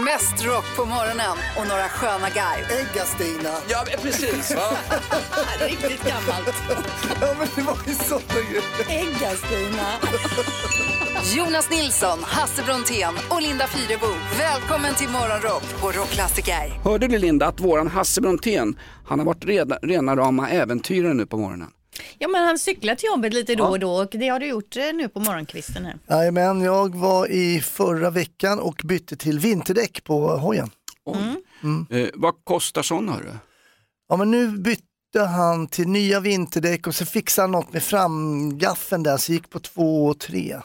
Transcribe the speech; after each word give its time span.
Mest 0.00 0.44
rock 0.44 0.64
på 0.76 0.84
morgonen 0.84 1.36
och 1.58 1.66
några 1.68 1.88
sköna 1.88 2.28
garv. 2.28 2.64
Ägga-Stina. 2.80 3.54
Ja, 3.68 3.84
precis. 4.02 4.54
Va? 4.56 4.68
Riktigt 5.68 6.04
gammalt. 6.04 6.54
Ja, 7.20 7.34
men 7.38 7.48
det 7.54 7.62
var 7.62 7.76
ju 7.86 7.94
sådana 7.94 8.24
grejer. 8.34 8.62
Ägga-Stina. 8.88 9.86
Jonas 11.36 11.70
Nilsson, 11.70 12.18
Hasse 12.22 12.62
Brontén 12.62 13.14
och 13.30 13.42
Linda 13.42 13.66
Fyrebo. 13.66 14.06
Välkommen 14.38 14.94
till 14.94 15.08
Morgonrock 15.08 15.80
på 15.80 15.92
Rockklassiker. 15.92 16.80
Hörde 16.84 17.08
du 17.08 17.18
Linda 17.18 17.46
att 17.46 17.60
våran 17.60 17.88
Hasse 17.88 18.20
Brontén, 18.20 18.78
han 19.06 19.18
har 19.18 19.26
varit 19.26 19.44
reda, 19.44 19.78
rena 19.82 20.16
rama 20.16 20.50
äventyrare 20.50 21.14
nu 21.14 21.26
på 21.26 21.36
morgonen. 21.36 21.68
Ja, 22.18 22.28
men 22.28 22.44
han 22.44 22.58
cyklar 22.58 22.94
till 22.94 23.06
jobbet 23.06 23.34
lite 23.34 23.54
då 23.54 23.64
och 23.64 23.78
då 23.78 23.92
och 23.92 24.08
det 24.10 24.28
har 24.28 24.40
du 24.40 24.46
gjort 24.46 24.76
eh, 24.76 24.82
nu 24.94 25.08
på 25.08 25.20
morgonkvisten 25.20 25.84
här. 25.84 25.98
Jajamän, 26.08 26.60
jag 26.60 26.96
var 26.96 27.30
i 27.30 27.60
förra 27.60 28.10
veckan 28.10 28.58
och 28.58 28.80
bytte 28.84 29.16
till 29.16 29.38
vinterdäck 29.38 30.04
på 30.04 30.28
hojen. 30.28 30.70
Oj. 31.04 31.18
Eh, 32.00 32.08
vad 32.14 32.34
kostar 32.44 32.82
sån 32.82 33.08
hörru? 33.08 33.32
Ja, 34.08 34.16
men 34.16 34.30
nu 34.30 34.48
bytte 34.48 34.82
han 35.20 35.66
till 35.66 35.88
nya 35.88 36.20
vinterdäck 36.20 36.86
och 36.86 36.94
så 36.94 37.06
fixade 37.06 37.42
han 37.44 37.50
något 37.50 37.72
med 37.72 37.82
framgaffeln 37.82 39.02
där, 39.02 39.16
så 39.16 39.32
gick 39.32 39.50
på 39.50 39.60
två 39.60 40.06
och 40.06 40.18
tre. 40.18 40.56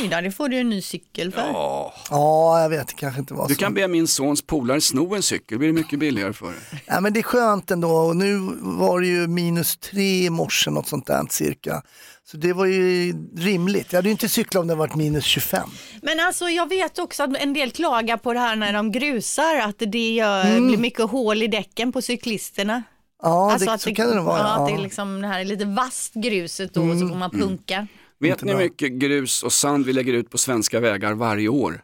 Oj 0.00 0.08
då, 0.08 0.20
det 0.20 0.32
får 0.32 0.48
du 0.48 0.56
en 0.58 0.68
ny 0.68 0.82
cykel 0.82 1.32
för. 1.32 1.40
Ja, 1.40 1.94
Ja, 2.10 2.62
jag 2.62 2.68
vet, 2.68 2.88
det 2.88 2.94
kanske 2.94 3.20
inte 3.20 3.34
var 3.34 3.48
du 3.48 3.54
så. 3.54 3.60
kan 3.60 3.74
be 3.74 3.88
min 3.88 4.06
sons 4.08 4.42
polare 4.42 4.80
sno 4.80 5.14
en 5.14 5.22
cykel, 5.22 5.46
det 5.48 5.58
blir 5.58 5.72
mycket 5.72 5.98
billigare 5.98 6.32
för 6.32 6.46
dig. 6.46 6.82
Ja, 6.86 7.00
men 7.00 7.12
det 7.12 7.20
är 7.20 7.22
skönt 7.22 7.70
ändå 7.70 7.88
och 7.90 8.16
nu 8.16 8.38
var 8.60 9.00
det 9.00 9.06
ju 9.06 9.26
minus 9.26 9.76
tre 9.76 10.24
i 10.24 10.30
morse, 10.30 10.70
något 10.70 10.88
sånt 10.88 11.06
där 11.06 11.26
cirka. 11.30 11.82
Så 12.24 12.36
det 12.36 12.52
var 12.52 12.66
ju 12.66 13.14
rimligt. 13.36 13.86
Jag 13.92 13.98
hade 13.98 14.08
ju 14.08 14.12
inte 14.12 14.28
cyklat 14.28 14.60
om 14.60 14.66
det 14.68 14.74
varit 14.74 14.94
minus 14.94 15.24
25. 15.24 15.68
Men 16.02 16.20
alltså 16.20 16.48
jag 16.48 16.68
vet 16.68 16.98
också 16.98 17.22
att 17.22 17.36
en 17.36 17.52
del 17.52 17.70
klagar 17.70 18.16
på 18.16 18.32
det 18.32 18.38
här 18.40 18.56
när 18.56 18.72
de 18.72 18.92
grusar, 18.92 19.56
att 19.58 19.74
det 19.78 20.12
gör, 20.14 20.44
Mm. 20.46 20.66
blir 20.68 20.78
mycket 20.78 21.10
hål 21.10 21.42
i 21.42 21.46
däcken 21.46 21.92
på 21.92 22.02
cyklisterna. 22.02 22.82
Ja, 23.22 23.52
alltså 23.52 23.66
det, 23.66 23.72
att 23.72 23.80
så 23.80 23.94
kan 23.94 24.10
det 24.10 24.20
vara. 24.20 24.38
Ja, 24.38 24.44
att 24.44 24.58
Ja. 24.60 24.66
det 24.76 24.80
är 24.80 24.82
liksom 24.82 25.20
det 25.20 25.28
här 25.28 25.40
är 25.40 25.44
lite 25.44 25.64
vasst 25.64 26.14
gruset 26.14 26.74
då 26.74 26.82
och 26.82 26.98
så 26.98 27.08
får 27.08 27.16
man 27.16 27.30
punka. 27.30 27.86
Vet 28.20 28.42
ni 28.42 28.52
hur 28.52 28.58
mycket 28.58 28.92
grus 28.92 29.42
och 29.42 29.52
sand 29.52 29.86
vi 29.86 29.92
lägger 29.92 30.12
ut 30.12 30.30
på 30.30 30.38
svenska 30.38 30.80
vägar 30.80 31.12
varje 31.14 31.48
år? 31.48 31.82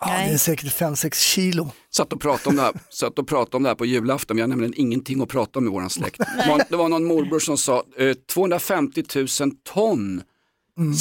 Ja, 0.00 0.06
det 0.06 0.12
är 0.32 0.36
säkert 0.38 0.72
5-6 0.78 1.14
kilo. 1.14 1.70
Satt 1.90 2.12
och 2.12 2.20
pratade 2.20 2.48
om 2.50 2.56
det 2.56 2.62
här, 2.62 2.72
satt 2.90 3.18
och 3.18 3.26
pratade 3.28 3.56
om 3.56 3.62
det 3.62 3.68
här 3.68 3.76
på 3.76 3.86
julafton, 3.86 4.36
vi 4.36 4.40
har 4.40 4.48
nämligen 4.48 4.74
ingenting 4.76 5.22
att 5.22 5.28
prata 5.28 5.58
om 5.58 5.66
i 5.66 5.70
våran 5.70 5.90
släkt. 5.90 6.18
Det 6.36 6.48
var, 6.48 6.62
det 6.68 6.76
var 6.76 6.88
någon 6.88 7.04
morbror 7.04 7.38
som 7.38 7.58
sa 7.58 7.84
eh, 7.98 8.12
250 8.12 9.02
000 9.16 9.26
ton 9.72 10.22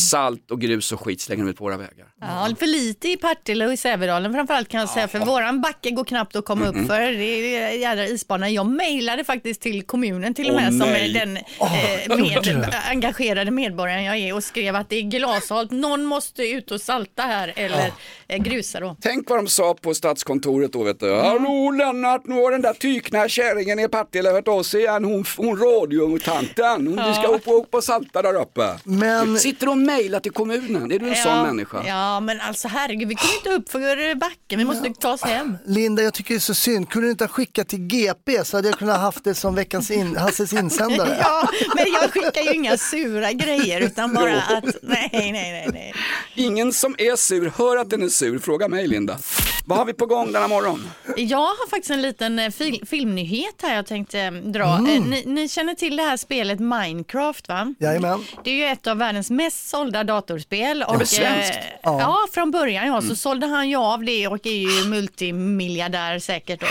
salt 0.10 0.52
och 0.52 0.62
grus 0.62 0.92
och 0.92 1.00
skit 1.02 1.22
slänger 1.22 1.44
de 1.44 1.50
ut 1.50 1.58
på 1.58 1.64
våra 1.64 1.78
vägar. 1.78 2.08
Ja, 2.22 2.50
för 2.60 2.66
lite 2.66 3.08
i 3.10 3.18
Partille 3.18 3.66
och 3.68 3.74
i 3.74 3.78
Sävedalen 3.78 4.34
framförallt 4.34 4.70
kan 4.70 4.80
jag 4.80 4.90
säga, 4.90 5.08
för 5.08 5.20
våran 5.20 5.62
backe 5.62 5.92
går 5.92 6.04
knappt 6.04 6.36
att 6.36 6.46
komma 6.46 6.68
upp 6.68 6.88
för. 6.88 7.00
Det 7.00 7.56
är 7.56 7.72
jädra 7.72 8.08
isbana. 8.08 8.50
Jag 8.50 8.66
mejlade 8.66 9.24
faktiskt 9.24 9.62
till 9.62 9.84
kommunen 9.84 10.34
till 10.34 10.50
och 10.50 10.56
med, 10.56 10.74
som 10.74 10.82
är 10.82 11.14
den 11.14 11.38
eh, 11.38 12.18
med, 12.58 12.76
engagerade 12.90 13.52
medborgaren 13.52 14.04
jag 14.04 14.18
är 14.18 14.36
och 14.36 14.44
skrev 14.44 14.76
att 14.76 14.90
det 14.90 14.96
är 14.96 15.02
glashalt. 15.02 15.72
Någon 15.72 16.04
måste 16.06 16.44
ut 16.44 16.72
och 16.72 16.82
salta 16.82 17.22
här 17.24 17.54
eller 17.56 17.92
eh, 18.28 18.44
grusa 18.44 18.80
då. 18.80 18.96
Tänk 19.02 19.30
vad 19.30 19.40
de 19.40 19.48
sa 19.48 19.74
på 19.74 19.94
stadskontoret 19.94 20.74
då 20.74 20.84
vet 20.84 21.00
du. 21.00 21.16
Hallå 21.16 21.72
Lennart, 21.72 22.22
nu 22.26 22.36
har 22.36 22.52
den 22.52 22.62
där 22.62 22.74
tykna 22.74 23.28
kärringen 23.28 23.80
i 23.80 23.88
Partille 23.88 24.30
hört 24.30 24.48
av 24.48 24.64
sig 24.64 24.82
igen. 24.82 25.06
Hon, 25.06 25.26
hon 25.38 25.58
radiotanten. 25.60 26.88
Hon, 26.88 27.08
Vi 27.08 27.14
ska 27.14 27.28
upp 27.28 27.48
och, 27.48 27.58
upp 27.60 27.76
och 27.76 27.84
salta 27.84 28.22
där 28.22 28.42
uppe. 28.42 28.80
Men- 28.84 29.40
Sitter 29.62 29.72
och 29.72 29.78
mejlar 29.78 30.20
till 30.20 30.32
kommunen. 30.32 30.92
Är 30.92 31.00
du 31.00 31.10
en 31.10 31.16
sån 31.16 31.42
människa? 31.42 31.84
Ja, 31.88 32.20
men 32.20 32.42
alltså 32.42 32.68
herregud, 32.68 33.08
vi 33.08 33.16
kommer 33.16 33.36
inte 33.36 33.50
upp 33.50 33.72
för 33.72 34.16
backen, 34.16 34.60
vi 34.60 34.66
måste 34.66 34.94
ta 34.94 35.14
oss 35.14 35.22
hem. 35.24 35.58
Linda, 35.66 36.04
jag 36.04 36.14
tycker 36.14 36.34
det 36.34 36.38
är 36.38 36.40
så 36.40 36.54
synd. 36.54 36.90
Kunde 36.90 37.08
du 37.08 37.12
inte 37.12 37.24
ha 37.24 37.30
skickat 37.30 37.68
till 37.68 37.80
GP 37.80 38.46
så 38.46 38.58
hade 38.58 38.68
jag 38.68 38.78
kunnat 38.78 39.00
haft 39.00 39.24
det 39.24 39.36
som 39.36 39.56
veckans 39.56 39.92
in, 39.92 40.16
Hasses 40.18 40.54
insändare. 40.54 41.18
Ja, 41.22 41.48
men 41.76 41.86
jag 41.94 42.12
skickar 42.12 42.42
ju 42.42 42.54
inga 42.54 42.78
sura 42.78 43.32
grejer 43.32 43.82
utan 43.82 44.14
bara 44.14 44.42
att 44.42 44.64
nej, 44.82 45.10
nej, 45.12 45.32
nej, 45.32 45.70
nej. 45.74 45.94
Ingen 46.36 46.74
som 46.74 46.96
är 46.98 47.16
sur 47.16 47.52
hör 47.58 47.78
att 47.78 47.90
den 47.90 48.04
är 48.04 48.10
sur. 48.10 48.40
Fråga 48.40 48.68
mig 48.68 48.88
Linda. 48.88 49.18
Vad 49.66 49.78
har 49.78 49.86
vi 49.86 49.94
på 49.94 50.06
gång 50.06 50.32
denna 50.32 50.48
morgon? 50.48 50.90
Jag 51.18 51.38
har 51.38 51.70
faktiskt 51.70 51.92
en 51.92 52.02
liten 52.02 52.40
eh, 52.40 52.50
fil 52.52 52.84
filmnyhet 52.90 53.56
här 53.62 53.76
jag 53.76 53.86
tänkte 53.86 54.20
eh, 54.20 54.32
dra. 54.32 54.76
Mm. 54.76 54.96
Eh, 54.96 55.02
Ni, 55.04 55.24
ni 55.26 55.50
känner 55.50 55.74
till 55.74 55.96
det 55.96 56.04
här 56.04 56.18
spelet 56.18 56.60
Minecraft 56.60 57.48
va? 57.48 57.74
Jajamän. 57.80 58.26
Det 58.44 58.50
är 58.50 58.56
ju 58.56 58.66
ett 58.66 58.88
av 58.88 58.98
världens 58.98 59.30
mest 59.30 59.51
sålda 59.54 60.04
datorspel. 60.04 60.84
Och, 60.88 61.00
det 61.00 61.06
svenskt? 61.06 61.52
eh, 61.52 61.64
Ja. 61.84 62.00
ja. 62.00 62.18
från 62.34 62.52
början 62.52 62.88
ja, 62.88 63.02
så 63.02 63.16
sålde 63.16 63.48
han 63.48 63.70
ju 63.70 63.76
av 63.76 64.04
det 64.04 64.28
och 64.28 64.48
är 64.48 64.52
ju 64.84 64.90
multimiljardär 64.90 66.20
säkert 66.20 66.60
då. 66.60 66.68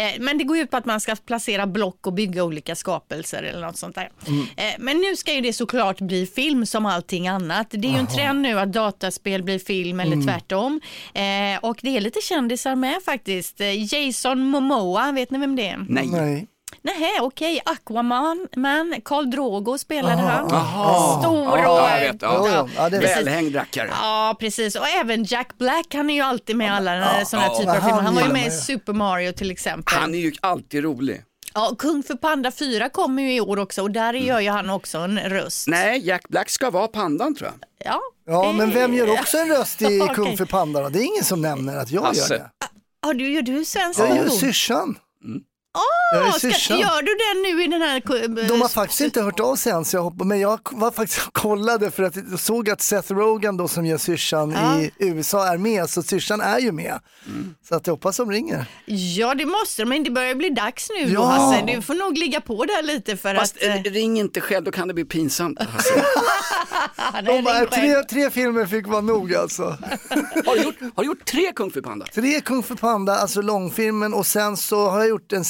Eh, 0.00 0.10
men 0.20 0.38
det 0.38 0.44
går 0.44 0.58
ut 0.58 0.70
på 0.70 0.76
att 0.76 0.84
man 0.84 1.00
ska 1.00 1.16
placera 1.26 1.66
block 1.66 2.06
och 2.06 2.12
bygga 2.12 2.44
olika 2.44 2.74
skapelser 2.76 3.42
eller 3.42 3.66
något 3.66 3.76
sånt 3.78 3.94
där. 3.94 4.10
Eh, 4.56 4.64
men 4.78 4.96
nu 4.96 5.16
ska 5.16 5.34
ju 5.34 5.40
det 5.40 5.52
såklart 5.52 6.00
bli 6.00 6.26
film 6.26 6.66
som 6.66 6.86
allting 6.86 7.28
annat. 7.28 7.66
Det 7.70 7.88
är 7.88 7.92
ju 7.92 7.98
en 7.98 8.06
trend 8.06 8.40
nu 8.40 8.60
att 8.60 8.72
dataspel 8.72 9.42
blir 9.42 9.58
film 9.58 10.00
eller 10.00 10.24
tvärtom. 10.26 10.80
Eh, 11.14 11.58
och 11.62 11.78
det 11.82 11.96
är 11.96 12.00
lite 12.00 12.20
kändisar 12.20 12.76
med 12.76 13.02
faktiskt. 13.04 13.60
Eh, 13.60 13.94
Jason 13.94 14.40
Momoa, 14.46 15.12
vet 15.12 15.30
ni 15.30 15.38
vem 15.38 15.56
det 15.56 15.68
är? 15.68 15.86
Nej. 15.88 16.06
Nej. 16.06 16.46
Nej, 16.82 17.20
okej. 17.20 17.60
Aquaman, 17.64 18.48
man, 18.56 18.94
Karl 19.04 19.30
Drogo 19.30 19.78
spelade 19.78 20.22
han. 20.22 20.48
Jaha. 20.50 21.20
Stor 21.20 21.48
och... 21.48 21.58
Ja, 21.58 21.98
jag 21.98 22.12
vet. 22.12 22.22
Ja. 22.22 22.46
jo. 22.58 22.68
Ja, 22.76 22.88
det. 22.88 22.98
Välhängd 22.98 23.56
rackare. 23.56 23.90
Ja, 24.00 24.36
precis. 24.40 24.76
Och 24.76 24.86
även 24.86 25.24
Jack 25.24 25.58
Black, 25.58 25.94
han 25.94 26.10
är 26.10 26.14
ju 26.14 26.20
alltid 26.20 26.56
med 26.56 26.66
i 26.66 26.70
alla 26.70 26.96
ja, 26.96 27.24
sådana 27.24 27.46
här 27.46 27.52
ja. 27.54 27.58
typer 27.58 27.76
av 27.76 27.80
filmer. 27.80 28.00
Han 28.02 28.14
var 28.14 28.22
ju 28.22 28.32
med 28.32 28.46
i. 28.46 28.50
Super 28.50 28.92
Mario 28.92 29.32
till 29.32 29.50
exempel. 29.50 29.98
Han 29.98 30.14
är 30.14 30.18
ju 30.18 30.32
alltid 30.40 30.84
rolig. 30.84 31.22
Ja, 31.54 31.74
Kung 31.78 32.02
för 32.02 32.14
Panda 32.14 32.50
4 32.50 32.88
kommer 32.88 33.22
ju 33.22 33.34
i 33.34 33.40
år 33.40 33.58
också 33.58 33.82
och 33.82 33.90
där 33.90 34.14
gör 34.14 34.40
ju 34.40 34.50
han 34.50 34.70
också 34.70 34.98
en 34.98 35.18
röst. 35.18 35.68
Nej, 35.68 36.06
Jack 36.06 36.28
Black 36.28 36.50
ska 36.50 36.70
vara 36.70 36.88
pandan 36.88 37.34
tror 37.34 37.50
jag. 37.50 37.88
Ja, 37.92 38.00
Ja, 38.26 38.52
men 38.52 38.70
vem 38.70 38.94
gör 38.94 39.10
också 39.10 39.36
en 39.36 39.48
röst 39.48 39.82
i 39.82 40.00
Okej. 40.02 40.14
Kung 40.14 40.36
för 40.36 40.44
Panda 40.44 40.82
då? 40.82 40.88
Det 40.88 40.98
är 40.98 41.02
ingen 41.02 41.24
som 41.24 41.42
nämner 41.42 41.76
att 41.76 41.90
jag 41.90 42.02
Hasse. 42.02 42.34
gör 42.34 42.40
det. 42.40 42.50
Ja, 43.06 43.12
du, 43.12 43.32
gör 43.32 43.42
du 43.42 43.64
svensk 43.64 44.00
Jag 44.00 44.16
gör 44.16 44.28
syrsan. 44.28 44.98
Jag 45.22 45.40
Ja, 46.14 46.32
ska, 46.32 46.48
gör 46.74 47.02
du 47.02 47.14
den 47.14 47.42
nu 47.56 47.64
i 47.64 47.66
den 47.66 47.82
här... 47.82 47.96
eh, 48.40 48.46
De 48.48 48.60
har 48.60 48.68
faktiskt 48.68 49.00
inte 49.00 49.22
hört 49.22 49.40
av 49.40 49.56
sig 49.56 49.72
än, 49.72 49.84
så 49.84 49.96
jag 49.96 50.02
hoppas, 50.02 50.26
men 50.26 50.40
jag 50.40 50.60
var 50.72 50.90
faktiskt 50.90 51.26
och 51.26 51.32
kollade 51.32 51.90
för 51.90 52.02
att 52.02 52.16
jag 52.30 52.40
såg 52.40 52.70
att 52.70 52.80
Seth 52.82 53.12
Rogen 53.12 53.56
då 53.56 53.68
som 53.68 53.86
gör 53.86 53.98
syrsan 53.98 54.50
Ja. 54.52 54.80
i 54.80 54.90
USA 54.98 55.46
är 55.52 55.58
med, 55.58 55.90
så 55.90 56.02
syrsan 56.02 56.40
är 56.40 56.58
ju 56.58 56.72
med. 56.72 56.98
Så 57.68 57.74
att 57.74 57.86
jag 57.86 57.94
hoppas 57.94 58.16
de 58.16 58.30
ringer. 58.30 58.66
Ja, 58.86 59.34
det 59.34 59.46
måste 59.46 59.82
de, 59.82 59.88
men 59.88 60.04
det 60.04 60.10
börjar 60.10 60.34
bli 60.34 60.50
dags 60.50 60.88
nu 60.98 61.04
då 61.06 61.12
Ja. 61.12 61.24
Hasse. 61.24 61.64
Du 61.66 61.82
får 61.82 61.94
nog 61.94 62.18
ligga 62.18 62.40
på 62.40 62.64
där 62.64 62.82
lite 62.82 63.16
för 63.16 63.34
Fast 63.34 63.56
att... 63.56 63.62
eh, 63.62 63.74
eh, 63.76 63.82
ring 63.82 64.18
inte 64.18 64.40
själv, 64.40 64.64
då 64.64 64.70
kan 64.70 64.88
det 64.88 64.94
bli 64.94 65.04
pinsamt. 65.04 65.58
Nej, 67.12 67.22
De 67.24 67.42
bara, 67.44 67.66
tre, 67.66 68.02
tre 68.02 68.30
filmer 68.30 68.66
fick 68.66 68.86
vara 68.86 69.00
nog 69.00 69.34
alltså. 69.34 69.62
Har 70.46 70.56
du 70.56 70.62
gjort, 70.62 70.76
har 70.96 71.02
du 71.02 71.06
gjort 71.06 71.24
tre 71.24 71.52
Kung 71.52 71.70
Fu 71.70 71.82
Panda? 71.82 72.06
Tre 72.14 72.40
Kung 72.40 72.62
för 72.62 72.74
Panda, 72.74 73.16
alltså 73.16 73.42
långfilmen 73.42 74.14
och 74.14 74.26
sen 74.26 74.56
så 74.56 74.90
har 74.90 74.98
jag 74.98 75.08
gjort 75.08 75.32
en 75.32 75.44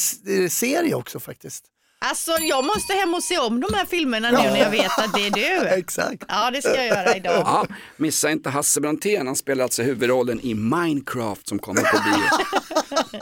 serie 0.51 0.95
också 0.95 1.21
faktiskt. 1.21 1.65
Alltså 1.99 2.33
jag 2.41 2.65
måste 2.65 2.93
hem 2.93 3.15
och 3.15 3.23
se 3.23 3.39
om 3.39 3.61
de 3.61 3.75
här 3.75 3.85
filmerna 3.87 4.31
nu 4.31 4.37
när 4.37 4.57
jag 4.57 4.71
vet 4.83 4.99
att 4.99 5.15
det 5.15 5.27
är 5.27 5.31
du. 5.31 5.69
Exakt. 5.69 6.25
Ja, 6.29 6.51
det 6.51 6.63
ska 6.63 6.75
jag 6.75 6.87
göra 6.87 7.17
idag. 7.17 7.43
Ja, 7.47 7.67
missa 7.97 8.31
inte 8.31 8.51
Hasse 8.51 8.81
Brontén, 8.81 9.27
han 9.27 9.37
spelar 9.37 9.65
alltså 9.65 9.83
huvudrollen 9.83 10.41
i 10.41 10.55
Minecraft 10.55 11.49
som 11.49 11.59
kommer 11.59 11.83
på 11.83 11.99
bio. 12.05 12.25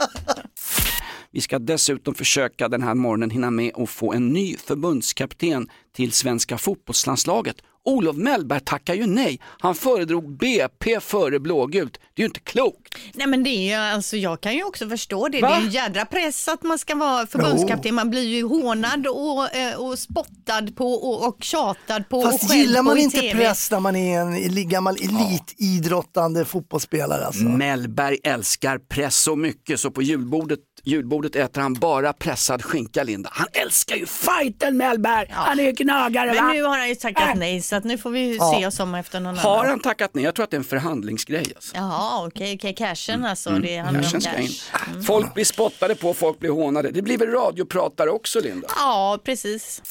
Vi 1.31 1.41
ska 1.41 1.59
dessutom 1.59 2.15
försöka 2.15 2.67
den 2.67 2.83
här 2.83 2.93
morgonen 2.95 3.29
hinna 3.29 3.51
med 3.51 3.71
att 3.75 3.89
få 3.89 4.13
en 4.13 4.29
ny 4.29 4.57
förbundskapten 4.57 5.69
till 5.95 6.11
svenska 6.11 6.57
fotbollslandslaget. 6.57 7.55
Olof 7.85 8.15
Mellberg 8.15 8.59
tackar 8.59 8.93
ju 8.93 9.05
nej. 9.07 9.39
Han 9.59 9.75
föredrog 9.75 10.37
BP 10.37 10.99
före 10.99 11.39
blågult. 11.39 11.93
Det 12.13 12.21
är 12.21 12.23
ju 12.23 12.27
inte 12.27 12.39
klokt. 12.39 12.95
Nej 13.13 13.27
men 13.27 13.43
det 13.43 13.49
är 13.49 13.67
ju, 13.69 13.93
alltså 13.95 14.17
jag 14.17 14.41
kan 14.41 14.53
ju 14.55 14.63
också 14.63 14.89
förstå 14.89 15.27
det. 15.27 15.41
Va? 15.41 15.49
Det 15.49 15.55
är 15.55 15.61
ju 15.61 15.69
jädra 15.69 16.05
press 16.05 16.47
att 16.47 16.63
man 16.63 16.79
ska 16.79 16.95
vara 16.95 17.27
förbundskapten. 17.27 17.95
Man 17.95 18.09
blir 18.09 18.23
ju 18.27 18.43
hånad 18.47 19.07
och, 19.07 19.55
eh, 19.55 19.75
och 19.75 19.99
spottad 19.99 20.75
på 20.75 20.93
och, 20.93 21.27
och 21.27 21.37
tjatad 21.43 22.09
på 22.09 22.21
Fast 22.21 22.49
och 22.49 22.55
gillar 22.55 22.81
man 22.81 22.97
inte 22.97 23.19
TV. 23.19 23.39
press 23.39 23.71
när 23.71 23.79
man 23.79 23.95
är 23.95 24.19
en 24.19 24.69
gammal 24.69 24.95
elitidrottande 25.57 26.45
fotbollsspelare 26.45 27.25
alltså? 27.25 27.43
Mellberg 27.43 28.17
älskar 28.23 28.77
press 28.77 29.15
så 29.17 29.35
mycket 29.35 29.79
så 29.79 29.91
på 29.91 30.01
julbordet, 30.01 30.59
julbordet 30.83 31.35
äter 31.35 31.61
han 31.61 31.73
bara 31.73 32.13
pressad 32.13 32.63
skinka 32.63 33.03
Linda. 33.03 33.29
Han 33.33 33.47
älskar 33.53 33.95
ju 33.95 34.05
fighten 34.05 34.77
Mellberg. 34.77 35.27
Han 35.29 35.59
är 35.59 35.63
ju 35.63 35.71
gnagare 35.71 36.33
Men 36.33 36.45
va? 36.45 36.53
nu 36.53 36.63
har 36.63 36.77
han 36.77 36.89
ju 36.89 36.95
tackat 36.95 37.37
nej 37.37 37.61
så 37.73 37.77
att 37.77 37.83
nu 37.83 37.97
får 37.97 38.09
vi 38.09 38.35
Ja. 38.37 38.55
se 38.59 38.67
oss 38.67 38.79
om 38.79 38.95
efter 38.95 39.19
någon 39.19 39.37
Har 39.37 39.53
annan. 39.57 39.69
han 39.69 39.79
tackat 39.79 40.09
nej? 40.13 40.23
Jag 40.23 40.35
tror 40.35 40.43
att 40.43 40.51
det 40.51 40.55
är 40.55 40.59
en 40.59 40.63
förhandlingsgrej. 40.63 41.45
Alltså. 41.55 41.75
Jaha 41.75 42.25
okej, 42.27 42.55
okej, 42.59 42.73
cashen 42.75 43.25
alltså. 43.25 43.49
Det 43.49 43.77
handlar 43.77 43.99
om 43.99 44.03
Cashen 44.03 44.21
ska 44.21 44.37
in. 44.37 44.47
cash. 44.47 45.01
Folk 45.07 45.33
blir 45.33 45.45
spottade 45.45 45.95
på, 45.95 46.13
folk 46.13 46.39
blir 46.39 46.49
hånade. 46.49 46.91
Det 46.91 47.01
blir 47.01 47.17
väl 47.17 47.27
radiopratare 47.29 48.09
också 48.09 48.39
Linda? 48.39 48.67
Ja, 48.75 49.19
precis. 49.23 49.81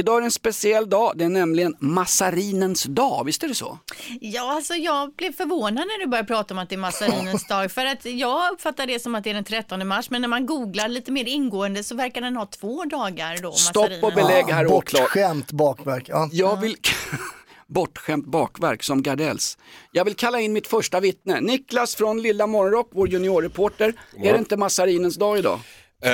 Idag 0.00 0.16
är 0.16 0.20
det 0.20 0.26
en 0.26 0.30
speciell 0.30 0.88
dag, 0.88 1.12
det 1.16 1.24
är 1.24 1.28
nämligen 1.28 1.76
massarinens 1.78 2.82
dag, 2.84 3.24
visst 3.24 3.42
är 3.42 3.48
det 3.48 3.54
så? 3.54 3.78
Ja, 4.20 4.52
alltså 4.52 4.74
jag 4.74 5.12
blev 5.12 5.32
förvånad 5.32 5.74
när 5.74 6.00
du 6.00 6.06
började 6.06 6.28
prata 6.28 6.54
om 6.54 6.58
att 6.58 6.68
det 6.68 6.74
är 6.74 6.78
massarinens 6.78 7.46
dag. 7.48 7.72
För 7.72 7.86
att 7.86 8.04
jag 8.04 8.52
uppfattar 8.52 8.86
det 8.86 9.00
som 9.00 9.14
att 9.14 9.24
det 9.24 9.30
är 9.30 9.34
den 9.34 9.44
13 9.44 9.88
mars, 9.88 10.10
men 10.10 10.20
när 10.20 10.28
man 10.28 10.46
googlar 10.46 10.88
lite 10.88 11.12
mer 11.12 11.24
ingående 11.24 11.84
så 11.84 11.94
verkar 11.94 12.20
den 12.20 12.36
ha 12.36 12.46
två 12.46 12.84
dagar 12.84 13.42
då. 13.42 13.52
Stopp 13.52 13.90
och 14.02 14.12
belägg 14.12 14.44
herr 14.44 14.66
åklagare. 14.66 15.04
Bortskämt 15.04 15.52
bakverk. 15.52 16.04
Ja. 16.08 16.28
Jag 16.32 16.60
vill... 16.60 16.76
Bortskämt 17.66 18.26
bakverk 18.26 18.82
som 18.82 19.02
Gardells. 19.02 19.58
Jag 19.92 20.04
vill 20.04 20.16
kalla 20.16 20.40
in 20.40 20.52
mitt 20.52 20.66
första 20.66 21.00
vittne. 21.00 21.40
Niklas 21.40 21.94
från 21.94 22.22
Lilla 22.22 22.46
Morgonrock, 22.46 22.90
vår 22.92 23.08
juniorreporter. 23.08 23.94
Är 24.16 24.32
det 24.32 24.38
inte 24.38 24.56
massarinens 24.56 25.16
dag 25.16 25.38
idag? 25.38 25.60
Eh, 26.04 26.12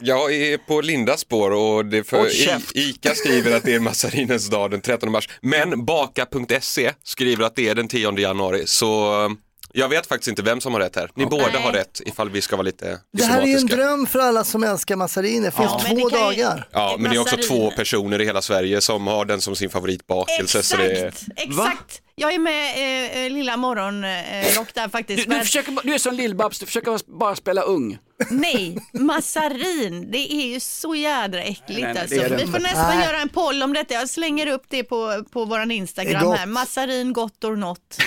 jag 0.00 0.34
är 0.34 0.58
på 0.58 0.80
Lindas 0.80 1.20
spår 1.20 1.50
och 1.50 1.84
det 1.86 2.04
för. 2.04 2.26
I, 2.26 2.60
ICA 2.74 3.14
skriver 3.14 3.56
att 3.56 3.62
det 3.62 3.74
är 3.74 3.80
massarinens 3.80 4.48
dag 4.50 4.70
den 4.70 4.80
13 4.80 5.10
mars. 5.12 5.28
Men 5.42 5.84
baka.se 5.84 6.92
skriver 7.04 7.44
att 7.44 7.56
det 7.56 7.68
är 7.68 7.74
den 7.74 7.88
10 7.88 8.18
januari. 8.18 8.62
Så 8.66 9.24
eh, 9.24 9.30
jag 9.72 9.88
vet 9.88 10.06
faktiskt 10.06 10.28
inte 10.28 10.42
vem 10.42 10.60
som 10.60 10.72
har 10.74 10.80
rätt 10.80 10.96
här. 10.96 11.10
Ni 11.14 11.26
båda 11.26 11.46
Nej. 11.52 11.62
har 11.62 11.72
rätt 11.72 12.00
ifall 12.06 12.30
vi 12.30 12.40
ska 12.40 12.56
vara 12.56 12.64
lite 12.64 12.98
Det 13.12 13.24
här 13.24 13.42
är 13.42 13.46
ju 13.46 13.54
en 13.56 13.66
dröm 13.66 14.06
för 14.06 14.18
alla 14.18 14.44
som 14.44 14.62
älskar 14.64 14.96
massariner. 14.96 15.44
Det 15.50 15.56
finns 15.56 15.70
Ja, 15.72 15.80
två 15.88 15.94
det 16.08 16.16
kan 16.16 16.34
ju- 16.36 16.42
dagar. 16.44 16.68
Ja, 16.72 16.96
men 16.98 17.10
det 17.10 17.16
är 17.16 17.20
också 17.20 17.36
två 17.36 17.70
personer 17.70 18.20
i 18.20 18.24
hela 18.24 18.42
Sverige 18.42 18.80
som 18.80 19.06
har 19.06 19.24
den 19.24 19.40
som 19.40 19.56
sin 19.56 19.70
favoritbakelse. 19.70 20.62
Så 20.62 20.76
det 20.76 20.84
är... 20.84 21.06
Exakt, 21.06 21.24
exakt. 21.36 22.02
Jag 22.14 22.34
är 22.34 22.38
med 22.38 22.74
eh, 23.16 23.24
eh, 23.24 23.30
lilla 23.30 23.56
morgonrock 23.56 24.74
där 24.74 24.84
Du, 24.84 24.90
faktiskt. 24.90 25.24
du, 25.24 25.28
men- 25.28 25.40
försöker, 25.44 25.72
bara- 25.72 25.82
du 25.84 25.94
är 25.94 25.98
som 25.98 26.14
Lill-Babs, 26.14 26.60
du 26.60 26.66
försöker 26.66 27.18
bara 27.18 27.36
spela 27.36 27.62
ung. 27.62 27.98
Nej, 28.30 28.78
massarin, 28.92 30.10
det 30.10 30.32
är 30.32 30.46
ju 30.46 30.60
så 30.60 30.94
jädra 30.94 31.42
äckligt 31.42 31.80
Nej, 31.80 31.94
nej, 31.94 32.02
alltså. 32.02 32.36
Vi 32.36 32.46
får 32.46 32.58
nästan 32.58 32.96
Nej. 32.96 33.06
göra 33.06 33.20
en 33.20 33.28
poll 33.28 33.62
om 33.62 33.72
detta. 33.72 33.94
Jag 33.94 34.08
slänger 34.08 34.46
upp 34.46 34.64
det 34.68 34.84
på, 34.84 35.24
på 35.30 35.44
är 35.44 35.70
Instagram 35.70 36.32
här. 36.32 36.46
Massarin 36.46 37.12
gott 37.12 37.44
or 37.44 37.56
not. 37.56 37.80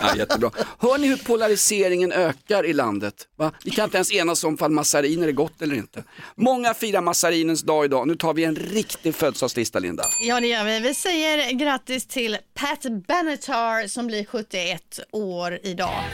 Ja, 0.00 0.16
jättebra. 0.16 0.50
Hör 0.78 0.98
ni 0.98 1.06
hur 1.06 1.16
polariseringen 1.16 2.12
ökar 2.12 2.66
i 2.66 2.72
landet? 2.72 3.14
Va? 3.36 3.52
Vi 3.64 3.70
kan 3.70 3.84
inte 3.84 3.96
ens 3.96 4.12
enas 4.12 4.44
om 4.44 4.58
fall 4.58 4.70
massariner 4.70 5.28
är 5.28 5.32
gott 5.32 5.62
eller 5.62 5.74
inte. 5.74 6.04
Många 6.36 6.74
firar 6.74 7.00
massarinens 7.00 7.62
dag 7.62 7.84
idag. 7.84 8.08
Nu 8.08 8.16
tar 8.16 8.34
vi 8.34 8.44
en 8.44 8.56
riktig 8.56 9.14
födelsedagslista, 9.14 9.78
Linda. 9.78 10.04
Ja, 10.20 10.40
det 10.40 10.46
gör 10.46 10.64
vi. 10.64 10.80
Vi 10.80 10.94
säger 10.94 11.52
grattis 11.52 12.06
till 12.06 12.36
Pat 12.54 12.82
Benatar 13.08 13.88
som 13.88 14.06
blir 14.06 14.24
71 14.24 15.00
år 15.12 15.58
idag. 15.62 16.04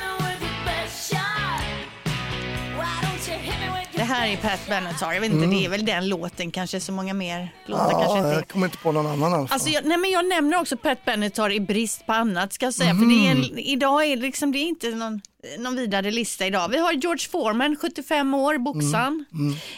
Här 4.10 4.28
är 4.28 4.36
Pat 4.36 4.60
Benatar. 4.68 5.12
Jag 5.12 5.20
vet 5.20 5.32
inte, 5.32 5.46
det 5.46 5.64
är 5.64 5.68
väl 5.68 5.84
den 5.84 6.08
låten 6.08 6.50
kanske. 6.50 6.80
Så 6.80 6.92
många 6.92 7.14
mer 7.14 7.54
låtar 7.66 7.90
kanske 7.90 8.18
inte. 8.18 8.30
jag 8.30 8.48
kommer 8.48 8.66
inte 8.66 8.78
på 8.78 8.92
någon 8.92 9.06
annan 9.06 9.20
i 9.20 9.34
alla 9.34 9.46
fall. 9.48 9.54
Alltså 9.54 9.68
jag, 9.68 9.84
nej 9.84 9.98
men 9.98 10.10
jag 10.10 10.28
nämner 10.28 10.60
också 10.60 10.76
Pat 10.76 11.04
Benatar 11.04 11.52
i 11.52 11.60
brist 11.60 12.06
på 12.06 12.12
annat 12.12 12.52
ska 12.52 12.66
jag 12.66 12.74
säga. 12.74 12.94
För 12.94 13.06
det 13.06 13.26
är 13.26 13.30
en, 13.30 13.58
idag 13.58 14.04
är 14.04 14.16
det, 14.16 14.22
liksom, 14.22 14.52
det 14.52 14.58
är 14.58 14.66
inte 14.68 14.90
någon, 14.90 15.20
någon 15.58 15.76
vidare 15.76 16.10
lista 16.10 16.46
idag. 16.46 16.68
Vi 16.68 16.78
har 16.78 16.92
George 16.92 17.28
Foreman, 17.30 17.76
75 17.80 18.34
år, 18.34 18.58
boxaren. 18.58 19.24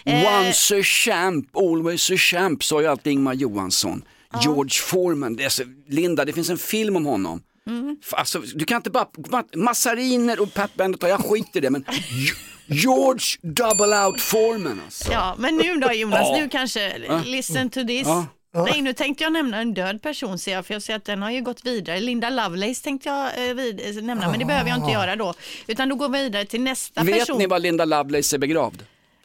Eh, 0.04 0.38
Once 0.38 0.80
a 0.80 0.82
champ, 0.82 1.56
always 1.56 2.10
a 2.10 2.16
champ, 2.16 2.64
sa 2.64 2.80
ju 2.80 2.86
alltid 2.86 3.12
Ingmar 3.12 3.34
Johansson. 3.34 4.04
George 4.42 4.80
Foreman, 4.82 5.36
det 5.36 5.44
är 5.44 5.48
så, 5.48 5.62
Linda, 5.88 6.24
det 6.24 6.32
finns 6.32 6.50
en 6.50 6.58
film 6.58 6.96
om 6.96 7.06
honom. 7.06 7.42
Mm. 7.66 7.96
Alltså, 8.12 8.38
du 8.54 8.64
kan 8.64 8.76
inte 8.76 8.90
bara, 8.90 9.04
ma- 9.14 9.56
massariner 9.56 10.40
och 10.40 10.54
Pat 10.54 10.74
Benatar, 10.74 11.08
jag 11.08 11.20
skiter 11.24 11.56
i 11.56 11.60
det, 11.60 11.70
men 11.70 11.84
Ge- 12.10 12.34
George 12.66 13.24
Double 13.42 14.04
Out 14.06 14.20
Foreman 14.20 14.80
alltså. 14.84 15.12
Ja, 15.12 15.34
men 15.38 15.56
nu 15.56 15.76
då 15.76 15.92
Jonas, 15.92 16.30
nu 16.38 16.48
kanske, 16.48 16.92
listen 17.24 17.70
to 17.70 17.80
this. 17.86 18.08
Nej, 18.54 18.82
nu 18.82 18.92
tänkte 18.92 19.24
jag 19.24 19.32
nämna 19.32 19.60
en 19.60 19.74
död 19.74 20.02
person 20.02 20.38
ser 20.38 20.52
jag, 20.52 20.66
för 20.66 20.74
jag 20.74 20.82
ser 20.82 20.94
att 20.96 21.04
den 21.04 21.22
har 21.22 21.30
ju 21.30 21.40
gått 21.42 21.64
vidare. 21.66 22.00
Linda 22.00 22.30
Lovelace 22.30 22.82
tänkte 22.84 23.08
jag 23.08 23.48
eh, 23.48 23.54
vid, 23.54 23.80
eh, 23.80 24.02
nämna, 24.02 24.30
men 24.30 24.38
det 24.38 24.44
behöver 24.44 24.70
jag 24.70 24.78
inte 24.78 24.90
göra 24.92 25.16
då. 25.16 25.34
Utan 25.66 25.88
då 25.88 25.94
går 25.96 26.08
vi 26.08 26.22
vidare 26.22 26.44
till 26.44 26.60
nästa 26.60 27.02
Vet 27.02 27.18
person. 27.18 27.38
ni 27.38 27.46
var 27.46 27.58
Linda 27.58 27.84
Lovelace 27.84 28.36
är 28.36 28.38
begravd? 28.38 28.82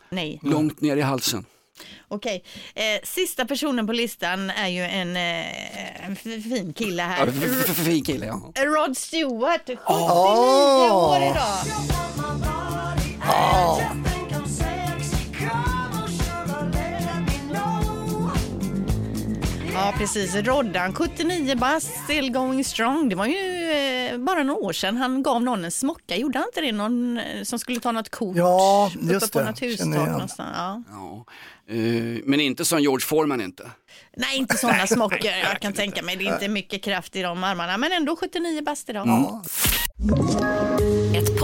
Nej, 0.10 0.40
Långt 0.44 0.82
ner 0.82 0.98
i 0.98 1.02
halsen. 1.02 1.46
Okej. 2.08 2.44
Eh, 2.76 2.84
sista 3.04 3.46
personen 3.46 3.88
på 3.88 3.94
listan 3.94 4.50
är 4.50 4.68
ju 4.68 4.84
en, 4.84 5.16
eh, 5.18 6.16
fin 6.44 6.74
kille 6.74 7.02
Ja, 7.04 7.08
här. 7.10 7.74
Fin 7.74 8.04
kille, 8.04 8.26
ja. 8.26 8.42
Rod 8.66 8.98
Stewart, 8.98 9.66
79 9.66 9.78
Åh. 9.88 11.10
år 11.10 11.18
idag. 11.18 11.58
Ja, 19.74 19.94
precis. 19.98 20.36
Roddan, 20.36 20.94
79 20.94 21.56
bast, 21.56 22.04
still 22.04 22.32
going 22.32 22.64
strong. 22.64 23.10
Det 23.10 23.16
var 23.16 23.26
ju 23.26 23.57
bara 24.18 24.44
några 24.44 24.60
år 24.60 24.74
sedan 24.74 24.98
han 24.98 25.24
gav 25.24 25.44
någon 25.44 25.66
en 25.66 25.72
smocka. 25.72 26.16
Gjorde 26.16 26.40
han 26.40 26.48
inte 26.48 26.62
det? 26.62 26.72
Någon 26.72 27.18
eh, 27.18 27.44
som 27.44 27.60
skulle 27.60 27.80
ta 27.80 27.92
något 27.92 28.10
kort 28.10 28.36
Ja, 28.38 28.92
uppe 28.96 29.14
just 29.14 29.32
på 29.34 29.40
det. 29.40 29.86
någonstans. 29.86 30.50
Ja. 30.58 30.84
ja. 30.90 31.26
Eh, 31.76 32.22
men 32.26 32.40
inte 32.40 32.66
som 32.66 32.80
George 32.82 33.06
Foreman 33.06 33.42
inte. 33.42 33.72
Nej, 34.18 34.38
inte 34.38 34.58
sådana 34.58 34.88
smockor. 34.98 35.20
Jag 35.44 35.60
kan 35.62 35.74
tänka 35.74 36.02
mig. 36.04 36.16
Det 36.16 36.28
är 36.28 36.34
inte 36.34 36.48
mycket 36.48 36.84
kraft 36.84 37.16
i 37.16 37.22
de 37.22 37.44
armarna. 37.44 37.78
Men 37.78 37.92
ändå 37.92 38.16
79 38.16 38.62
bast 38.62 38.90
idag. 38.90 39.08
Ett 39.08 41.07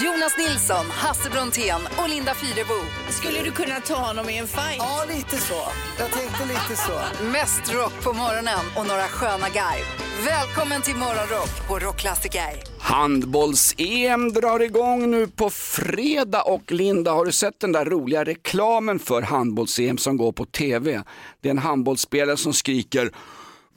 Jonas 0.00 0.38
Nilsson, 0.38 0.86
Hasse 0.90 1.30
Brontén 1.30 1.80
och 2.02 2.08
Linda 2.08 2.34
Fyrebo. 2.34 2.80
Skulle 3.10 3.42
du 3.42 3.50
kunna 3.50 3.80
ta 3.80 3.94
honom 3.94 4.28
i 4.30 4.38
en 4.38 4.46
fight? 4.46 4.76
Ja, 4.78 5.04
lite 5.08 5.36
så. 5.36 5.62
Jag 5.98 6.10
tänkte 6.10 6.44
lite 6.44 6.76
så. 6.76 7.24
Mest 7.24 7.74
rock 7.74 7.92
på 8.04 8.12
morgonen 8.12 8.64
och 8.76 8.86
några 8.86 9.02
sköna 9.02 9.48
garv. 9.48 9.84
Välkommen 10.24 10.82
till 10.82 10.96
Morgonrock 10.96 11.68
på 11.68 11.78
Rockklassiker. 11.78 12.62
Handbolls-EM 12.78 14.32
drar 14.32 14.62
igång 14.62 15.10
nu 15.10 15.26
på 15.26 15.50
fredag 15.50 16.42
och 16.42 16.72
Linda, 16.72 17.12
har 17.12 17.24
du 17.24 17.32
sett 17.32 17.60
den 17.60 17.72
där 17.72 17.84
roliga 17.84 18.24
reklamen 18.24 18.98
för 18.98 19.22
handbolls-EM 19.22 19.98
som 19.98 20.16
går 20.16 20.32
på 20.32 20.44
TV? 20.44 21.02
Det 21.40 21.48
är 21.48 21.50
en 21.50 21.58
handbollsspelare 21.58 22.36
som 22.36 22.52
skriker 22.52 23.10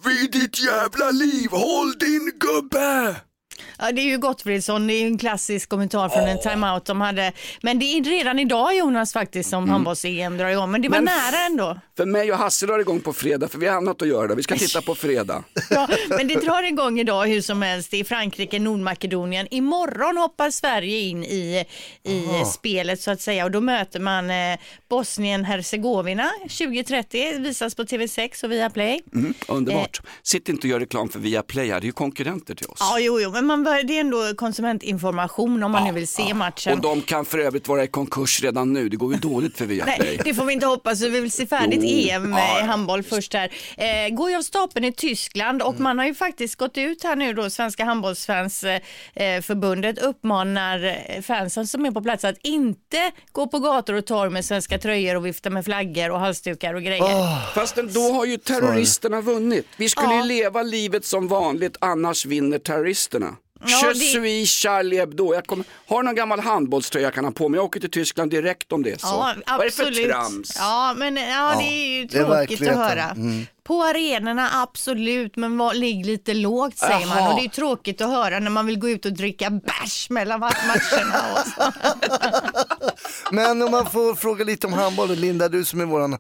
Vid 0.06 0.32
ditt 0.32 0.66
jävla 0.66 1.12
liv, 1.12 1.50
håll 1.52 1.94
din 2.00 2.32
gubbe! 2.40 3.16
Ja, 3.80 3.92
det 3.92 4.02
är 4.02 4.06
ju 4.06 4.18
Gottfridsson, 4.18 4.88
det 4.88 4.94
är 4.94 5.00
ju 5.02 5.08
en 5.08 5.18
klassisk 5.18 5.70
kommentar 5.70 6.10
från 6.10 6.24
en 6.28 6.40
timeout 6.42 6.86
de 6.86 7.02
hade. 7.02 7.32
Men 7.62 7.80
det 7.80 7.86
är 7.86 8.04
redan 8.04 8.40
idag 8.40 8.76
Jonas 8.78 9.14
faktiskt 9.14 9.50
som 9.50 9.70
handbolls-EM 9.70 10.38
drar 10.38 10.50
igång, 10.50 10.72
men 10.72 10.82
det 10.82 10.90
var 10.90 10.98
Men- 10.98 11.06
nära 11.06 11.46
ändå. 11.46 11.80
För 11.98 12.06
mig 12.06 12.32
och 12.32 12.38
Hasse 12.38 12.66
drar 12.66 12.80
igång 12.80 13.00
på 13.00 13.14
fredag 13.14 13.48
för 13.48 13.58
vi 13.58 13.68
har 13.68 13.78
annat 13.78 14.02
att 14.02 14.08
göra. 14.08 14.36
Vi 14.36 14.44
ska 14.44 14.56
titta 14.56 14.82
på 14.82 14.96
fredag. 14.96 15.44
Ja, 15.70 15.88
men 16.10 16.28
det 16.28 16.36
drar 16.36 16.64
igång 16.64 17.00
idag 17.00 17.28
hur 17.28 17.42
som 17.42 17.62
helst 17.62 17.94
i 17.94 18.04
Frankrike, 18.04 18.60
Nordmakedonien. 18.60 19.48
Imorgon 19.52 20.18
hoppar 20.18 20.50
Sverige 20.50 21.00
in 21.00 21.24
i, 21.24 21.66
i 22.04 22.46
spelet 22.54 23.02
så 23.02 23.12
att 23.12 23.22
säga 23.22 23.46
och 23.46 23.52
då 23.52 23.62
möter 23.62 24.00
man 24.00 24.30
eh, 24.30 24.60
Bosnien-Hercegovina 24.90 26.30
2030, 26.42 27.40
visas 27.40 27.76
på 27.76 27.84
TV6 27.84 28.44
och 28.44 28.52
Viaplay. 28.52 29.02
Mm, 29.14 29.34
underbart. 29.48 30.02
Sitt 30.24 30.50
inte 30.50 30.68
och 30.68 30.72
gör 30.72 30.80
reklam 30.80 31.10
för 31.10 31.20
Viaplay 31.20 31.68
det 31.68 31.74
är 31.74 31.82
ju 31.82 31.92
konkurrenter 31.92 32.56
till 32.56 32.68
oss. 32.68 32.78
Ja, 32.80 33.00
jo, 33.00 33.20
jo, 33.22 33.32
men 33.32 33.45
man, 33.46 33.64
bör- 33.64 33.84
det 33.84 33.96
är 33.98 34.00
ändå 34.02 34.34
konsumentinformation 34.38 35.64
om 35.64 35.72
man 35.72 35.84
nu 35.84 35.92
vill 35.92 36.08
se 36.08 36.34
matchen. 36.34 36.74
Och 36.74 36.82
de 36.82 37.02
kan 37.02 37.26
för 37.26 37.38
övrigt 37.38 37.68
vara 37.68 37.84
i 37.84 37.88
konkurs 37.88 38.42
redan 38.44 38.74
nu, 38.74 38.90
det 38.90 38.98
går 38.98 39.14
ju 39.14 39.20
dåligt 39.20 39.58
för 39.58 39.66
Viaplay. 39.66 39.96
Nej, 40.00 40.20
det 40.24 40.34
får 40.34 40.46
vi 40.46 40.54
inte 40.54 40.66
hoppas. 40.66 41.02
Vi 41.02 41.10
vill 41.10 41.32
se 41.32 41.48
färdigt 41.48 41.80
Jo, 41.84 42.10
EM 42.10 42.32
ja, 42.34 42.40
i 42.40 42.60
ja. 42.60 42.66
handboll 42.66 43.04
först 43.04 43.34
här. 43.34 43.52
Eh, 43.78 44.10
går 44.16 44.30
ju 44.30 44.36
av 44.38 44.42
stapeln 44.42 44.86
i 44.86 44.92
Tyskland 44.92 45.62
och 45.62 45.80
man 45.80 46.00
har 46.00 46.06
ju 46.06 46.16
faktiskt 46.16 46.56
gått 46.56 46.78
ut 46.78 47.04
här 47.04 47.16
nu 47.16 47.34
då, 47.34 47.50
Svenska 47.50 47.86
handbollsfans 47.86 48.64
eh, 48.64 48.82
förbundet 49.42 49.98
uppmanar 50.00 50.84
eh, 51.10 51.22
fansen 51.22 51.68
som 51.68 51.86
är 51.86 51.92
på 51.92 52.02
plats 52.02 52.26
att 52.26 52.38
inte 52.44 53.12
gå 53.32 53.48
på 53.48 53.60
gator 53.60 53.94
och 53.94 54.06
torg 54.06 54.30
med 54.30 54.46
svenska 54.46 54.78
tröjor 54.80 55.16
och 55.16 55.26
vifta 55.26 55.50
med 55.50 55.66
flaggor 55.66 56.12
och 56.12 56.20
halsdukar 56.20 56.74
och 56.74 56.82
grejer. 56.82 57.54
Fast 57.54 57.76
då 57.76 58.00
har 58.14 58.26
ju 58.26 58.38
terroristerna 58.38 59.22
vunnit. 59.22 59.68
Vi 59.78 59.90
skulle 59.90 60.08
Ja. 60.14 60.22
ju 60.22 60.28
leva 60.28 60.62
livet 60.64 61.06
som 61.06 61.28
vanligt, 61.28 61.78
annars 61.82 62.26
vinner 62.26 62.60
terroristerna. 62.60 63.35
Ja, 63.64 63.92
Je 63.94 63.96
suis 63.96 64.50
Charlie 64.50 64.98
Hebdo. 64.98 65.34
Jag 65.34 65.48
kommer, 65.48 65.66
har 65.88 66.04
någon 66.04 66.16
gammal 66.16 66.40
handbollströja 66.40 67.08
jag 67.08 67.14
kan 67.14 67.26
ha 67.26 67.32
på 67.32 67.50
mig? 67.50 67.58
Jag 67.58 67.66
åker 67.66 67.80
till 67.80 67.92
Tyskland 67.92 68.32
direkt 68.32 68.72
om 68.72 68.84
det 68.84 68.92
är 68.92 68.98
så. 68.98 69.08
Ja, 69.08 69.36
Vad 69.48 69.60
är 69.60 69.66
det 69.66 69.72
för 69.72 69.84
absolut. 69.88 70.10
trams? 70.10 70.56
Ja, 70.60 70.94
men 70.98 71.16
ja, 71.16 71.56
det 71.58 71.64
är 71.64 71.98
ju 71.98 72.06
det 72.06 72.18
är 72.18 72.26
tråkigt 72.26 72.68
att 72.70 72.76
höra. 72.76 73.04
Mm. 73.04 73.46
På 73.64 73.84
arenorna, 73.84 74.50
absolut, 74.54 75.36
men 75.36 75.58
var, 75.58 75.74
ligg 75.74 76.06
lite 76.06 76.34
lågt 76.34 76.78
säger 76.78 77.08
man. 77.08 77.18
Jaha. 77.18 77.30
Och 77.34 77.40
det 77.40 77.46
är 77.46 77.50
tråkigt 77.50 78.02
att 78.02 78.10
höra 78.10 78.40
när 78.40 78.50
man 78.52 78.66
vill 78.66 78.80
gå 78.80 78.90
ut 78.90 79.06
och 79.06 79.14
dricka 79.14 79.50
bärs 79.50 80.10
mellan 80.10 80.40
matcherna. 80.40 81.34
Och 81.34 81.48
så. 81.48 81.72
Men 83.36 83.62
om 83.62 83.72
man 83.72 83.86
får 83.86 84.16
fråga 84.16 84.44
lite 84.44 84.68
om 84.68 84.74
handboll, 84.74 85.10
Linda 85.16 85.50
du 85.50 85.66
som 85.66 85.82
är 85.82 85.86
våran 85.86 86.18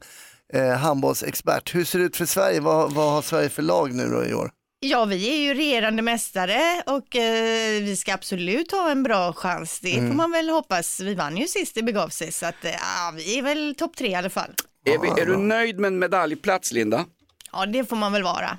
eh, 0.53 0.69
handbollsexpert. 0.69 1.75
Hur 1.75 1.85
ser 1.85 1.99
det 1.99 2.05
ut 2.05 2.17
för 2.17 2.25
Sverige? 2.25 2.59
Vad, 2.59 2.93
vad 2.93 3.11
har 3.11 3.21
Sverige 3.21 3.49
för 3.49 3.61
lag 3.61 3.93
nu 3.93 4.07
då 4.09 4.25
i 4.25 4.33
år? 4.33 4.51
Ja, 4.89 5.05
vi 5.05 5.29
är 5.29 5.37
ju 5.37 5.53
regerande 5.53 6.01
mästare 6.01 6.81
och 6.85 7.15
eh, 7.15 7.83
vi 7.83 7.95
ska 7.95 8.13
absolut 8.13 8.71
ha 8.71 8.91
en 8.91 9.03
bra 9.03 9.33
chans. 9.33 9.79
Det 9.79 9.93
Mm. 9.97 10.07
får 10.07 10.15
man 10.15 10.31
väl 10.31 10.49
hoppas. 10.49 10.99
Vi 10.99 11.15
vann 11.15 11.37
ju 11.37 11.47
sist 11.47 11.75
det 11.75 11.83
begav 11.83 12.09
sig, 12.09 12.31
så 12.31 12.45
att, 12.45 12.65
eh, 12.65 12.71
vi 13.15 13.37
är 13.37 13.41
väl 13.41 13.75
topp 13.77 13.95
tre 13.97 14.07
i 14.07 14.15
alla 14.15 14.29
fall. 14.29 14.49
Är, 14.85 14.99
vi, 14.99 15.21
är 15.21 15.25
du 15.25 15.37
nöjd 15.37 15.79
med 15.79 15.87
en 15.87 15.99
medaljplats 15.99 16.71
Linda? 16.71 17.05
Ja, 17.51 17.65
det 17.65 17.85
får 17.85 17.95
man 17.95 18.11
väl 18.13 18.23
vara. 18.23 18.57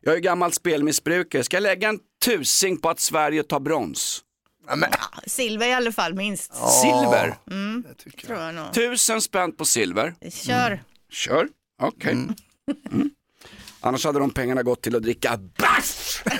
Jag 0.00 0.14
är 0.14 0.18
gammal 0.18 0.52
spelmissbrukare. 0.52 1.44
Ska 1.44 1.56
jag 1.56 1.62
lägga 1.62 1.88
en 1.88 1.98
tusing 2.24 2.76
på 2.76 2.88
att 2.90 3.00
Sverige 3.00 3.42
tar 3.42 3.60
brons? 3.60 4.20
Silver 5.26 5.66
i 5.68 5.72
alla 5.72 5.92
fall 5.92 6.14
minst, 6.14 6.52
Silver? 6.54 7.34
Det 7.88 7.94
tycker 7.94 8.18
jag. 8.18 8.26
tror 8.26 8.38
jag 8.40 8.54
nog. 8.54 8.72
Tusen 8.74 9.20
spänn 9.20 9.52
på 9.56 9.64
silver. 9.64 10.14
Kör. 10.30 10.82
Kör, 11.12 11.48
okej. 11.82 12.12
Mm. 12.12 12.34
Annars 13.80 14.04
hade 14.04 14.18
de 14.18 14.30
pengarna 14.30 14.62
gått 14.62 14.82
till 14.82 14.96
att 14.96 15.02
dricka 15.02 15.36
bärs. 15.58 16.22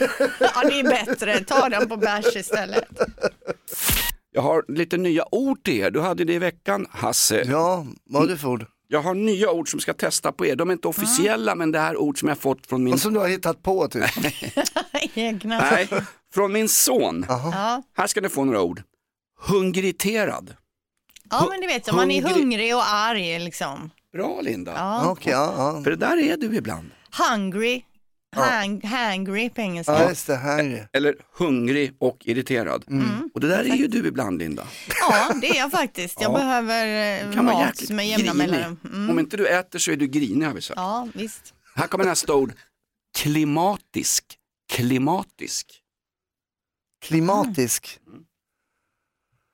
Ja, 0.41 0.63
det 0.69 0.81
är 0.81 0.83
bättre. 1.07 1.45
Ta 1.45 1.69
den 1.69 1.89
på 1.89 1.97
bärs 1.97 2.37
istället. 2.37 2.85
Jag 4.33 4.43
har 4.43 4.65
lite 4.69 4.97
nya 4.97 5.25
ord 5.35 5.63
till 5.65 5.75
er. 5.81 5.91
Du 5.91 6.01
hade 6.01 6.25
det 6.25 6.33
i 6.33 6.39
veckan, 6.39 6.87
Hasse. 6.91 7.43
Ja, 7.47 7.87
vad 8.05 8.23
har 8.23 8.29
du 8.29 8.37
för 8.39 8.49
ord? 8.49 8.67
Jag 8.89 9.03
har 9.03 9.15
nya 9.15 9.51
ord 9.51 9.71
som 9.71 9.81
ska 9.81 9.95
testa 9.95 10.33
på 10.33 10.47
er. 10.47 10.57
De 10.57 10.69
är 10.69 10.73
inte 10.73 10.89
officiella, 10.89 11.55
men 11.55 11.73
det 11.73 11.79
här 11.79 11.91
är 11.91 11.97
ord 11.97 12.19
som 12.19 12.29
jag 12.29 12.39
fått 12.39 12.67
från 12.67 12.85
min, 12.85 12.93
Och 12.95 13.01
som 13.01 13.15
du 13.15 13.21
har 13.21 13.29
hittat 13.29 13.63
på 13.63 13.89
typ. 13.89 14.05
Egna. 15.15 15.61
nej, 15.71 15.89
från 16.35 16.53
min 16.53 16.69
son. 16.69 17.27
Ja. 17.29 17.83
Här 17.97 18.07
ska 18.07 18.21
ni 18.21 18.29
få 18.29 18.45
några 18.45 18.63
ord. 18.63 18.83
Hungriterad. 19.41 20.55
ja, 21.31 21.47
men 21.51 21.61
det 21.61 21.67
vet 21.67 21.87
jag. 21.87 21.97
Man 21.97 22.11
är 22.11 22.23
Hungrig- 22.23 22.75
och 22.75 22.89
arg 22.93 23.39
liksom. 23.39 23.91
Bra 24.13 24.41
Linda. 24.41 24.73
Ja. 24.77 25.11
Okej, 25.11 25.33
ja, 25.33 25.55
ja. 25.57 25.83
För 25.85 25.91
det 25.91 25.97
där 25.97 26.17
är 26.17 26.37
du 26.37 26.57
ibland. 26.57 26.91
Hungry. 27.19 27.83
Hang, 28.37 28.83
hangry 28.87 29.51
på 29.51 29.61
engelska. 29.61 29.93
ja, 29.93 30.09
just 30.09 30.27
det, 30.27 30.37
här. 30.37 30.89
Eller 30.93 31.15
hungrig 31.33 31.93
och 31.99 32.17
irriterad. 32.21 32.85
Och 33.35 33.41
det 33.41 33.49
där 33.49 33.59
är 33.65 33.75
ju 33.77 33.87
du 33.87 34.07
ibland 34.09 34.39
Linda. 34.39 34.67
Ja, 35.01 35.33
det 35.41 35.49
är 35.49 35.57
jag 35.57 35.71
faktiskt. 35.71 36.21
Jag 36.21 36.33
Ja. 36.33 36.39
behöver 36.39 36.87
eh, 37.37 37.43
mat 37.43 37.91
med 37.91 38.09
jämna 38.09 38.35
mellanrum. 38.35 38.77
Mm. 38.85 39.11
Om 39.11 39.19
inte 39.19 39.37
du 39.37 39.49
äter 39.49 39.79
så 39.79 39.91
är 39.91 39.97
du 39.97 40.07
grinig 40.07 40.47
har 40.47 40.55
vi 40.55 40.63
sagt. 40.63 40.79
Ja, 40.79 41.09
visst. 41.15 41.55
Här 41.75 41.87
kommer 41.87 42.05
nästa 42.05 42.35
ord. 42.35 42.53
Klimatisk. 43.19 44.25
Klimatisk. 44.73 45.67
Klimatisk. 47.05 47.99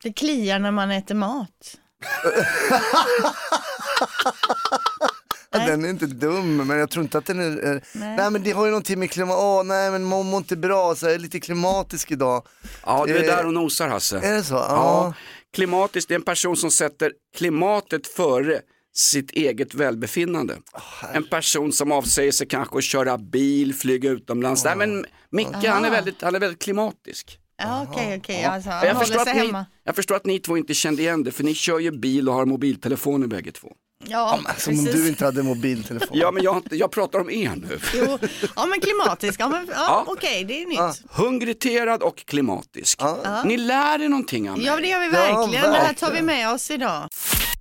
Det 0.03 0.13
kliar 0.13 0.59
när 0.59 0.71
man 0.71 0.91
äter 0.91 1.15
mat. 1.15 1.77
Den 5.59 5.85
är 5.85 5.89
inte 5.91 6.07
dum, 6.07 6.57
men 6.57 6.79
jag 6.79 6.91
tror 6.91 7.03
inte 7.05 7.19
att 7.19 7.27
den 7.27 7.41
är... 7.41 7.73
Nej. 7.93 8.17
Nej, 8.17 8.31
men 8.31 8.43
det 8.43 8.51
har 8.51 8.65
ju 8.65 8.71
någonting 8.71 8.99
med 8.99 9.11
klimat, 9.11 9.37
åh 9.39 9.65
nej 9.65 9.91
men 9.91 10.05
man 10.05 10.27
mår 10.27 10.39
inte 10.39 10.57
bra, 10.57 10.95
så 10.95 11.07
jag 11.07 11.15
är 11.15 11.19
lite 11.19 11.41
klimatisk 11.41 12.11
idag. 12.11 12.47
Ja, 12.87 13.05
du 13.07 13.17
är 13.17 13.23
Eh, 13.23 13.37
där 13.37 13.47
och 13.47 13.53
nosar 13.55 13.89
Hasse. 13.89 14.19
Är 14.19 14.35
det 14.35 14.43
så? 14.43 14.55
Ja, 14.55 14.67
Ja. 14.69 15.15
klimatiskt 15.55 16.09
det 16.09 16.15
är 16.15 16.19
en 16.19 16.23
person 16.23 16.57
som 16.57 16.71
sätter 16.71 17.13
klimatet 17.37 18.07
före 18.07 18.61
sitt 18.95 19.31
eget 19.31 19.75
välbefinnande. 19.75 20.57
En 21.13 21.25
person 21.25 21.73
som 21.73 21.93
avsäger 21.93 22.33
sig 22.33 22.49
kanske 22.49 22.79
att 22.79 22.85
köra 22.85 23.19
bil, 23.19 23.75
flyga 23.75 24.11
utomlands. 24.11 24.65
Nej, 24.65 24.77
men 24.77 25.07
Micke 25.31 25.65
han 25.67 25.85
är, 25.85 25.91
väldigt, 25.91 26.23
han 26.23 26.35
är 26.35 26.41
väldigt 26.41 26.63
klimatisk. 26.63 27.39
Ja, 27.59 27.87
okej, 27.91 28.19
okej. 28.19 28.45
Alltså, 28.45 28.71
han 28.71 28.87
jag, 28.87 28.99
förstår 28.99 29.21
att 29.21 29.37
ni, 29.37 29.53
jag 29.85 29.97
förstår 29.97 30.15
att 30.17 30.27
ni 30.27 30.39
två 30.39 30.57
inte 30.57 30.75
kände 30.75 31.03
igen 31.03 31.25
det, 31.25 31.33
för 31.33 31.45
ni 31.45 31.55
kör 31.55 31.79
ju 31.79 31.91
bil 31.91 32.29
och 32.29 32.35
har 32.35 32.45
mobiltelefoner 32.47 33.27
bägge 33.27 33.53
två. 33.53 33.73
Ja, 34.05 34.39
Som 34.59 34.79
om 34.79 34.85
precis. 34.85 35.03
du 35.03 35.09
inte 35.09 35.25
hade 35.25 35.43
mobiltelefon. 35.43 36.09
Ja, 36.19 36.31
men 36.31 36.43
jag, 36.43 36.63
jag 36.71 36.91
pratar 36.91 37.19
om 37.19 37.31
er 37.31 37.53
nu. 37.57 37.79
Jo. 37.95 38.19
Ja, 38.57 38.67
men 38.67 38.81
klimatisk. 38.81 39.41
Ja, 39.41 39.49
men, 39.49 39.67
ja, 39.67 39.75
Ja. 39.77 40.05
okej, 40.07 40.45
det 40.45 40.63
är 40.63 40.67
nytt. 40.67 41.03
Hungriterad 41.11 42.03
och 42.03 42.17
klimatisk. 42.17 42.99
Ja. 43.03 43.43
Ni 43.45 43.57
lär 43.57 44.03
er 44.03 44.09
någonting 44.09 44.51
av 44.51 44.57
mig. 44.59 44.67
Ja, 44.67 44.77
det 44.77 44.87
gör 44.89 45.01
vi 45.01 45.09
verkligen. 45.09 45.73
Det 45.73 45.79
här 45.79 45.93
tar 45.93 46.07
vi 46.07 46.13
verkligen. 46.13 46.27
med 46.27 46.51
oss 46.55 46.71
idag. 46.71 47.09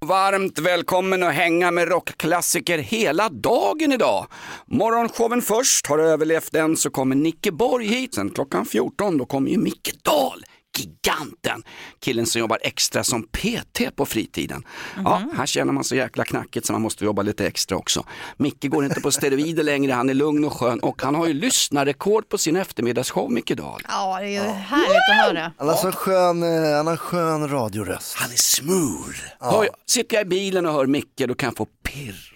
Varmt 0.02 0.60
välkommen 0.60 1.24
att 1.24 1.34
hänga 1.34 1.72
med 1.72 1.88
rockklassiker 1.88 2.78
hela 2.78 3.30
dagen 3.30 3.92
idag. 3.92 4.28
Morgonshowen 4.68 5.42
först, 5.42 5.88
har 5.88 5.98
du 5.98 6.04
överlevt 6.04 6.52
den 6.52 6.78
så 6.78 6.90
kommer 6.90 7.16
Nicke 7.16 7.52
Borg 7.52 7.88
hit. 7.88 8.14
Sen 8.16 8.30
klockan 8.30 8.66
14 8.66 9.18
då 9.18 9.26
kommer 9.26 9.50
ju 9.52 9.58
Micke 9.58 10.04
Dahl, 10.04 10.44
giganten. 10.80 11.64
Killen 12.00 12.26
som 12.26 12.40
jobbar 12.40 12.60
extra 12.62 13.04
som 13.04 13.24
PT 13.24 13.96
på 13.96 14.06
fritiden. 14.06 14.64
Ja, 15.04 15.22
här 15.38 15.46
känner 15.46 15.74
man 15.74 15.84
så 15.84 15.96
jäkla 15.96 16.26
knackigt 16.26 16.66
så 16.66 16.74
man 16.74 16.82
måste 16.82 17.06
jobba 17.06 17.22
lite 17.22 17.48
extra 17.48 17.78
också. 17.78 18.06
Micke 18.38 18.68
går 18.70 18.86
inte 18.86 19.02
på 19.02 19.12
steroider 19.12 19.64
längre, 19.64 19.92
han 19.92 20.10
är 20.10 20.14
lugn 20.14 20.46
och 20.46 20.54
skön 20.54 20.80
och 20.80 21.02
han 21.02 21.16
har 21.16 21.28
ju 21.28 21.34
lyssnarrekord 21.34 22.30
på 22.30 22.38
sin 22.38 22.56
eftermiddagsshow 22.56 23.32
Micke 23.32 23.56
Dahl. 23.58 23.82
Ja, 23.88 24.20
det 24.20 24.26
är 24.26 24.30
ju 24.30 24.40
härligt 24.40 25.10
att 25.12 25.26
höra. 25.26 25.52
Han 25.58 25.68
har 25.68 25.76
så 25.76 25.92
skön, 25.92 26.44
eh, 26.44 26.76
han 26.78 26.88
har 26.88 26.98
skön 26.98 27.50
radioröst. 27.50 28.16
Han 28.16 28.32
är 28.32 28.36
smooth. 28.36 29.18
Hör, 29.40 29.70
sitter 29.86 30.16
jag 30.16 30.26
i 30.26 30.30
bilen 30.30 30.66
och 30.66 30.74
hör 30.74 30.86
Micke 30.86 31.22
då 31.28 31.36
kan 31.36 31.48
jag 31.48 31.58
få 31.58 31.66
pirr. 31.66 32.35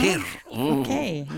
Pirr. 0.00 0.22
Mm. 0.54 0.76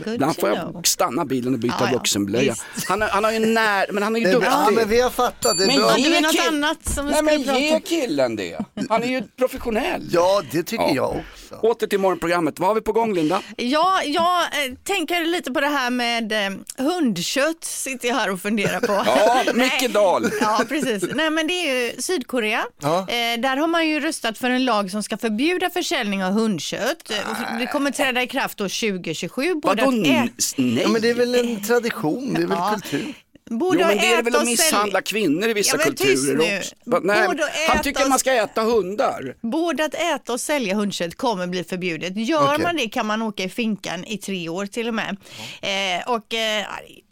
Good 0.05 0.15
Ibland 0.15 0.37
får 0.41 0.55
know. 0.55 0.71
jag 0.75 0.87
stanna 0.87 1.25
bilen 1.25 1.55
och 1.55 1.59
byta 1.61 1.75
ja, 1.81 1.89
vuxenblöja. 1.99 2.55
Han, 2.89 3.01
har- 3.03 3.09
han 3.09 3.25
har 3.25 3.33
ju 3.33 3.39
när, 3.39 3.93
men 3.93 4.03
han 4.03 4.17
är 4.17 4.21
ju 4.21 4.27
Det 4.27 4.33
är 4.33 4.39
bra. 4.41 4.49
Ja, 4.49 4.59
duktig. 4.61 4.77
men 4.77 4.89
vi 4.89 5.01
har 5.01 5.11
fattat, 5.11 5.59
det 5.59 5.65
är 5.65 5.67
Men 5.67 5.77
bra. 5.77 5.99
ge- 5.99 6.21
något 6.21 6.33
kill- 6.33 6.49
annat 6.49 6.89
som 6.89 7.07
vi 7.07 7.13
Nej 7.13 7.23
men 7.23 7.41
ge 7.43 7.81
killen 7.81 8.37
det. 8.37 8.59
Han 8.89 9.03
är 9.03 9.07
ju 9.07 9.23
professionell. 9.39 10.09
Ja, 10.13 10.43
det 10.53 10.63
tycker 10.63 10.85
Ja. 10.85 10.95
jag 10.95 11.09
också. 11.11 11.23
Åter 11.63 11.87
till 11.87 11.99
morgonprogrammet. 12.01 12.59
Vad 12.59 12.69
har 12.69 12.75
vi 12.75 12.81
på 12.81 12.93
gång 12.93 13.15
Linda? 13.15 13.43
Ja, 13.57 14.01
jag 14.05 14.43
eh, 14.43 14.75
tänker 14.85 15.25
lite 15.25 15.51
på 15.53 15.61
det 15.61 15.67
här 15.69 15.91
med 15.91 16.33
eh, 16.33 16.53
hundkött, 16.79 17.65
sitter 17.65 18.09
jag 18.09 18.15
här 18.15 18.31
och 18.31 18.41
funderar 18.41 18.81
på. 18.81 18.93
Ja. 19.07 19.43
Micke 19.55 19.93
Dahl. 19.93 20.31
Ja, 20.41 20.65
precis. 20.69 21.05
Nej, 21.15 21.31
men 21.31 21.47
det 21.47 21.53
är 21.53 21.75
ju 21.95 22.03
Sydkorea. 22.03 22.65
Ja. 22.83 22.99
Eh, 22.99 23.41
där 23.41 23.57
har 23.57 23.67
man 23.67 23.89
ju 23.89 24.01
röstat 24.01 24.39
för 24.39 24.51
en 24.51 24.65
lag 24.65 24.91
som 24.91 25.03
ska 25.03 25.17
förbjuda 25.17 25.71
försäljning 25.71 26.25
av 26.25 26.33
hundkött. 26.33 27.11
Eh, 27.11 27.59
Det 27.59 27.67
kommer 27.67 27.91
träda 27.91 28.23
i 28.23 28.27
kraft 28.27 28.61
år 28.61 28.69
2027. 28.91 29.55
Både 29.55 29.83
Vadå 29.85 30.01
att 30.01 30.07
ä- 30.07 30.29
nej? 30.57 30.81
Ja, 30.83 30.89
men 30.89 31.03
det 31.03 31.11
är 31.11 31.15
väl 31.15 31.35
en 31.35 31.63
tradition, 31.63 32.35
det 32.35 32.43
är 32.43 32.47
väl 32.47 32.57
Ja. 32.61 32.75
kultur. 32.83 33.15
Både 33.59 33.81
Jo 33.81 33.87
men 33.87 33.97
det 33.97 34.07
är 34.13 34.23
väl 34.23 34.37
att 34.37 34.45
misshandla 34.45 34.99
sälja- 34.99 35.03
kvinnor 35.03 35.49
i 35.49 35.53
vissa 35.53 35.77
Ja, 35.77 35.85
kulturer 35.85 36.59
också. 36.59 36.75
Nej, 37.03 37.29
han 37.69 37.83
tycker 37.83 38.03
och- 38.03 38.09
man 38.11 38.19
ska 38.19 38.33
äta 38.33 38.63
hundar. 38.63 39.35
Både 39.41 39.85
att 39.85 39.95
äta 39.95 40.33
och 40.33 40.41
sälja 40.41 40.75
hundkött 40.75 41.15
kommer 41.17 41.47
bli 41.47 41.65
förbjudet. 41.65 42.17
Gör 42.17 42.45
Okej. 42.55 42.63
man 42.65 42.77
det 42.77 42.89
kan 42.89 43.07
man 43.07 43.23
åka 43.23 43.43
i 43.43 43.49
finkan 43.49 44.05
i 44.05 44.19
tre 44.19 44.49
år 44.49 44.67
till 44.67 44.89
och 44.89 44.95
med. 44.95 45.17
Eh, 45.63 46.11
och 46.11 46.35
eh, 46.35 46.67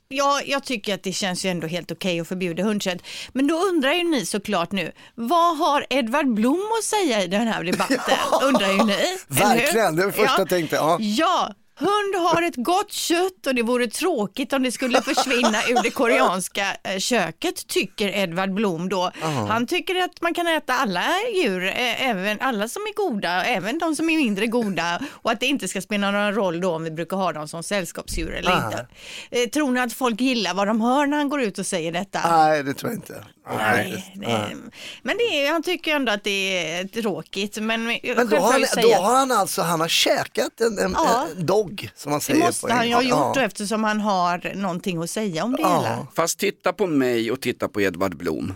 ja, 0.09 0.41
jag 0.47 0.65
tycker 0.65 0.95
att 0.95 1.03
det 1.03 1.13
känns 1.13 1.45
ju 1.45 1.51
ändå 1.51 1.67
helt 1.67 1.91
okej 1.93 2.21
att 2.21 2.29
förbjuda 2.29 2.63
hundkött. 2.63 3.03
Men 3.33 3.47
då 3.47 3.55
undrar 3.55 3.93
ju 3.93 4.03
ni 4.05 4.27
såklart 4.27 4.73
nu, 4.73 4.93
vad 5.15 5.59
har 5.59 5.87
Edvard 5.91 6.35
Blom 6.35 6.67
att 6.79 6.85
säga 6.85 7.23
i 7.23 7.27
den 7.27 7.47
här 7.49 7.65
debatten? 7.65 7.99
undrar 8.43 8.69
ju 8.73 8.83
ni. 8.85 9.19
Verkligen, 9.29 9.97
det 9.97 10.05
var 10.05 10.13
första 10.13 10.35
jag 10.39 10.49
tänkte, 10.49 10.77
ja. 10.77 10.97
Ja, 11.01 11.55
hund 11.81 12.15
har 12.29 12.43
ett 12.43 12.57
gott 12.57 12.93
kött 12.93 13.47
och 13.47 13.55
det 13.55 13.63
vore 13.63 13.87
tråkigt 13.87 14.53
om 14.53 14.63
det 14.63 14.73
skulle 14.73 15.03
försvinna 15.15 15.59
ur 15.69 15.83
det 15.83 15.91
koreanska 15.91 16.77
eh, 16.85 16.99
köket, 16.99 17.67
tycker 17.67 18.09
Edvard 18.09 18.55
Blom 18.55 18.89
då. 18.89 19.11
Han 19.49 19.67
tycker 19.67 19.97
att 19.97 20.21
man 20.21 20.35
kan 20.35 20.47
äta 20.47 20.73
alla 20.75 21.05
djur, 21.35 21.65
eh, 21.67 22.09
även 22.11 22.41
alla 22.41 22.69
som 22.69 22.83
är 22.83 22.95
goda, 22.95 23.45
även 23.45 23.79
de 23.79 23.97
som 23.97 24.11
är 24.11 24.17
mindre 24.17 24.47
goda 24.47 25.01
och 25.13 25.31
att 25.31 25.41
det 25.41 25.47
inte 25.47 25.69
ska 25.69 25.81
spela 25.81 26.11
någon 26.11 26.35
roll 26.35 26.61
då 26.61 26.75
om 26.75 26.85
vi 26.85 26.91
brukar 26.91 27.17
ha 27.17 27.33
dem 27.33 27.49
som 27.49 27.63
sällskapsdjur 27.63 28.35
eller 28.35 28.51
Aha. 28.51 28.67
inte. 28.67 28.87
Eh, 29.31 29.49
Tror 29.49 29.71
ni 29.71 29.81
att 29.81 29.93
folk 29.93 30.21
gillar 30.21 30.55
vad 30.55 30.67
de 30.67 30.81
hör 30.81 31.07
när 31.07 31.17
han 31.17 31.29
går 31.29 31.43
ut 31.43 31.59
och 31.59 31.67
säger 31.67 31.93
detta? 31.93 32.21
Nej, 32.31 32.63
det 32.63 32.75
tror 32.75 32.91
jag 32.93 32.99
inte. 32.99 33.25
Nej, 33.59 34.13
det, 34.15 34.55
men 35.03 35.17
det 35.17 35.23
är, 35.47 35.53
han 35.53 35.63
tycker 35.63 35.95
ändå 35.97 36.13
att 36.13 36.25
det 36.25 36.69
är 36.73 36.85
tråkigt. 36.85 37.57
Men, 37.57 37.85
Men 37.85 38.29
då 38.29 38.37
har, 38.37 38.53
han, 38.53 38.83
då 38.83 38.93
har 38.95 39.17
han 39.17 39.33
alltså, 39.33 39.63
han 39.63 39.81
har 39.81 39.89
käkat 39.89 40.61
en, 40.61 40.79
en, 40.79 40.93
Ja. 40.99 41.27
en 41.39 41.47
dog 41.47 41.70
som 41.95 42.11
man 42.11 42.19
det 42.19 42.25
säger 42.25 42.41
måste 42.41 42.67
på 42.67 42.73
han 42.73 42.89
ju 42.89 42.95
ha 42.95 43.03
gjort 43.03 43.35
då, 43.35 43.41
eftersom 43.41 43.85
han 43.85 44.01
har 44.01 44.53
någonting 44.55 45.03
att 45.03 45.11
säga 45.11 45.45
om 45.45 45.53
det 45.53 45.63
Ja. 45.63 45.83
hela. 45.83 46.07
Fast 46.15 46.39
titta 46.39 46.73
på 46.73 46.87
mig 46.87 47.31
och 47.33 47.41
titta 47.41 47.69
på 47.69 47.81
Edvard 47.81 48.17
Blom. 48.17 48.55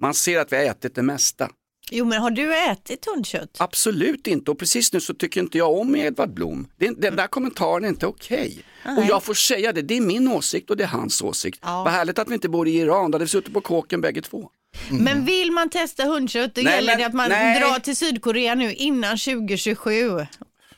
Man 0.00 0.14
ser 0.14 0.38
att 0.40 0.52
vi 0.52 0.56
har 0.56 0.64
ätit 0.64 0.94
det 0.94 1.02
mesta. 1.02 1.48
Jo, 1.90 2.04
men 2.04 2.22
har 2.22 2.30
du 2.30 2.56
ätit 2.56 3.06
hundkött? 3.06 3.56
Absolut 3.58 4.26
inte 4.26 4.50
och 4.50 4.58
precis 4.58 4.92
nu 4.92 5.00
så 5.00 5.14
tycker 5.14 5.40
inte 5.40 5.58
jag 5.58 5.78
om 5.78 5.96
Edvard 5.96 6.30
Blom. 6.34 6.66
Den, 6.76 7.00
den 7.00 7.16
där 7.16 7.26
kommentaren 7.26 7.84
är 7.84 7.88
inte 7.88 8.06
okej. 8.06 8.58
Och 8.98 9.04
jag 9.08 9.22
får 9.22 9.34
säga 9.34 9.72
det, 9.72 9.82
det 9.82 9.96
är 9.96 10.00
min 10.00 10.28
åsikt 10.28 10.70
och 10.70 10.76
det 10.76 10.84
är 10.84 10.88
hans 10.88 11.22
åsikt. 11.22 11.58
Ja. 11.62 11.84
Vad 11.84 11.92
härligt 11.92 12.18
att 12.18 12.28
vi 12.28 12.34
inte 12.34 12.48
bor 12.48 12.68
i 12.68 12.76
Iran, 12.76 13.10
då 13.10 13.14
hade 13.16 13.24
vi 13.24 13.28
suttit 13.28 13.54
på 13.54 13.60
kåken 13.60 14.00
bägge 14.00 14.22
två. 14.22 14.50
Men 14.90 15.24
vill 15.24 15.52
man 15.52 15.68
testa 15.70 16.04
hundkött, 16.04 16.54
då 16.54 16.62
Nej, 16.62 16.74
gäller 16.74 16.92
men- 16.92 16.98
det 16.98 17.06
att 17.06 17.14
man 17.14 17.28
nej. 17.30 17.60
drar 17.60 17.78
till 17.78 17.96
Sydkorea 17.96 18.54
nu 18.54 18.72
innan 18.74 19.18
2027. 19.18 20.26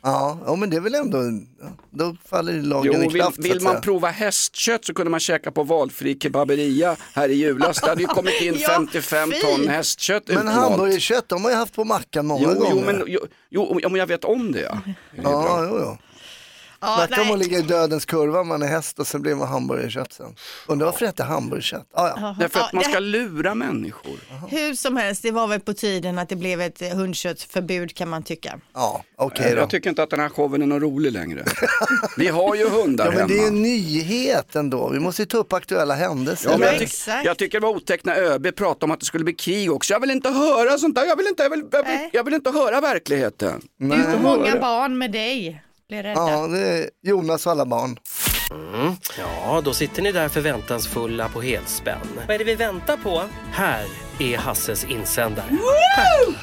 Ja, 0.06 0.38
ja, 0.46 0.56
men 0.56 0.70
det 0.70 0.76
är 0.76 0.80
väl 0.80 0.94
ändå, 0.94 1.18
då 1.90 2.16
faller 2.28 2.52
lagen 2.52 2.92
Jo, 2.94 2.98
i 3.00 3.02
vill, 3.12 3.20
kraft. 3.22 3.38
vill 3.38 3.56
att 3.56 3.62
man 3.62 3.80
prova 3.80 4.08
hästkött 4.08 4.84
så 4.84 4.94
kunde 4.94 5.10
man 5.10 5.20
käka 5.20 5.50
på 5.50 5.62
valfri 5.62 6.18
kebaberia 6.22 6.96
här 7.14 7.28
i 7.28 7.34
julas. 7.34 7.80
Det 7.80 7.88
hade 7.88 8.00
ju 8.00 8.06
kommit 8.06 8.40
in 8.40 8.54
Ja, 8.58 8.68
55 8.68 9.30
fy. 9.32 9.40
ton 9.40 9.68
hästkött 9.68 10.22
Men 10.28 10.48
hamburgerkött, 10.48 11.28
de 11.28 11.44
har 11.44 11.50
ju 11.50 11.56
haft 11.56 11.74
på 11.74 11.84
mackan 11.84 12.26
många 12.26 12.42
Jo, 12.42 12.54
gånger. 12.60 12.70
jo, 12.70 12.82
men, 12.86 13.04
jo, 13.06 13.20
jo, 13.82 13.88
men 13.88 13.94
jag 13.98 14.06
vet 14.06 14.24
om 14.24 14.52
det. 14.52 14.60
Ja. 14.60 14.78
Det. 14.86 15.22
Ja, 15.22 15.64
jo, 15.70 15.78
jo. 15.78 15.98
Ja, 16.86 17.06
Snacka 17.06 17.22
om 17.22 17.30
att 17.32 17.38
ligga 17.38 17.58
i 17.58 17.62
dödens 17.62 18.04
kurva, 18.04 18.42
man 18.44 18.62
är 18.62 18.66
häst 18.66 18.98
och 18.98 19.06
sen 19.06 19.22
blir 19.22 19.34
man 19.34 19.48
hamburgerkött 19.48 20.12
sen. 20.12 20.34
Undrar 20.66 20.86
varför 20.86 21.00
det 21.00 21.06
heter 21.06 21.24
hamburgerkött? 21.24 21.86
Ah, 21.92 22.08
ja. 22.08 22.36
Därför 22.38 22.60
att 22.60 22.66
Ja, 22.72 22.76
man 22.76 22.82
det 22.82 22.90
ska 22.90 22.98
lura 22.98 23.54
människor. 23.54 24.18
Hur 24.50 24.74
som 24.74 24.96
helst, 24.96 25.22
det 25.22 25.30
var 25.30 25.46
väl 25.46 25.60
på 25.60 25.72
tiden 25.74 26.18
att 26.18 26.28
det 26.28 26.36
blev 26.36 26.60
ett 26.60 26.92
hundköttsförbud 26.94 27.94
kan 27.96 28.08
man 28.08 28.22
tycka. 28.22 28.58
Ja, 28.74 29.02
okej 29.16 29.50
då. 29.54 29.58
Jag 29.60 29.70
tycker 29.70 29.90
inte 29.90 30.02
att 30.02 30.10
den 30.10 30.20
här 30.20 30.28
showen 30.28 30.62
är 30.62 30.66
någon 30.66 30.80
rolig 30.80 31.12
längre. 31.12 31.44
Vi 32.16 32.28
har 32.28 32.54
ju 32.54 32.68
hundar 32.68 33.04
Ja, 33.12 33.12
men 33.18 33.28
det 33.28 33.34
är 33.34 33.38
hemma. 33.38 33.48
en 33.48 33.62
nyhet 33.62 34.56
ändå. 34.56 34.88
Vi 34.88 34.98
måste 35.00 35.22
ju 35.22 35.26
ta 35.26 35.38
upp 35.38 35.52
aktuella 35.52 35.94
händelser. 35.94 36.50
Ja, 36.50 36.58
men 36.58 36.66
jag, 36.66 36.74
Ja, 36.74 36.78
tyck, 36.78 36.88
exakt. 36.88 37.24
jag 37.24 37.38
tycker 37.38 37.60
det 37.60 37.66
var 37.66 37.74
otäckt 37.76 38.04
när 38.04 38.16
ÖB 38.16 38.56
pratade 38.56 38.84
om 38.84 38.90
att 38.90 39.00
det 39.00 39.06
skulle 39.06 39.24
bli 39.24 39.34
krig 39.34 39.72
också. 39.72 39.92
Jag 39.92 40.00
vill 40.00 40.10
inte 40.10 40.30
höra 40.30 40.78
sånt 40.78 40.94
där. 40.94 41.04
Jag 41.04 41.16
vill 41.16 41.26
inte, 41.26 41.42
jag 41.42 41.50
vill, 41.50 41.64
jag 41.72 41.82
vill, 41.82 41.94
Nej. 41.94 42.10
jag 42.12 42.24
vill 42.24 42.34
inte 42.34 42.50
höra 42.50 42.80
verkligheten. 42.80 43.62
Du 43.78 44.14
och 44.14 44.20
många 44.20 44.60
barn 44.60 44.98
med 44.98 45.12
dig 45.12 45.62
blir 45.88 46.02
rädda. 46.02 46.20
Ja, 46.20 46.46
det 46.46 46.60
är 46.60 46.90
Jonas 47.02 47.46
och 47.46 47.52
alla 47.52 47.66
barn. 47.66 47.98
Ja, 49.18 49.60
då 49.64 49.74
sitter 49.74 50.02
ni 50.02 50.12
där 50.12 50.28
förväntansfulla 50.28 51.28
på 51.28 51.40
helspänn. 51.42 51.98
Vad 52.26 52.34
är 52.34 52.38
det 52.38 52.44
vi 52.44 52.54
väntar 52.54 52.96
på? 52.96 53.22
Här 53.52 53.86
är 54.18 54.36
Hasses 54.38 54.84
insändare. 54.84 55.46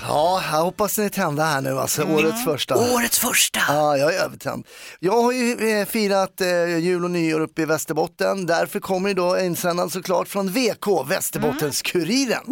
Ja, 0.07 0.43
jag 0.51 0.61
hoppas 0.61 0.97
ni 0.97 1.05
är 1.05 1.09
tända 1.09 1.43
här 1.43 1.61
nu, 1.61 1.79
alltså 1.79 2.03
årets 2.03 2.43
första. 2.45 2.93
Årets 2.95 3.19
första! 3.19 3.59
Ja, 3.67 3.97
jag 3.97 4.15
är 4.15 4.19
övertänd. 4.19 4.67
Jag 4.99 5.21
har 5.21 5.31
ju 5.31 5.69
eh, 5.79 5.85
firat 5.85 6.41
eh, 6.41 6.77
jul 6.77 7.03
och 7.03 7.11
nyår 7.11 7.39
uppe 7.39 7.61
i 7.61 7.65
Västerbotten. 7.65 8.45
Därför 8.45 8.79
kommer 8.79 9.09
ju 9.09 9.15
då 9.15 9.39
insändaren 9.39 9.89
såklart 9.89 10.27
från 10.27 10.49
VK, 10.49 10.87
Västerbottens-Kuriren. 11.05 12.43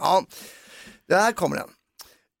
Ja, 0.00 0.22
det 1.08 1.16
här 1.16 1.32
kommer 1.32 1.56
den. 1.56 1.68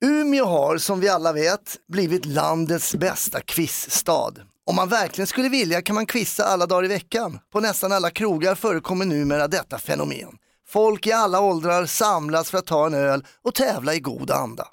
Umeå 0.04 0.44
har, 0.44 0.78
som 0.78 1.00
vi 1.00 1.08
alla 1.08 1.32
vet, 1.32 1.76
blivit 1.88 2.24
landets 2.24 2.94
bästa 2.94 3.40
quizstad. 3.40 4.34
Om 4.66 4.76
man 4.76 4.88
verkligen 4.88 5.26
skulle 5.26 5.48
vilja 5.48 5.82
kan 5.82 5.94
man 5.94 6.06
quizza 6.06 6.44
alla 6.44 6.66
dagar 6.66 6.84
i 6.84 6.88
veckan. 6.88 7.38
På 7.52 7.60
nästan 7.60 7.92
alla 7.92 8.10
krogar 8.10 8.54
förekommer 8.54 9.04
numera 9.04 9.48
detta 9.48 9.78
fenomen. 9.78 10.28
Folk 10.68 11.06
i 11.06 11.12
alla 11.12 11.40
åldrar 11.40 11.86
samlas 11.86 12.50
för 12.50 12.58
att 12.58 12.66
ta 12.66 12.86
en 12.86 12.94
öl 12.94 13.26
och 13.44 13.54
tävla 13.54 13.94
i 13.94 14.00
god 14.00 14.30
anda. 14.30 14.68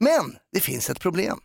Men 0.00 0.36
det 0.52 0.60
finns 0.60 0.90
ett 0.90 1.00
problem. 1.00 1.38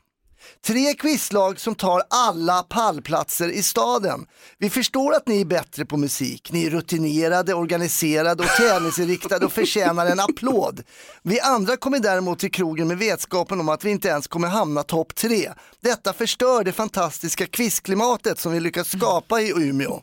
Tre 0.65 0.93
quizlag 0.93 1.59
som 1.59 1.75
tar 1.75 2.01
alla 2.09 2.63
pallplatser 2.63 3.49
i 3.49 3.63
staden. 3.63 4.25
Vi 4.57 4.69
förstår 4.69 5.13
att 5.13 5.27
ni 5.27 5.41
är 5.41 5.45
bättre 5.45 5.85
på 5.85 5.97
musik. 5.97 6.51
Ni 6.51 6.65
är 6.65 6.69
rutinerade, 6.69 7.53
organiserade 7.53 8.43
och 8.43 8.49
tävlingsinriktade 8.49 9.45
och 9.45 9.51
förtjänar 9.51 10.05
en 10.05 10.19
applåd. 10.19 10.83
Vi 11.23 11.39
andra 11.39 11.77
kommer 11.77 11.99
däremot 11.99 12.39
till 12.39 12.51
krogen 12.51 12.87
med 12.87 12.97
vetskapen 12.97 13.59
om 13.59 13.69
att 13.69 13.85
vi 13.85 13.89
inte 13.89 14.07
ens 14.07 14.27
kommer 14.27 14.47
hamna 14.47 14.83
topp 14.83 15.15
tre. 15.15 15.51
Detta 15.81 16.13
förstör 16.13 16.63
det 16.63 16.71
fantastiska 16.71 17.45
quizklimatet 17.45 18.39
som 18.39 18.51
vi 18.51 18.59
lyckats 18.59 18.91
skapa 18.91 19.41
i 19.41 19.49
Umeå. 19.49 20.01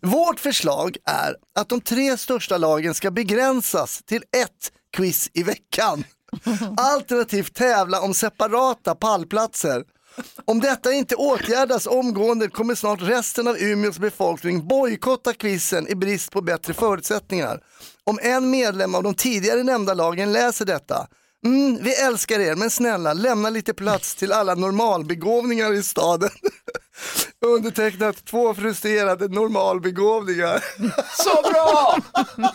Vårt 0.00 0.40
förslag 0.40 0.96
är 1.04 1.36
att 1.58 1.68
de 1.68 1.80
tre 1.80 2.16
största 2.16 2.56
lagen 2.56 2.94
ska 2.94 3.10
begränsas 3.10 4.02
till 4.06 4.22
ett 4.36 4.72
quiz 4.96 5.30
i 5.34 5.42
veckan. 5.42 6.04
Alternativt 6.76 7.54
tävla 7.54 8.00
om 8.00 8.14
separata 8.14 8.94
pallplatser. 8.94 9.84
Om 10.44 10.60
detta 10.60 10.92
inte 10.92 11.14
åtgärdas 11.14 11.86
omgående 11.86 12.48
kommer 12.48 12.74
snart 12.74 13.02
resten 13.02 13.48
av 13.48 13.56
Umeås 13.56 13.98
befolkning 13.98 14.66
bojkotta 14.66 15.32
quizen 15.32 15.88
i 15.88 15.94
brist 15.94 16.30
på 16.30 16.40
bättre 16.40 16.74
förutsättningar. 16.74 17.60
Om 18.04 18.18
en 18.22 18.50
medlem 18.50 18.94
av 18.94 19.02
de 19.02 19.14
tidigare 19.14 19.62
nämnda 19.62 19.94
lagen 19.94 20.32
läser 20.32 20.64
detta, 20.64 21.06
mm, 21.44 21.78
vi 21.82 21.94
älskar 21.94 22.40
er 22.40 22.54
men 22.54 22.70
snälla 22.70 23.12
lämna 23.12 23.50
lite 23.50 23.74
plats 23.74 24.14
till 24.14 24.32
alla 24.32 24.54
normalbegåvningar 24.54 25.72
i 25.72 25.82
staden. 25.82 26.30
Undertecknat 27.46 28.24
två 28.24 28.54
frustrerade 28.54 29.28
normalbegåvningar. 29.28 30.64
Så 31.22 31.50
bra! 31.50 31.96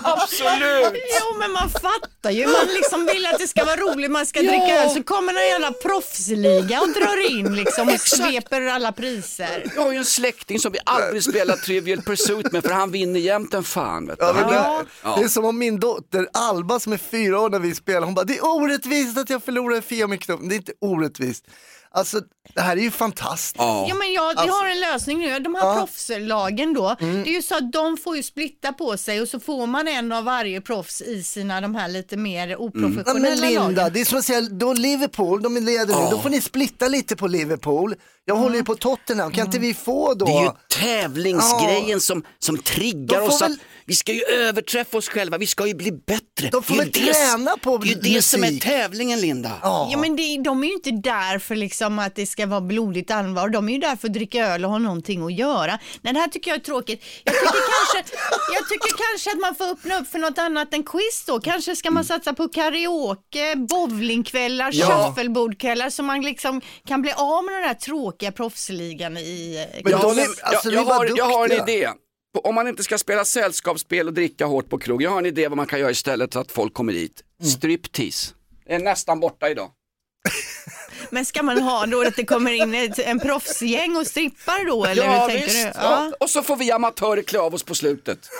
Absolut! 0.03 0.93
Jo 1.21 1.39
men 1.39 1.51
man 1.51 1.69
fattar 1.69 2.31
ju, 2.31 2.45
man 2.47 2.65
liksom 2.75 3.05
vill 3.05 3.25
att 3.25 3.39
det 3.39 3.47
ska 3.47 3.65
vara 3.65 3.75
roligt, 3.75 4.11
man 4.11 4.25
ska 4.25 4.39
dricka 4.39 4.83
öl 4.83 4.89
så 4.89 5.03
kommer 5.03 5.33
en 5.33 5.47
jävla 5.47 5.71
proffsliga 5.71 6.81
och 6.81 6.89
drar 6.89 7.31
in 7.31 7.55
liksom 7.55 7.87
och 7.89 7.99
sveper 7.99 8.61
alla 8.61 8.91
priser. 8.91 9.71
Jag 9.75 9.81
har 9.81 9.91
ju 9.91 9.97
en 9.97 10.05
släkting 10.05 10.59
som 10.59 10.71
vi 10.71 10.79
aldrig 10.85 11.23
spelar 11.23 11.55
Trivial 11.55 12.01
Pursuit 12.01 12.51
med 12.51 12.63
för 12.63 12.71
han 12.71 12.91
vinner 12.91 13.19
jämt 13.19 13.53
en 13.53 13.63
fan. 13.63 14.07
Vet 14.07 14.19
du. 14.19 14.25
Ja, 14.25 14.33
men 14.33 14.43
Han- 14.43 14.85
det, 15.15 15.19
det 15.19 15.23
är 15.25 15.27
som 15.29 15.45
om 15.45 15.57
min 15.57 15.79
dotter 15.79 16.27
Alba 16.33 16.79
som 16.79 16.93
är 16.93 16.97
fyra 16.97 17.39
år 17.39 17.49
när 17.49 17.59
vi 17.59 17.75
spelar, 17.75 18.01
hon 18.01 18.13
bara 18.15 18.25
det 18.25 18.37
är 18.37 18.45
orättvist 18.45 19.17
att 19.17 19.29
jag 19.29 19.43
förlorar 19.43 19.81
Fia 19.81 20.07
med 20.07 20.21
knuffen. 20.21 20.49
Det 20.49 20.55
är 20.55 20.57
inte 20.57 20.73
orättvist. 20.81 21.45
Alltså 21.91 22.21
det 22.55 22.61
här 22.61 22.77
är 22.77 22.81
ju 22.81 22.91
fantastiskt. 22.91 23.55
Ja. 23.57 23.87
Men 23.99 24.13
jag, 24.13 24.43
vi 24.43 24.47
har 24.49 24.67
en 24.67 24.79
lösning 24.79 25.19
nu, 25.19 25.39
de 25.39 25.55
här 25.55 25.75
proffslagen 25.79 26.73
då, 26.73 26.95
det 26.99 27.05
är 27.05 27.25
ju 27.33 27.41
så 27.41 27.55
att 27.57 27.71
de 27.71 27.97
får 27.97 28.17
ju 28.17 28.23
splitta 28.23 28.73
på 28.73 28.97
sig 28.97 29.21
och 29.21 29.27
så 29.27 29.39
får 29.39 29.67
man 29.67 29.87
en 29.87 30.11
av 30.11 30.23
varje 30.23 30.61
proffs 30.61 31.01
i 31.01 31.23
sina 31.23 31.61
de 31.61 31.75
här 31.75 31.87
lite 31.87 32.17
mer 32.17 32.47
Ja, 32.47 32.57
oprofessionella 32.57 33.19
men 33.29 33.39
Linda, 33.39 33.61
lagen. 33.81 33.93
det 33.93 34.01
är 34.01 34.05
som 34.05 34.17
att 34.19 34.25
säga, 34.25 34.41
då 34.41 34.73
Liverpool, 34.73 35.41
de 35.41 35.57
är 35.57 35.61
leder 35.61 35.95
nu, 35.95 36.07
då 36.11 36.19
får 36.19 36.29
ni 36.29 36.41
splitta 36.41 36.87
lite 36.87 37.15
på 37.15 37.27
Liverpool. 37.27 37.95
Jag 38.25 38.35
håller 38.35 38.55
ju 38.55 38.63
på 38.63 38.75
Tottenham, 38.75 39.31
kan 39.31 39.45
inte 39.45 39.59
vi 39.59 39.73
få 39.73 40.13
då? 40.13 40.25
Det 40.25 40.31
är 40.31 40.43
ju 40.43 40.49
tävlingsgrejen 40.81 42.01
som, 42.01 42.23
som 42.39 42.57
triggar 42.57 43.19
De 43.19 43.27
får 43.27 43.35
oss 43.35 43.41
att 43.41 43.49
väl- 43.49 43.59
vi 43.89 43.95
ska 43.95 44.13
ju 44.13 44.21
överträffa 44.23 44.97
oss 44.97 45.09
själva, 45.09 45.37
vi 45.37 45.47
ska 45.47 45.67
ju 45.67 45.73
bli 45.73 45.91
bättre. 45.91 46.49
De 46.51 46.63
får 46.63 46.75
väl 46.75 46.91
träna 46.91 47.57
på 47.61 47.77
Det 47.77 47.89
är 47.89 47.93
ju 47.93 48.13
det 48.15 48.21
som 48.21 48.43
är 48.43 48.47
musik. 48.47 48.63
tävlingen 48.63 49.19
Linda. 49.21 49.51
Ja. 49.61 49.89
Ja 49.91 49.97
men 49.97 50.15
det, 50.15 50.37
de 50.43 50.63
är 50.63 50.67
ju 50.67 50.73
inte 50.73 50.91
där 50.91 51.39
för 51.39 51.55
liksom 51.55 51.99
att 51.99 52.15
det 52.15 52.25
ska 52.25 52.45
vara 52.45 52.61
blodigt 52.61 53.11
allvar, 53.11 53.49
de 53.49 53.69
är 53.69 53.73
ju 53.73 53.79
där 53.79 53.95
för 53.95 54.07
att 54.07 54.13
dricka 54.13 54.45
öl 54.47 54.65
och 54.65 54.71
ha 54.71 54.77
någonting 54.77 55.25
att 55.25 55.33
göra. 55.33 55.79
Nej 56.01 56.13
det 56.13 56.19
här 56.19 56.27
tycker 56.27 56.51
jag 56.51 56.59
är 56.59 56.63
tråkigt. 56.63 57.03
Jag 57.23 57.33
tycker 57.35 57.51
kanske, 57.51 58.15
jag 58.53 58.69
tycker 58.69 58.89
kanske 59.09 59.31
att 59.31 59.39
man 59.39 59.55
får 59.55 59.65
öppna 59.71 59.99
upp 59.99 60.07
för 60.07 60.19
något 60.19 60.37
annat 60.37 60.73
än 60.73 60.83
quiz 60.83 61.23
då. 61.27 61.39
Kanske 61.39 61.75
ska 61.75 61.91
man 61.91 62.05
satsa 62.05 62.33
på 62.33 62.47
karaoke, 62.47 63.55
bowlingkvällar, 63.55 64.69
Ja. 64.73 64.85
shuffleboardkvällar 65.15 65.89
så 65.89 66.03
man 66.03 66.21
liksom 66.21 66.61
kan 66.87 67.01
bli 67.01 67.11
av 67.11 67.43
med 67.45 67.53
den 67.55 67.61
där 67.61 67.73
tråkiga 67.73 68.31
proffsligan 68.31 69.17
i 69.17 69.65
Men 69.83 69.91
Jag, 69.91 70.01
de 70.01 70.19
är- 70.19 70.27
alltså, 70.43 70.71
jag, 70.71 70.73
jag, 70.73 70.93
har, 70.93 71.11
jag 71.17 71.25
har 71.25 71.49
en 71.49 71.69
idé. 71.69 71.89
Om 72.43 72.55
man 72.55 72.67
inte 72.67 72.83
ska 72.83 72.97
spela 72.97 73.25
sällskapsspel 73.25 74.07
och 74.07 74.13
dricka 74.13 74.45
hårt 74.45 74.69
på 74.69 74.77
krog, 74.77 75.01
jag 75.01 75.09
har 75.11 75.17
en 75.19 75.25
idé 75.25 75.47
vad 75.47 75.57
man 75.57 75.67
kan 75.67 75.79
göra 75.79 75.91
istället 75.91 76.33
så 76.33 76.39
att 76.39 76.51
folk 76.51 76.73
kommer 76.73 76.93
dit. 76.93 77.21
Mm. 77.41 77.51
Striptease. 77.51 78.33
Det 78.67 78.73
är 78.73 78.79
nästan 78.79 79.19
borta 79.19 79.49
idag. 79.49 79.69
Men 81.09 81.25
ska 81.25 81.43
man 81.43 81.61
ha 81.61 81.85
då 81.85 82.01
att 82.01 82.15
det 82.15 82.25
kommer 82.25 82.51
in 82.51 82.73
ett, 82.73 82.99
en 82.99 83.19
proffsgäng 83.19 83.95
och 83.97 84.07
strippar 84.07 84.65
då 84.67 84.85
eller 84.85 85.03
hur 85.19 85.27
tänker 85.27 85.47
du? 85.47 85.71
Ja. 85.75 86.11
Och 86.19 86.29
så 86.29 86.43
får 86.43 86.55
vi 86.55 86.71
amatörer 86.71 87.21
klä 87.21 87.39
av 87.39 87.53
oss 87.55 87.63
på 87.63 87.75
slutet. 87.75 88.19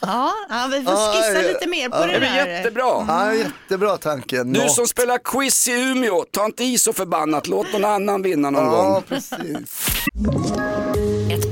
Ja, 0.00 0.32
ja, 0.50 0.68
vi 0.72 0.82
får 0.84 0.92
Ja, 0.92 1.12
skissa 1.16 1.42
ja, 1.42 1.48
lite 1.52 1.66
mer 1.66 1.88
på 1.88 1.96
ja. 1.96 2.06
det 2.06 2.12
Det 2.12 2.18
där. 2.18 2.46
är 2.46 2.56
jättebra. 2.56 3.04
Ja, 3.08 3.34
jättebra 3.34 3.96
tanke. 3.96 4.42
Du 4.44 4.68
som 4.68 4.86
spelar 4.86 5.18
quiz 5.18 5.68
i 5.68 5.72
Umeå, 5.72 6.24
ta 6.30 6.44
inte 6.44 6.64
i 6.64 6.78
så 6.78 6.92
förbannat, 6.92 7.46
låt 7.46 7.72
någon 7.72 7.84
annan 7.84 8.22
vinna 8.22 8.50
någon 8.50 8.64
Ja, 8.64 8.90
gång. 8.92 9.02
precis. 9.08 9.88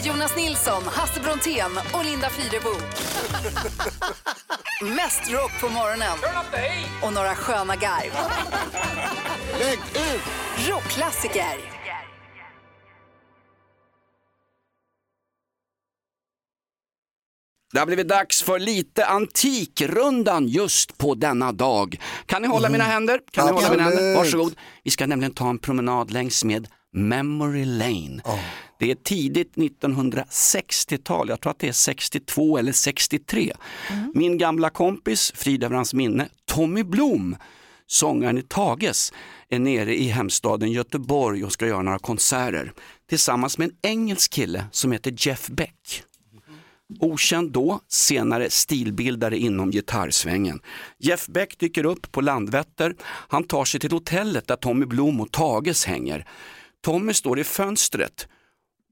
med 0.00 0.06
Jonas 0.06 0.36
Nilsson, 0.36 0.82
Hasse 0.86 1.20
Brontén 1.20 1.70
och 1.92 2.04
Linda 2.04 2.30
Fyrebo. 2.30 2.70
Mest 4.96 5.32
rock 5.32 5.60
på 5.60 5.68
morgonen. 5.68 6.18
Och 7.02 7.12
några 7.12 7.34
sköna 7.34 7.76
garv. 7.76 8.12
Lägg 9.58 9.78
ut! 9.78 10.22
Rockklassiker. 10.68 11.56
Det 17.72 17.78
har 17.78 17.86
blivit 17.86 18.08
dags 18.08 18.42
för 18.42 18.58
lite 18.58 19.06
Antikrundan 19.06 20.48
just 20.48 20.98
på 20.98 21.14
denna 21.14 21.52
dag. 21.52 22.00
Kan 22.26 22.42
ni 22.42 22.48
hålla 22.48 22.68
mina 22.68 22.84
händer? 22.84 23.20
Kan 23.30 23.46
ni 23.46 23.52
hålla 23.52 23.70
mina 23.70 23.82
händer? 23.82 24.16
Varsågod. 24.16 24.54
Vi 24.84 24.90
ska 24.90 25.06
nämligen 25.06 25.34
ta 25.34 25.50
en 25.50 25.58
promenad 25.58 26.10
längs 26.10 26.44
med 26.44 26.68
Memory 26.92 27.64
Lane. 27.64 28.22
Det 28.78 28.90
är 28.90 28.94
tidigt 28.94 29.54
1960-tal, 29.54 31.28
jag 31.28 31.40
tror 31.40 31.50
att 31.50 31.58
det 31.58 31.68
är 31.68 31.72
62 31.72 32.58
eller 32.58 32.72
63. 32.72 33.52
Min 34.14 34.38
gamla 34.38 34.70
kompis, 34.70 35.32
frid 35.36 35.64
över 35.64 35.76
hans 35.76 35.94
minne, 35.94 36.28
Tommy 36.46 36.82
Blom, 36.82 37.36
sångaren 37.86 38.38
i 38.38 38.42
Tages, 38.42 39.12
är 39.48 39.58
nere 39.58 39.96
i 39.96 40.08
hemstaden 40.08 40.72
Göteborg 40.72 41.44
och 41.44 41.52
ska 41.52 41.66
göra 41.66 41.82
några 41.82 41.98
konserter 41.98 42.72
tillsammans 43.08 43.58
med 43.58 43.68
en 43.68 43.90
engelsk 43.90 44.32
kille 44.32 44.64
som 44.72 44.92
heter 44.92 45.14
Jeff 45.16 45.46
Beck. 45.48 46.02
Okänd 47.00 47.52
då, 47.52 47.80
senare 47.88 48.50
stilbildare 48.50 49.38
inom 49.38 49.70
gitarrsvängen. 49.70 50.60
Jeff 50.98 51.26
Beck 51.26 51.58
dyker 51.58 51.86
upp 51.86 52.12
på 52.12 52.20
Landvetter. 52.20 52.94
Han 53.04 53.44
tar 53.44 53.64
sig 53.64 53.80
till 53.80 53.92
hotellet 53.92 54.46
där 54.46 54.56
Tommy 54.56 54.86
Blom 54.86 55.20
och 55.20 55.32
Tages 55.32 55.84
hänger. 55.84 56.26
Tommy 56.80 57.14
står 57.14 57.38
i 57.38 57.44
fönstret 57.44 58.28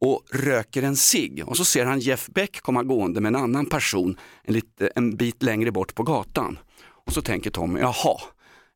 och 0.00 0.22
röker 0.32 0.82
en 0.82 0.96
cigg 0.96 1.44
och 1.46 1.56
så 1.56 1.64
ser 1.64 1.86
han 1.86 2.00
Jeff 2.00 2.26
Beck 2.26 2.60
komma 2.60 2.82
gående 2.82 3.20
med 3.20 3.28
en 3.28 3.42
annan 3.42 3.66
person 3.66 4.16
en, 4.44 4.54
lite, 4.54 4.86
en 4.94 5.16
bit 5.16 5.42
längre 5.42 5.72
bort 5.72 5.94
på 5.94 6.02
gatan. 6.02 6.58
Och 7.06 7.12
så 7.12 7.22
tänker 7.22 7.50
Tommy, 7.50 7.80
jaha, 7.80 8.20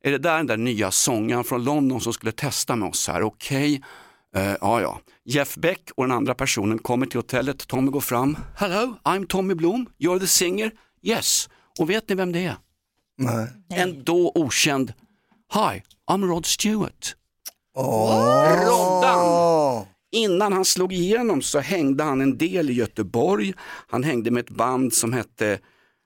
är 0.05 0.11
det 0.11 0.19
där 0.19 0.37
den 0.37 0.47
där 0.47 0.57
nya 0.57 0.91
sångaren 0.91 1.45
från 1.45 1.65
London 1.65 2.01
som 2.01 2.13
skulle 2.13 2.33
testa 2.33 2.77
med 2.77 2.89
oss 2.89 3.09
här? 3.09 3.23
Okej, 3.23 3.83
Eh, 4.37 4.57
ja, 4.61 4.81
ja. 4.81 5.01
Jeff 5.25 5.55
Beck 5.57 5.91
och 5.97 6.05
den 6.05 6.17
andra 6.17 6.35
personen 6.35 6.79
kommer 6.79 7.07
till 7.07 7.19
hotellet. 7.19 7.67
Tommy 7.67 7.91
går 7.91 8.01
fram. 8.01 8.37
Hello, 8.57 8.97
I'm 9.05 9.27
Tommy 9.27 9.55
Blom. 9.55 9.87
You're 9.99 10.21
the 10.21 10.27
singer? 10.27 10.71
Yes. 11.03 11.49
Och 11.79 11.91
vet 11.91 12.09
ni 12.09 12.15
vem 12.15 12.33
det 12.33 12.45
är? 12.45 12.57
Nej. 13.19 13.49
En 13.69 14.05
då 14.05 14.33
okänd. 14.35 14.93
Hi, 15.55 15.83
I'm 16.11 16.27
Rod 16.27 16.47
Stewart. 16.47 17.17
Oh. 17.75 18.67
Roddan! 18.67 19.87
Innan 20.13 20.53
han 20.53 20.65
slog 20.65 20.93
igenom 20.93 21.43
så 21.43 21.59
hängde 21.59 22.05
han 22.05 22.21
en 22.21 22.39
del 22.39 22.71
i 22.71 22.73
Göteborg. 22.73 23.55
Han 23.87 24.03
hängde 24.03 24.31
med 24.31 24.41
ett 24.41 24.51
band 24.51 24.95
som 24.95 25.13
hette 25.13 25.59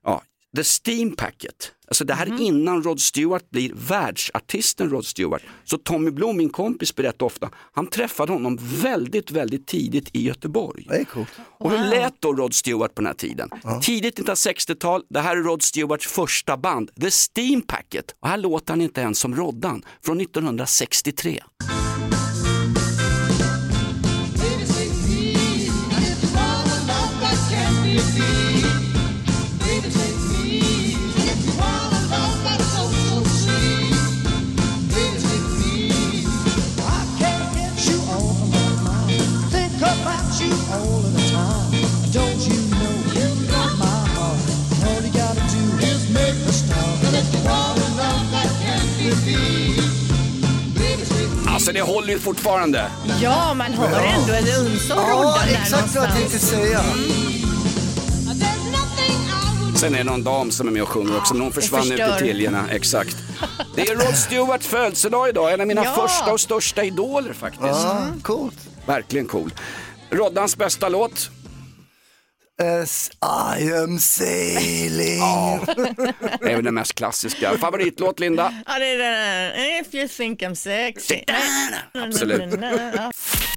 ja, 0.05 0.23
The 0.57 0.65
Steam 0.65 1.17
Packet. 1.17 1.73
Alltså 1.89 2.05
det 2.05 2.15
här 2.15 2.27
är 2.27 2.41
innan 2.41 2.83
Rod 2.83 3.01
Stewart 3.01 3.51
blir 3.51 3.73
världsartisten 3.75 4.91
Rod 4.91 5.07
Stewart. 5.07 5.43
Så 5.65 5.79
Tommy 5.79 6.11
Blom, 6.11 6.37
min 6.37 6.51
kompis, 6.51 6.95
berättar 6.95 7.27
ofta, 7.27 7.51
han 7.73 7.87
träffade 7.87 8.33
honom 8.33 8.59
väldigt, 8.63 9.31
väldigt 9.31 9.67
tidigt 9.67 10.09
i 10.13 10.23
Göteborg. 10.23 10.87
Det 10.89 10.97
är 10.97 11.05
coolt. 11.05 11.29
Och 11.59 11.71
hur 11.71 11.91
lät 11.91 12.21
då 12.21 12.33
Rod 12.33 12.55
Stewart 12.55 12.95
på 12.95 13.03
den 13.03 13.07
här 13.07 13.15
tiden? 13.15 13.51
Tidigt 13.83 14.19
1960-tal, 14.19 15.03
det 15.09 15.21
här 15.21 15.37
är 15.37 15.43
Rod 15.43 15.63
Stewarts 15.63 16.07
första 16.07 16.57
band, 16.57 16.91
The 17.01 17.11
Steam 17.11 17.63
Packet. 17.63 18.15
Och 18.21 18.29
här 18.29 18.39
låter 18.39 18.73
han 18.73 18.81
inte 18.81 19.01
ens 19.01 19.19
som 19.19 19.35
Roddan, 19.35 19.83
från 20.03 20.21
1963. 20.21 21.43
Alltså 51.67 51.75
det 51.85 51.93
håller 51.93 52.13
ju 52.13 52.19
fortfarande. 52.19 52.91
Ja, 53.23 53.55
man 53.55 53.73
hör 53.73 54.05
ändå 54.05 54.33
ett 54.33 54.59
uns 54.59 54.91
av 54.91 54.99
Ja, 54.99 55.39
där 55.47 55.55
exakt 55.63 55.95
vad 55.95 56.05
jag 56.05 56.15
tänkte 56.15 56.39
säga. 56.39 56.81
Sen 59.77 59.95
är 59.95 59.99
det 59.99 60.05
någon 60.05 60.25
dam 60.25 60.51
som 60.51 60.69
är 60.69 60.73
med 60.73 60.83
och 60.83 60.89
sjunger 60.89 61.17
också, 61.17 61.35
men 61.35 61.43
hon 61.43 61.53
försvann 61.53 61.93
ut 61.93 62.01
i 62.01 62.19
tiljerna. 62.19 62.65
Exakt. 62.71 63.17
Det 63.75 63.83
är 63.89 63.95
Rod 63.95 64.17
Stewarts 64.17 64.67
födelsedag 64.67 65.29
idag, 65.29 65.53
en 65.53 65.61
av 65.61 65.67
mina 65.67 65.85
Ja. 65.85 65.95
första 66.09 66.33
och 66.33 66.41
största 66.41 66.85
idoler 66.85 67.33
faktiskt. 67.33 67.63
Ja, 67.63 68.07
coolt. 68.23 68.59
Verkligen 68.87 69.27
cool. 69.27 69.55
Roddans 70.11 70.57
bästa 70.57 70.89
låt? 70.89 71.31
As 72.63 73.11
I 73.23 73.73
am 73.73 73.99
sailing. 73.99 75.21
Det 76.41 76.51
är 76.51 76.55
väl 76.55 76.65
den 76.65 76.75
mest 76.75 76.95
klassiska. 76.95 77.59
Favoritlåt 77.59 78.21
Linda? 78.21 78.55
Ja, 78.67 78.79
det 78.79 78.87
är 78.87 78.99
den 78.99 79.81
If 79.81 79.95
you 79.95 80.09
think 80.09 80.43
I'm 80.43 80.55
sexy. 80.55 81.25
Absolut. 81.95 82.61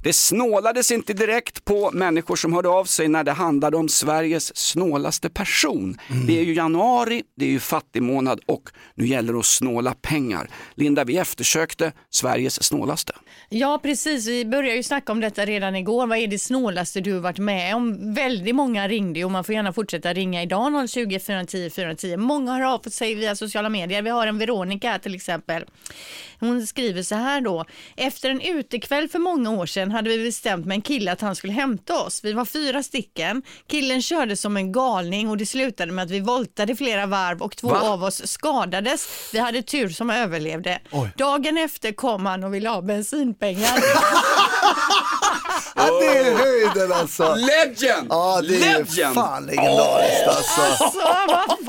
Det 0.02 0.12
snålades 0.12 0.90
inte 0.90 1.12
direkt 1.12 1.64
på 1.64 1.90
människor 1.92 2.36
som 2.36 2.52
hörde 2.52 2.68
av 2.68 2.84
sig 2.84 3.08
när 3.08 3.24
det 3.24 3.32
handlade 3.32 3.76
om 3.76 3.88
Sveriges 3.88 4.56
snålaste 4.56 5.30
person. 5.30 5.98
Det 6.26 6.38
är 6.38 6.42
ju 6.42 6.54
januari, 6.54 7.22
det 7.36 7.44
är 7.44 7.50
ju 7.50 7.60
fattigmånad 7.60 8.40
och 8.46 8.70
nu 8.94 9.06
gäller 9.06 9.32
det 9.32 9.38
att 9.38 9.44
snåla 9.44 9.94
pengar. 9.94 10.50
Linda, 10.74 11.04
vi 11.04 11.16
eftersökte 11.16 11.92
Sveriges 12.10 12.62
snålaste. 12.62 13.12
Ja, 13.48 13.80
precis. 13.82 14.26
Vi 14.26 14.44
började 14.44 14.76
ju 14.76 14.82
snacka 14.82 15.12
om 15.12 15.20
detta 15.20 15.44
redan 15.44 15.76
igår. 15.76 16.06
Vad 16.06 16.18
är 16.18 16.26
det 16.26 16.38
snålaste 16.38 17.00
du 17.00 17.12
har 17.12 17.20
varit 17.20 17.38
med 17.38 17.76
om? 17.76 18.14
Väldigt 18.14 18.54
många 18.54 18.88
ringde 18.88 19.24
och 19.24 19.30
man 19.30 19.44
får 19.44 19.54
gärna 19.54 19.72
fortsätta 19.72 20.12
ringa 20.12 20.42
idag 20.42 20.90
020 20.90 21.18
410 21.18 21.70
410. 21.70 22.16
Många 22.16 22.52
har 22.52 22.62
av 22.62 22.78
sig 22.78 23.14
via 23.14 23.36
sociala 23.36 23.68
medier. 23.68 24.02
Vi 24.02 24.10
har 24.10 24.26
en 24.26 24.38
Veronica 24.38 24.98
till 24.98 25.14
exempel. 25.14 25.64
Hon 26.40 26.66
skriver 26.66 27.02
så 27.02 27.14
här 27.14 27.40
då. 27.40 27.64
Efter 27.96 28.30
en 28.30 28.40
utekväll 28.40 29.08
för 29.08 29.18
många 29.18 29.50
år 29.50 29.66
sedan 29.66 29.89
hade 29.90 30.10
vi 30.10 30.24
bestämt 30.24 30.66
med 30.66 30.74
en 30.74 30.82
kille 30.82 31.12
att 31.12 31.20
han 31.20 31.36
skulle 31.36 31.52
hämta 31.52 32.02
oss. 32.02 32.24
Vi 32.24 32.32
var 32.32 32.44
fyra 32.44 32.82
stycken. 32.82 33.42
Killen 33.70 34.02
körde 34.02 34.36
som 34.36 34.56
en 34.56 34.72
galning 34.72 35.28
och 35.30 35.36
det 35.36 35.46
slutade 35.46 35.92
med 35.92 36.04
att 36.04 36.10
vi 36.10 36.20
voltade 36.20 36.76
flera 36.76 37.06
varv 37.06 37.42
och 37.42 37.56
två 37.56 37.68
Va? 37.68 37.80
av 37.80 38.04
oss 38.04 38.26
skadades. 38.26 39.08
Vi 39.32 39.38
hade 39.38 39.62
tur 39.62 39.88
som 39.88 40.10
överlevde. 40.10 40.80
Dagen 41.16 41.58
efter 41.58 41.92
kom 41.92 42.26
han 42.26 42.44
och 42.44 42.54
ville 42.54 42.68
ha 42.68 42.82
bensinpengar. 42.82 43.78
Ja, 45.76 46.00
det 46.00 46.18
är 46.18 46.34
höjden 46.36 46.92
alltså. 46.92 47.34
Legend! 47.34 48.06
Ja, 48.10 48.40
det 48.48 48.54
är 48.66 48.78
Legend! 48.78 49.14
fan 49.14 49.46
legendariskt 49.46 50.26
alltså. 50.28 50.60
Så 50.92 50.98
vad 51.26 51.46
fasiken. 51.46 51.66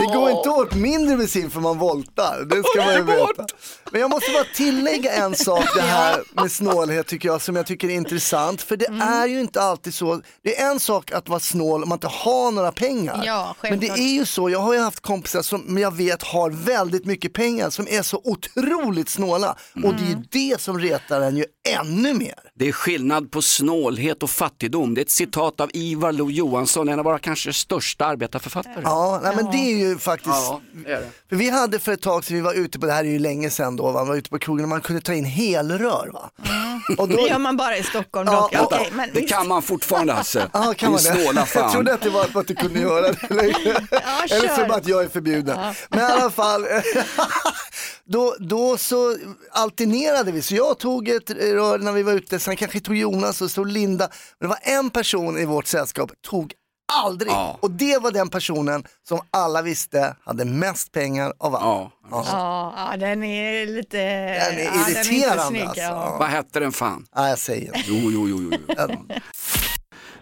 Det 0.00 0.06
går 0.14 0.30
inte 0.30 0.48
åt 0.50 0.74
mindre 0.74 1.16
bensin 1.16 1.50
för 1.50 1.60
man 1.60 1.78
voltar, 1.78 2.44
det 2.44 2.62
ska 2.68 2.84
man 2.84 2.94
ju 2.94 3.02
veta. 3.02 3.46
Men 3.92 4.00
jag 4.00 4.10
måste 4.10 4.32
bara 4.32 4.44
tillägga 4.54 5.12
en 5.12 5.34
sak 5.34 5.64
det 5.74 5.80
här 5.80 6.22
med 6.32 6.52
snålhet 6.52 7.06
tycker 7.06 7.28
jag 7.28 7.42
som 7.42 7.56
jag 7.56 7.66
tycker 7.66 7.88
är 7.88 7.94
intressant. 7.94 8.62
För 8.62 8.76
det 8.76 8.86
Mm. 8.88 9.08
är 9.08 9.26
ju 9.26 9.40
inte 9.40 9.62
alltid 9.62 9.94
så, 9.94 10.20
det 10.44 10.60
är 10.60 10.70
en 10.70 10.80
sak 10.80 11.12
att 11.12 11.28
vara 11.28 11.40
snål 11.40 11.82
om 11.82 11.88
man 11.88 11.96
inte 11.96 12.06
har 12.08 12.50
några 12.52 12.72
pengar. 12.72 13.22
Ja, 13.26 13.54
Men 13.62 13.80
det 13.80 13.88
är 13.88 14.12
ju 14.12 14.26
så, 14.26 14.50
jag 14.50 14.58
har 14.58 14.74
ju 14.74 14.80
haft 14.80 15.00
kompisar 15.00 15.42
som 15.42 15.78
jag 15.78 15.94
vet 15.96 16.22
har 16.22 16.50
väldigt 16.50 17.04
mycket 17.06 17.32
pengar 17.32 17.70
som 17.70 17.88
är 17.88 18.02
så 18.02 18.20
otroligt 18.24 19.08
snåla. 19.08 19.56
Och 19.74 19.80
det 19.80 19.88
är 19.88 19.90
Mm. 19.90 20.08
ju 20.08 20.50
det 20.50 20.60
som 20.60 20.78
retar 20.78 21.20
en 21.20 21.36
ju 21.36 21.44
ännu 21.70 22.14
mer. 22.14 22.34
Det 22.54 22.68
är 22.68 22.72
skillnad 22.72 23.30
på 23.30 23.42
snålhet 23.42 24.22
och 24.22 24.30
fattigdom. 24.30 24.94
Det 24.94 25.00
är 25.00 25.02
ett 25.04 25.10
citat 25.10 25.60
av 25.60 25.70
Ivar 25.74 26.12
Lo-Johansson, 26.12 26.88
en 26.88 26.98
av 26.98 27.04
våra 27.04 27.18
kanske 27.18 27.52
största 27.52 28.04
arbetarförfattare. 28.06 28.80
Ja, 28.84 29.20
nej, 29.22 29.36
men 29.36 29.50
det 29.50 29.56
är 29.56 29.76
ju 29.76 29.98
faktiskt 29.98 30.34
Ja, 30.34 30.60
det 30.72 30.92
är 30.92 30.96
det. 31.00 31.06
För 31.28 31.36
vi 31.36 31.50
hade 31.50 31.78
för 31.78 31.92
ett 31.92 32.02
tag 32.02 32.24
sedan, 32.24 32.36
vi 32.36 32.40
var 32.42 32.54
ute 32.54 32.78
på, 32.78 32.86
det 32.86 32.92
här 32.92 33.04
är 33.04 33.08
ju 33.08 33.18
länge 33.18 33.50
sedan 33.50 33.76
då, 33.76 33.82
va? 33.84 33.92
man 33.92 34.08
var 34.08 34.16
ute 34.16 34.30
på 34.30 34.38
krogen 34.38 34.64
och 34.64 34.68
man 34.68 34.80
kunde 34.80 35.02
ta 35.02 35.14
in 35.14 35.24
helrör. 35.24 36.10
Va? 36.12 36.30
Och 36.98 37.08
då, 37.08 37.16
Det 37.16 37.22
gör 37.22 37.38
man 37.38 37.56
bara 37.56 37.76
i 37.76 37.82
Stockholm 37.82 38.28
Ja, 38.32 38.40
dock. 38.40 38.54
vänta. 38.54 38.66
Okej, 38.76 38.90
men 38.94 39.10
Det 39.14 39.20
kan 39.20 39.48
man 39.48 39.62
fortfarande 39.62 40.12
Hasse. 40.12 40.50
Ja, 40.52 40.74
kan 40.76 40.92
man 40.92 41.02
det? 41.02 41.22
snåla 41.22 41.40
Jag 41.40 41.48
fan. 41.48 41.72
trodde 41.72 41.94
att 41.94 42.00
det 42.00 42.10
var 42.10 42.24
för 42.24 42.40
att 42.40 42.46
du 42.46 42.54
kunde 42.54 42.80
göra 42.80 43.00
det. 43.02 43.16
Eller, 43.30 43.42
eller 44.30 44.48
kör. 44.48 44.66
för 44.68 44.74
att 44.76 44.86
jag 44.88 45.02
är 45.04 45.08
förbjuden. 45.08 45.58
Men 45.88 45.98
i 46.00 46.02
alla 46.02 46.30
fall, 46.30 46.66
då, 48.04 48.36
då 48.40 48.76
så 48.76 49.16
alternerade 49.52 50.32
vi. 50.32 50.42
Så 50.42 50.54
jag 50.54 50.78
tog 50.78 51.08
ett 51.08 51.30
rör 51.60 51.78
när 51.78 51.92
vi 51.92 52.02
var 52.02 52.12
ute, 52.12 52.38
sen 52.38 52.56
kanske 52.56 52.80
tog 52.80 52.96
Jonas 52.96 53.42
och 53.42 53.50
så 53.50 53.64
Linda. 53.64 54.08
Men 54.38 54.48
det 54.50 54.56
var 54.62 54.76
en 54.78 54.90
person 54.90 55.38
i 55.38 55.44
vårt 55.44 55.66
sällskap 55.66 56.10
tog 56.20 56.54
aldrig. 57.04 57.32
Ja. 57.32 57.58
Och 57.60 57.70
det 57.70 57.98
var 57.98 58.10
den 58.10 58.28
personen 58.28 58.84
som 59.08 59.20
alla 59.30 59.62
visste 59.62 60.16
hade 60.24 60.44
mest 60.44 60.92
pengar 60.92 61.32
av 61.38 61.54
alla. 61.54 61.66
Ja. 61.66 61.90
Ja, 62.10 62.74
ja, 62.76 62.96
den 62.96 63.22
är 63.22 63.66
lite... 63.66 63.96
Den 63.96 64.58
är 64.58 64.64
ja, 64.64 64.70
den 64.70 64.96
irriterande 64.96 65.42
snygg, 65.42 65.62
alltså. 65.62 65.82
ja. 65.82 66.16
Vad 66.18 66.28
hette 66.28 66.60
den 66.60 66.72
fan? 66.72 67.06
Ja, 67.14 67.28
jag 67.28 67.38
säger 67.38 67.66
inte. 67.76 67.90
Jo, 67.90 68.10
jo, 68.10 68.28
jo. 68.28 68.58
jo. 68.88 69.06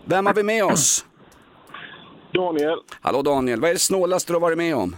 Vem 0.05 0.27
har 0.27 0.35
vi 0.35 0.43
med 0.43 0.65
oss? 0.65 1.05
Daniel, 2.35 2.79
Hallå 3.01 3.23
Daniel, 3.23 3.61
vad 3.61 3.71
är 3.71 3.75
det 3.75 3.81
snålaste 3.81 4.33
du 4.33 4.35
har 4.35 4.41
varit 4.41 4.59
med 4.59 4.77
om? 4.77 4.97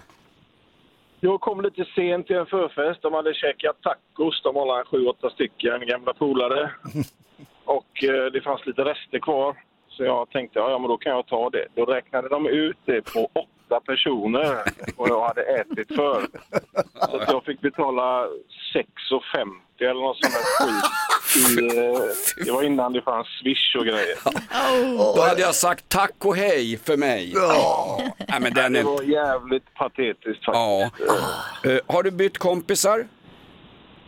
Jag 1.20 1.40
kom 1.40 1.60
lite 1.60 1.84
sent 1.84 2.26
till 2.26 2.36
en 2.36 2.46
förfest. 2.46 3.02
De 3.02 3.14
hade 3.14 3.34
käkat 3.34 3.82
tacos. 3.82 4.42
De 4.42 4.54
var 4.54 4.84
sju, 4.84 5.06
åtta 5.06 5.30
stycken 5.30 5.86
gamla 5.86 6.14
polare. 6.14 6.70
Och 7.64 8.04
eh, 8.04 8.24
det 8.32 8.40
fanns 8.40 8.66
lite 8.66 8.84
rester 8.84 9.18
kvar. 9.18 9.56
Så 9.88 10.04
jag 10.04 10.30
tänkte, 10.30 10.58
ja, 10.58 10.70
ja 10.70 10.78
men 10.78 10.88
då 10.88 10.96
kan 10.96 11.12
jag 11.12 11.26
ta 11.26 11.50
det. 11.50 11.66
Då 11.74 11.84
räknade 11.84 12.28
de 12.28 12.46
ut 12.46 12.76
det 12.84 13.12
på 13.12 13.30
åtta 13.32 13.80
personer 13.80 14.56
och 14.96 15.08
jag 15.08 15.26
hade 15.28 15.42
ätit 15.42 15.96
för. 15.96 16.26
Så 17.10 17.16
att 17.16 17.32
jag 17.32 17.44
fick 17.44 17.60
betala 17.60 18.26
6,50 18.74 19.69
eller 19.84 20.00
något 20.00 20.16
sånt 20.22 20.34
där 20.34 20.66
skit. 20.66 20.84
I, 21.36 21.78
eh, 21.78 22.44
det 22.44 22.50
var 22.52 22.62
innan 22.62 22.92
det 22.92 23.02
fanns 23.02 23.26
Swish 23.42 23.76
och 23.78 23.84
grejer. 23.84 24.16
Då 25.16 25.22
hade 25.22 25.40
jag 25.40 25.54
sagt 25.54 25.84
tack 25.88 26.12
och 26.24 26.36
hej 26.36 26.78
för 26.84 26.96
mig. 26.96 27.34
Nej, 28.28 28.40
men 28.40 28.54
den 28.54 28.72
Det 28.72 28.78
är... 28.80 28.84
var 28.84 29.02
jävligt 29.02 29.74
patetiskt 29.74 30.42
Ja. 30.46 30.90
faktiskt. 30.90 31.66
Eh, 31.88 31.94
har 31.94 32.02
du 32.02 32.10
bytt 32.10 32.38
kompisar? 32.38 33.08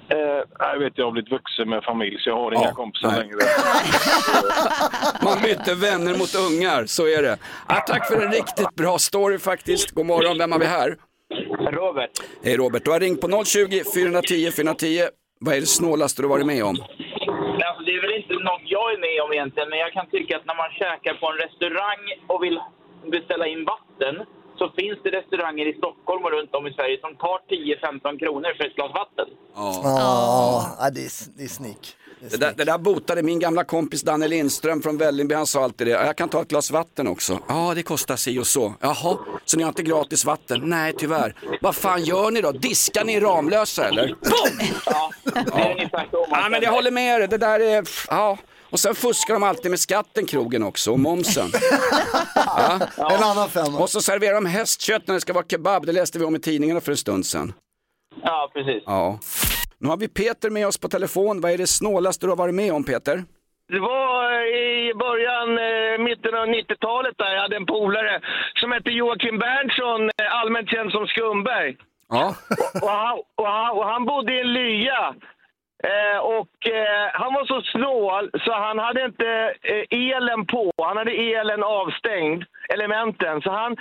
Eh, 0.08 0.18
jag 0.58 0.78
vet, 0.78 0.92
jag 0.96 1.04
har 1.04 1.12
blivit 1.12 1.32
vuxen 1.32 1.68
med 1.68 1.84
familj 1.84 2.16
så 2.20 2.30
jag 2.30 2.36
har 2.36 2.52
inga 2.52 2.62
Ja, 2.64 2.74
kompisar 2.74 3.08
nej. 3.10 3.18
längre. 3.20 3.36
Man 5.24 5.42
bytte 5.42 5.74
vänner 5.74 6.18
mot 6.18 6.34
ungar, 6.34 6.86
så 6.86 7.06
är 7.08 7.22
det. 7.22 7.38
Ja, 7.68 7.84
tack 7.86 8.08
för 8.08 8.20
en 8.22 8.32
riktigt 8.32 8.74
bra 8.74 8.98
story 8.98 9.38
faktiskt. 9.38 9.90
God 9.90 10.06
morgon, 10.06 10.38
vem 10.38 10.52
har 10.52 10.58
vi 10.58 10.66
här? 10.66 10.96
Robert. 11.72 12.10
Hej 12.44 12.56
Robert, 12.56 12.84
du 12.84 12.90
har 12.90 13.00
ringt 13.00 13.20
på 13.20 13.44
020 13.44 13.82
410 13.94 14.50
410. 14.56 15.02
Vad 15.44 15.54
är 15.56 15.60
det 15.60 15.66
snålaste 15.66 16.22
du 16.22 16.28
varit 16.28 16.46
med 16.46 16.64
om? 16.64 16.76
Alltså, 17.68 17.82
det 17.86 17.92
är 17.98 18.02
väl 18.06 18.16
inte 18.20 18.34
något 18.50 18.64
jag 18.76 18.86
är 18.94 19.00
med 19.08 19.16
om 19.24 19.32
egentligen, 19.32 19.68
men 19.70 19.78
jag 19.78 19.92
kan 19.92 20.06
tycka 20.14 20.36
att 20.36 20.46
när 20.50 20.58
man 20.62 20.70
käkar 20.80 21.14
på 21.20 21.26
en 21.32 21.38
restaurang 21.44 22.02
och 22.32 22.40
vill 22.44 22.58
beställa 23.16 23.46
in 23.46 23.64
vatten 23.74 24.14
så 24.58 24.64
finns 24.78 24.98
det 25.04 25.10
restauranger 25.10 25.66
i 25.72 25.74
Stockholm 25.80 26.24
och 26.24 26.32
runt 26.36 26.54
om 26.54 26.66
i 26.66 26.72
Sverige 26.72 26.96
som 27.00 27.12
tar 27.16 27.38
10-15 27.50 28.18
kronor 28.22 28.50
för 28.56 28.64
ett 28.64 28.76
glas 28.78 28.92
vatten. 29.02 29.28
Ja, 29.54 30.76
ja, 30.80 30.90
det 30.90 31.00
är, 31.00 31.12
det 31.38 31.44
är 31.44 31.48
snick. 31.48 31.96
Det 32.30 32.36
där, 32.36 32.52
det 32.56 32.64
där 32.64 32.78
botade 32.78 33.22
min 33.22 33.38
gamla 33.38 33.64
kompis 33.64 34.02
Danne 34.02 34.28
Lindström 34.28 34.82
från 34.82 34.96
Vällingby, 34.98 35.34
han 35.34 35.46
sa 35.46 35.64
alltid 35.64 35.86
det. 35.86 35.90
Jag 35.90 36.16
kan 36.16 36.28
ta 36.28 36.42
ett 36.42 36.48
glas 36.48 36.70
vatten 36.70 37.06
också. 37.08 37.38
Ja, 37.48 37.72
det 37.74 37.82
kostar 37.82 38.16
si 38.16 38.38
och 38.38 38.46
så. 38.46 38.74
Jaha, 38.80 39.18
så 39.44 39.56
ni 39.56 39.62
har 39.62 39.68
inte 39.68 39.82
gratis 39.82 40.24
vatten? 40.24 40.60
Nej, 40.64 40.92
tyvärr. 40.98 41.34
Vad 41.60 41.76
fan 41.76 42.04
gör 42.04 42.30
ni 42.30 42.40
då? 42.40 42.52
Diskar 42.52 43.04
ni 43.04 43.20
Ramlösa 43.20 43.88
eller? 43.88 44.06
Boom! 44.06 44.68
Ja, 44.86 45.10
så 45.32 45.56
man 45.90 46.06
Ja, 46.30 46.48
men 46.50 46.62
jag 46.62 46.72
håller 46.72 46.90
med 46.90 47.20
dig. 47.20 47.28
Det 47.28 47.38
där 47.38 47.60
är... 47.60 47.84
Ja. 48.08 48.38
Och 48.70 48.80
sen 48.80 48.94
fuskar 48.94 49.34
de 49.34 49.42
alltid 49.42 49.70
med 49.70 49.80
skatten, 49.80 50.26
krogen 50.26 50.62
också, 50.62 50.92
och 50.92 51.00
momsen. 51.00 51.48
Ja. 52.34 52.80
En 53.10 53.22
annan 53.22 53.48
femma. 53.48 53.78
Och 53.78 53.90
så 53.90 54.00
serverar 54.00 54.34
de 54.34 54.46
hästkött 54.46 55.06
när 55.06 55.14
det 55.14 55.20
ska 55.20 55.32
vara 55.32 55.44
kebab. 55.48 55.86
Det 55.86 55.92
läste 55.92 56.18
vi 56.18 56.24
om 56.24 56.36
i 56.36 56.40
tidningarna 56.40 56.80
för 56.80 56.92
en 56.92 56.96
stund 56.96 57.26
sedan. 57.26 57.52
Ja, 58.22 58.50
precis. 58.54 58.82
Ja. 58.86 59.18
Nu 59.78 59.88
har 59.88 59.96
vi 59.96 60.08
Peter 60.08 60.50
med 60.50 60.66
oss 60.66 60.78
på 60.78 60.88
telefon. 60.88 61.40
Vad 61.40 61.52
är 61.52 61.58
det 61.58 61.66
snålaste 61.66 62.26
du 62.26 62.30
har 62.30 62.36
varit 62.36 62.54
med 62.54 62.72
om, 62.72 62.84
Peter? 62.84 63.24
Det 63.68 63.80
var 63.80 64.22
i 64.64 64.94
början, 64.94 65.48
eh, 65.68 65.94
mitten 66.08 66.34
av 66.40 66.46
90-talet 66.46 67.14
där, 67.18 67.34
jag 67.34 67.42
hade 67.42 67.56
en 67.56 67.66
polare 67.66 68.20
som 68.60 68.72
hette 68.72 68.90
Joakim 68.90 69.38
Berntsson, 69.38 70.00
eh, 70.04 70.40
allmänt 70.40 70.68
känd 70.70 70.90
som 70.92 71.06
Skumberg. 71.06 71.76
Ja. 72.12 72.34
Och 72.82 72.88
han, 72.88 73.18
och 73.36 73.46
han, 73.46 73.70
och 73.78 73.84
han 73.84 74.04
bodde 74.04 74.32
i 74.34 74.40
en 74.40 74.52
lya. 74.52 75.14
Eh, 75.90 76.18
och 76.38 76.56
eh, 76.66 77.10
han 77.12 77.34
var 77.34 77.44
så 77.46 77.62
snål 77.62 78.30
så 78.44 78.52
han 78.52 78.78
hade 78.78 79.04
inte 79.04 79.54
eh, 79.62 79.84
elen 79.90 80.46
på, 80.46 80.72
han 80.82 80.96
hade 80.96 81.10
elen 81.10 81.62
avstängd, 81.62 82.44
elementen. 82.74 83.40
Så 83.42 83.50
han, 83.50 83.76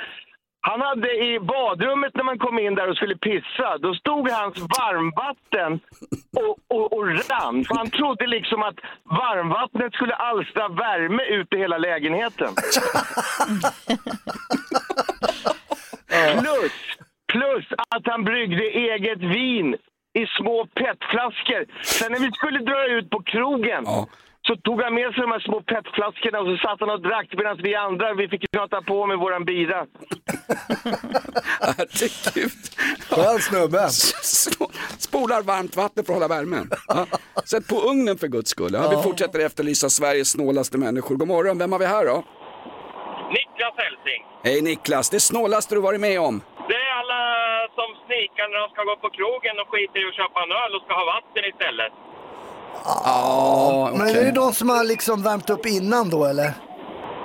han 0.61 0.81
hade 0.81 1.09
i 1.25 1.39
badrummet 1.39 2.15
när 2.15 2.23
man 2.23 2.39
kom 2.39 2.59
in 2.59 2.75
där 2.75 2.89
och 2.89 2.95
skulle 2.95 3.17
pissa, 3.17 3.77
då 3.77 3.93
stod 3.93 4.29
hans 4.29 4.57
varmvatten 4.59 5.79
och, 6.41 6.57
och, 6.75 6.93
och 6.93 7.07
rann. 7.07 7.65
För 7.65 7.75
han 7.75 7.89
trodde 7.89 8.27
liksom 8.27 8.63
att 8.63 8.75
varmvattnet 9.03 9.93
skulle 9.93 10.15
alstra 10.15 10.67
värme 10.67 11.23
ut 11.23 11.53
i 11.53 11.57
hela 11.57 11.77
lägenheten. 11.77 12.53
Plus, 16.39 16.71
plus 17.31 17.65
han 18.11 18.23
bryggde 18.23 18.63
eget 18.63 19.21
vin 19.35 19.69
i 20.21 20.23
små 20.37 20.67
petflaskor. 20.81 21.63
Sen 21.83 22.11
när 22.11 22.19
vi 22.19 22.31
skulle 22.31 22.59
dra 22.59 22.81
ut 22.95 23.09
på 23.09 23.19
krogen 23.23 23.83
så 24.47 24.55
tog 24.55 24.81
han 24.81 24.93
med 24.93 25.13
sig 25.13 25.21
de 25.21 25.31
här 25.31 25.39
små 25.39 25.61
petflaskorna 25.61 26.39
och 26.39 26.47
så 26.47 26.57
satt 26.57 26.79
han 26.79 26.89
och 26.89 27.01
drack 27.01 27.29
medan 27.37 27.57
vi 27.63 27.75
andra 27.75 28.13
vi 28.13 28.27
fick 28.27 28.51
prata 28.51 28.81
på 28.81 29.05
med 29.05 29.17
våran 29.17 29.45
bira. 29.45 29.85
Herregud. 31.61 32.51
Skön 33.09 33.39
snubbe. 33.39 33.89
Spolar 34.97 35.41
varmt 35.41 35.75
vatten 35.75 36.05
för 36.05 36.13
att 36.13 36.19
hålla 36.19 36.35
värmen. 36.35 36.69
Ja. 36.87 37.05
Sätt 37.45 37.67
på 37.67 37.75
ugnen 37.75 38.17
för 38.17 38.27
guds 38.27 38.49
skull. 38.49 38.73
Ja, 38.73 38.89
vi 38.89 39.03
fortsätter 39.03 39.39
efterlysa 39.39 39.89
Sveriges 39.89 40.31
snålaste 40.31 40.77
människor. 40.77 41.15
God 41.15 41.27
morgon, 41.27 41.57
vem 41.57 41.71
har 41.71 41.79
vi 41.79 41.85
här 41.85 42.05
då? 42.05 42.23
Niklas 43.29 43.73
Hälsing. 43.77 44.21
Hej 44.43 44.61
Niklas, 44.61 45.09
det 45.09 45.19
snålaste 45.19 45.75
du 45.75 45.81
varit 45.81 46.01
med 46.01 46.19
om? 46.19 46.41
Det 46.69 46.75
är 46.75 46.91
alla 46.99 47.50
som 47.77 47.89
snikar 48.05 48.45
när 48.51 48.59
de 48.63 48.67
ska 48.73 48.81
gå 48.91 48.95
på 49.05 49.09
krogen 49.17 49.55
och 49.61 49.67
skiter 49.71 49.99
i 50.03 50.05
att 50.09 50.17
köpa 50.21 50.37
en 50.45 50.51
öl 50.61 50.71
och 50.77 50.83
ska 50.85 50.91
ha 51.01 51.05
vatten 51.15 51.43
istället. 51.53 51.93
Ja, 52.85 53.91
Men 53.97 54.07
är 54.07 54.13
det 54.25 54.31
de 54.31 54.53
som 54.53 54.69
har 54.69 54.83
liksom 54.83 55.23
värmt 55.23 55.49
upp 55.49 55.65
innan 55.65 56.09
då 56.09 56.25
eller? 56.25 56.53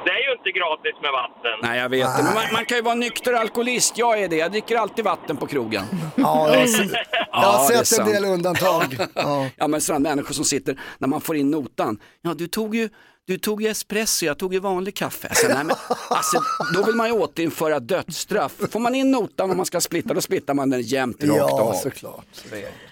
Det 0.04 0.12
är 0.12 0.22
ju 0.28 0.32
inte 0.38 0.50
gratis 0.58 1.02
med 1.02 1.12
vatten. 1.12 1.58
Nej, 1.62 1.78
jag 1.80 1.88
vet 1.88 2.16
det. 2.16 2.22
Men 2.22 2.34
man, 2.34 2.44
man 2.52 2.64
kan 2.64 2.76
ju 2.76 2.82
vara 2.82 2.94
nykter 2.94 3.32
alkoholist. 3.32 3.98
Jag 3.98 4.22
är 4.22 4.28
det. 4.28 4.36
Jag 4.36 4.50
dricker 4.52 4.76
alltid 4.76 5.04
vatten 5.04 5.36
på 5.36 5.46
krogen. 5.46 5.84
Ja, 6.16 6.48
jag 6.52 6.58
har, 6.60 6.66
se- 6.66 6.88
jag 7.32 7.38
har 7.38 7.68
det 7.68 7.74
är 7.74 7.84
sett 7.84 7.98
en 7.98 8.04
sant. 8.06 8.10
del 8.12 8.24
undantag. 8.24 8.96
Ja. 9.14 9.46
Ja, 9.56 9.66
men 9.68 9.80
sådana 9.80 10.08
människor 10.08 10.34
som 10.34 10.44
sitter, 10.44 10.80
när 10.98 11.08
man 11.08 11.20
får 11.20 11.36
in 11.36 11.50
notan. 11.50 11.98
Ja, 12.22 12.34
du 12.34 12.46
tog 12.48 12.74
ju, 12.74 12.88
du 13.26 13.38
tog 13.38 13.62
ju 13.62 13.68
espresso, 13.68 14.26
jag 14.26 14.38
tog 14.38 14.54
ju 14.54 14.60
vanlig 14.60 14.94
kaffe. 14.96 15.28
Alltså, 15.28 15.48
nej, 15.48 15.64
men, 15.64 15.76
alltså, 16.10 16.42
då 16.74 16.82
vill 16.82 16.94
man 16.94 17.06
ju 17.06 17.12
återinföra 17.12 17.80
dödsstraff. 17.80 18.52
Får 18.70 18.80
man 18.80 18.94
in 18.94 19.10
notan 19.10 19.50
om 19.50 19.56
man 19.56 19.66
ska 19.66 19.80
splitta, 19.80 20.14
då 20.14 20.20
splittar 20.20 20.54
man 20.54 20.70
den 20.70 20.82
jämnt 20.82 21.24
rakt 21.24 21.36
Ja, 21.36 21.62
av. 21.62 21.74
såklart. 21.74 22.26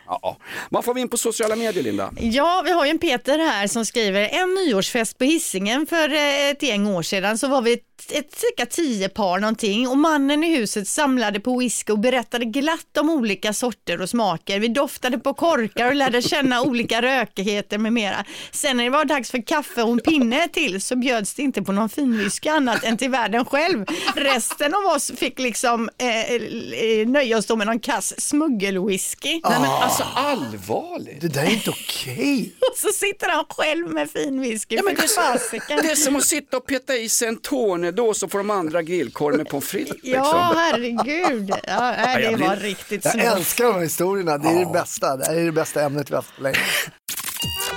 Ja. 0.07 0.37
Vad 0.71 0.85
får 0.85 0.95
vi 0.95 1.01
in 1.01 1.09
på 1.09 1.17
sociala 1.17 1.57
medier, 1.57 1.83
Linda? 1.85 2.12
Ja, 2.21 2.62
vi 2.64 2.73
har 2.73 2.85
ju 2.85 2.90
en 2.90 2.99
Peter 2.99 3.38
här 3.38 3.67
som 3.67 3.85
skriver 3.87 4.29
en 4.33 4.55
nyårsfest 4.55 5.19
på 5.19 5.25
Hisingen 5.25 5.87
för 5.87 6.14
eh, 6.14 6.51
ett 6.51 6.62
gäng 6.62 6.87
år 6.87 7.03
sedan 7.03 7.38
så 7.38 7.49
var 7.49 7.62
vi 7.62 7.73
ett, 7.73 7.81
ett 8.11 8.35
cirka 8.35 8.67
tio 8.67 9.09
par 9.09 9.38
någonting 9.38 9.88
och 9.88 9.99
mannen 9.99 10.45
i 10.45 10.57
huset 10.57 10.88
samlade 10.88 11.40
på 11.40 11.59
whisky 11.59 11.93
och 11.93 11.99
berättade 11.99 12.45
glatt 12.45 12.97
om 13.01 13.11
olika 13.11 13.53
sorter 13.53 14.01
och 14.01 14.09
smaker. 14.09 14.61
Vi 14.61 14.69
doftade 14.69 15.19
på 15.19 15.35
korkar 15.35 15.88
och 15.88 15.95
lärde 15.95 16.23
känna 16.23 16.62
olika 16.62 17.03
rökigheter 17.03 17.79
med 17.79 17.93
mera. 17.93 18.25
Sen 18.51 18.77
när 18.77 18.85
det 18.85 18.90
var 18.90 19.05
dags 19.05 19.31
för 19.31 19.47
kaffe 19.47 19.83
och 19.83 19.93
en 19.93 19.99
pinne 19.99 20.49
till 20.49 20.83
så 20.83 20.97
bjöds 20.97 21.35
det 21.35 21.43
inte 21.43 21.62
på 21.62 21.73
någon 21.73 21.88
finwhisky 21.88 22.49
annat 22.49 22.85
än 22.85 22.97
till 22.97 23.11
världen 23.11 23.45
själv. 23.45 23.85
Resten 24.17 24.75
av 24.75 24.85
oss 24.97 25.12
fick 25.17 25.38
liksom 25.38 25.90
eh, 25.99 26.33
eh, 26.33 27.09
nöja 27.09 27.38
oss 27.38 27.47
då 27.47 27.57
med 27.57 27.67
någon 27.67 27.81
kass 27.81 28.21
smuggelwhisky. 28.21 29.40
Men 29.43 29.64
alltså 30.00 30.20
allvarligt. 30.20 31.20
Det 31.20 31.28
där 31.28 31.42
är 31.42 31.50
inte 31.50 31.70
okej. 31.70 32.52
Och 32.70 32.78
så 32.78 32.88
sitter 32.88 33.28
han 33.28 33.44
själv 33.48 33.88
med 33.88 34.11
fin 34.11 34.40
whisky. 34.40 34.74
Ja, 34.74 34.83
men 34.83 34.94
det, 34.94 35.02
är, 35.02 35.83
det 35.83 35.90
är 35.90 35.96
som 35.96 36.16
att 36.16 36.24
sitta 36.24 36.57
och 36.57 36.66
peta 36.66 36.96
i 36.96 37.09
sig 37.09 37.28
en 37.28 37.37
tornedås 37.37 38.18
så 38.18 38.28
får 38.28 38.38
de 38.38 38.50
andra 38.50 38.83
grillkorv 38.83 39.37
med 39.37 39.48
pommes 39.48 39.68
frites. 39.68 39.92
Liksom. 40.02 40.11
Ja, 40.12 40.52
herregud. 40.57 41.50
Ja, 41.66 41.94
nej, 41.96 42.22
det 42.30 42.37
var 42.37 42.57
riktigt 42.57 43.04
Jag 43.04 43.12
snyggt. 43.12 43.26
älskar 43.26 43.64
de 43.64 43.74
här 43.74 43.80
historierna, 43.80 44.38
det 44.38 44.48
är 44.48 44.59
det 44.66 44.72
bästa. 44.72 45.16
Det 45.16 45.24
här 45.24 45.35
är 45.37 45.44
det 45.44 45.52
bästa 45.52 45.83
ämnet 45.85 46.11
vi 46.11 46.14
har 46.14 46.22
haft 46.22 46.37
på 46.37 46.42
länge. 46.42 46.59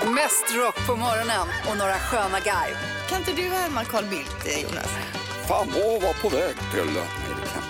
Mest 0.06 0.56
rock 0.56 0.88
på 0.88 0.95
morgonen 0.95 1.47
och 1.71 1.77
några 1.77 1.93
sköna 1.99 2.39
garv. 2.39 2.75
Kan 3.10 3.17
inte 3.17 3.32
du 3.32 3.41
härma 3.41 3.84
Carl 3.84 4.06
Bildt, 4.06 4.45
eh, 4.45 4.62
Jonas? 4.63 4.89
Fan 5.47 5.67
vad 5.75 6.01
var 6.01 6.13
på 6.21 6.30
väg 6.30 6.56
till... 6.73 6.86
Nej, 6.86 7.03
det 7.41 7.47
kan... 7.53 7.63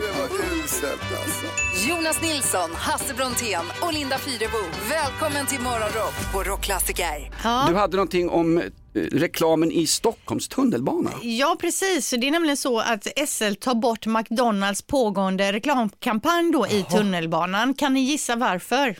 det 0.00 0.12
var 0.18 0.28
uselt 0.64 1.02
alltså. 1.22 1.88
Jonas 1.88 2.22
Nilsson, 2.22 2.70
Hasse 2.74 3.14
Brontén 3.14 3.64
och 3.80 3.92
Linda 3.92 4.18
Fyrebo. 4.18 4.58
Välkommen 4.90 5.46
till 5.46 5.60
Morgonrock 5.60 6.32
på 6.32 6.42
Rockklassiker. 6.42 7.30
Du 7.68 7.74
hade 7.74 7.96
någonting 7.96 8.28
om 8.30 8.58
eh, 8.58 8.64
reklamen 9.12 9.72
i 9.72 9.86
Stockholms 9.86 10.48
tunnelbana. 10.48 11.10
Ja, 11.22 11.56
precis. 11.60 12.10
Det 12.10 12.26
är 12.26 12.30
nämligen 12.30 12.56
så 12.56 12.80
att 12.80 13.06
SL 13.28 13.54
tar 13.54 13.74
bort 13.74 14.06
McDonalds 14.06 14.82
pågående 14.82 15.52
reklamkampanj 15.52 16.52
då 16.52 16.66
i 16.66 16.84
tunnelbanan. 16.90 17.74
Kan 17.74 17.94
ni 17.94 18.00
gissa 18.00 18.36
varför? 18.36 18.96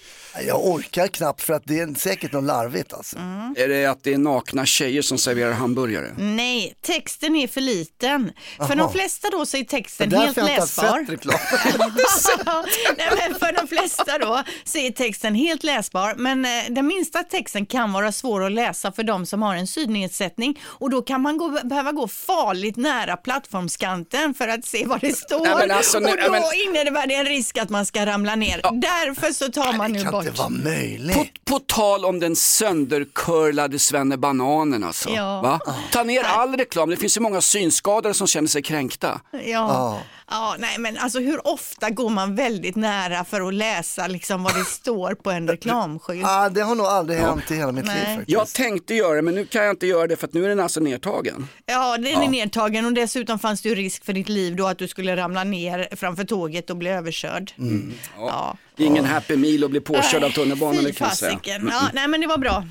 Jag 0.47 0.67
orkar 0.67 1.07
knappt 1.07 1.43
för 1.43 1.53
att 1.53 1.63
det 1.65 1.79
är 1.81 1.95
säkert 1.95 2.33
något 2.33 2.45
larvigt 2.45 2.93
alltså. 2.93 3.17
Mm. 3.17 3.55
Är 3.59 3.69
det 3.69 3.87
att 3.87 4.03
det 4.03 4.15
är 4.15 4.19
nakna 4.19 4.67
tjejer 4.67 5.03
som 5.03 5.19
serverar 5.19 5.53
hamburgare? 5.53 6.15
Nej, 6.19 6.75
texten 6.81 7.37
är 7.37 7.47
för 7.49 7.61
liten. 7.61 8.33
För 8.57 8.65
Jaha. 8.65 8.75
de 8.75 8.93
flesta 8.93 9.08
då 9.33 9.47
så 9.47 9.57
är 9.57 9.65
texten 9.65 10.11
Det 10.11 10.17
helt 10.19 10.29
inte 10.39 10.43
läsbar. 10.43 11.07
Nej, 12.99 13.09
men 13.29 13.39
för 13.39 13.53
de 13.61 13.67
flesta 13.69 14.19
då 14.19 14.43
så 14.65 14.79
är 14.79 14.91
texten 14.91 15.35
helt 15.35 15.65
läsbar, 15.65 16.15
men 16.17 16.45
eh, 16.45 16.51
den 16.69 16.87
minsta 16.87 17.23
texten 17.23 17.67
kan 17.67 17.93
vara 17.93 18.13
svår 18.13 18.45
att 18.45 18.53
läsa 18.53 18.93
för 18.93 19.03
de 19.03 19.27
som 19.27 19.43
har 19.43 19.55
en 19.55 19.67
synnedsättning 19.67 20.61
och 20.65 20.91
då 20.91 21.03
kan 21.03 21.23
man 21.23 21.37
gå, 21.39 21.49
behöva 21.65 21.93
gå 21.93 22.09
farligt 22.09 22.77
nära 22.77 23.17
plattformskanten 23.17 24.35
för 24.35 24.49
att 24.49 24.65
se 24.65 24.87
vad 24.87 25.01
det 25.01 25.17
står 25.17 25.41
Nej, 25.45 25.55
men 25.59 25.71
alltså, 25.71 25.99
nu- 25.99 26.11
och 26.13 26.17
då 26.25 26.31
men- 26.31 26.43
innebär 26.77 27.07
det 27.07 27.15
en 27.15 27.27
risk 27.27 27.59
att 27.59 27.71
man 27.71 27.87
ska 27.87 28.07
ramla 28.07 28.37
ner. 28.37 28.61
Därför 28.81 29.33
så 29.33 29.53
tar 29.53 29.73
man 29.73 29.93
nu 29.93 30.05
bort. 30.05 30.27
möjligt. 30.51 31.17
På, 31.17 31.27
på 31.45 31.59
tal 31.59 32.05
om 32.05 32.21
den 32.21 32.37
söndercurlade 32.37 33.79
svennebananen 33.79 34.85
alltså. 34.85 35.11
Ja. 35.11 35.41
Va? 35.43 35.61
Ta 35.91 36.03
ner 36.03 36.23
all 36.25 36.57
reklam, 36.57 36.91
det 36.91 36.97
finns 36.97 37.17
ju 37.17 37.21
många 37.21 37.41
synskadade 37.41 38.15
som 38.15 38.27
känner 38.27 38.49
sig 38.49 38.63
kränkta. 38.63 38.98
Ja. 39.01 40.01
Ja. 40.31 40.57
nej 40.59 40.79
men 40.79 40.99
alltså 40.99 41.19
hur 41.21 41.47
ofta 41.49 41.91
går 41.91 42.11
man 42.11 42.35
väldigt 42.35 42.77
nära 42.77 43.25
för 43.25 43.49
att 43.49 43.55
läsa 43.55 44.07
liksom 44.07 44.43
vad 44.43 44.55
det 44.55 44.65
står 44.65 45.15
på 45.15 45.31
en 45.31 45.49
reklamskylt? 45.49 46.27
Ah, 46.27 46.49
det 46.49 46.61
har 46.61 46.75
nog 46.75 46.87
aldrig 46.87 47.19
hänt 47.19 47.51
i 47.51 47.55
hela 47.55 47.73
mitt 47.73 47.85
Nej. 47.85 47.97
liv 47.99 48.17
faktiskt. 48.17 48.29
Jag 48.31 48.49
tänkte 48.49 48.95
göra 48.95 49.15
det 49.15 49.23
men 49.23 49.35
nu 49.35 49.47
kan 49.47 49.65
jag 49.65 49.73
inte 49.73 49.87
göra 49.87 50.07
det 50.07 50.17
för 50.17 50.27
att 50.27 50.35
nu 50.35 50.45
är 50.45 50.49
den 50.49 50.61
alltså 50.61 50.81
nedtagen. 50.81 51.49
Ja, 51.67 51.97
den 51.97 52.07
är 52.07 52.11
Ja. 52.25 52.31
nedtagen 52.31 52.85
och 52.87 52.93
dessutom 52.93 53.39
fanns 53.39 53.63
det 53.63 53.69
ju 53.69 53.75
risk 53.75 54.05
för 54.05 54.13
ditt 54.13 54.29
liv 54.29 54.57
då 54.57 54.67
att 54.67 54.79
du 54.79 54.89
skulle 54.89 55.17
ramla 55.17 55.45
ner 55.45 55.89
framför 55.97 56.25
tåget 56.25 56.71
och 56.71 56.77
bli 56.77 56.91
överkörd. 56.91 57.53
Mm. 57.59 57.93
Ja. 58.17 58.27
Ja. 58.27 58.57
Det 58.77 58.83
är 58.83 58.87
ingen 58.87 59.05
happy 59.05 59.37
meal 59.37 59.65
att 59.65 59.71
bli 59.71 59.81
påkörd 59.81 60.25
av 60.25 60.31
tunnelbanan 60.31 60.85
fy 60.85 60.93
fasiken. 60.93 61.57
Mm, 61.61 61.73
Ja, 61.73 61.81
mm. 61.81 61.91
nej 61.95 62.09
men 62.09 62.21
det 62.21 62.27
var 62.27 62.39
bra. 62.39 62.65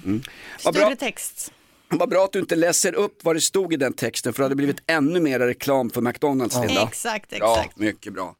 Vad 0.63 0.74
Större 0.76 0.86
bra. 0.86 0.96
text. 0.96 1.52
Vad 1.89 2.10
bra 2.10 2.23
att 2.26 2.32
du 2.34 2.39
inte 2.39 2.56
läser 2.56 2.93
upp 2.95 3.19
vad 3.23 3.36
det 3.36 3.41
stod 3.41 3.73
i 3.73 3.78
den 3.78 3.93
texten 3.93 4.34
för 4.34 4.43
det 4.43 4.45
hade 4.45 4.56
blivit 4.56 4.78
ännu 4.88 5.19
mer 5.19 5.39
reklam 5.39 5.89
för 5.89 6.02
McDonalds 6.02 6.56
Ja. 6.56 6.63
Linda. 6.63 6.84
Exakt, 6.84 7.34
Ja, 7.39 7.58
exakt. 7.62 7.78
mycket 7.78 8.13
bra. 8.13 8.36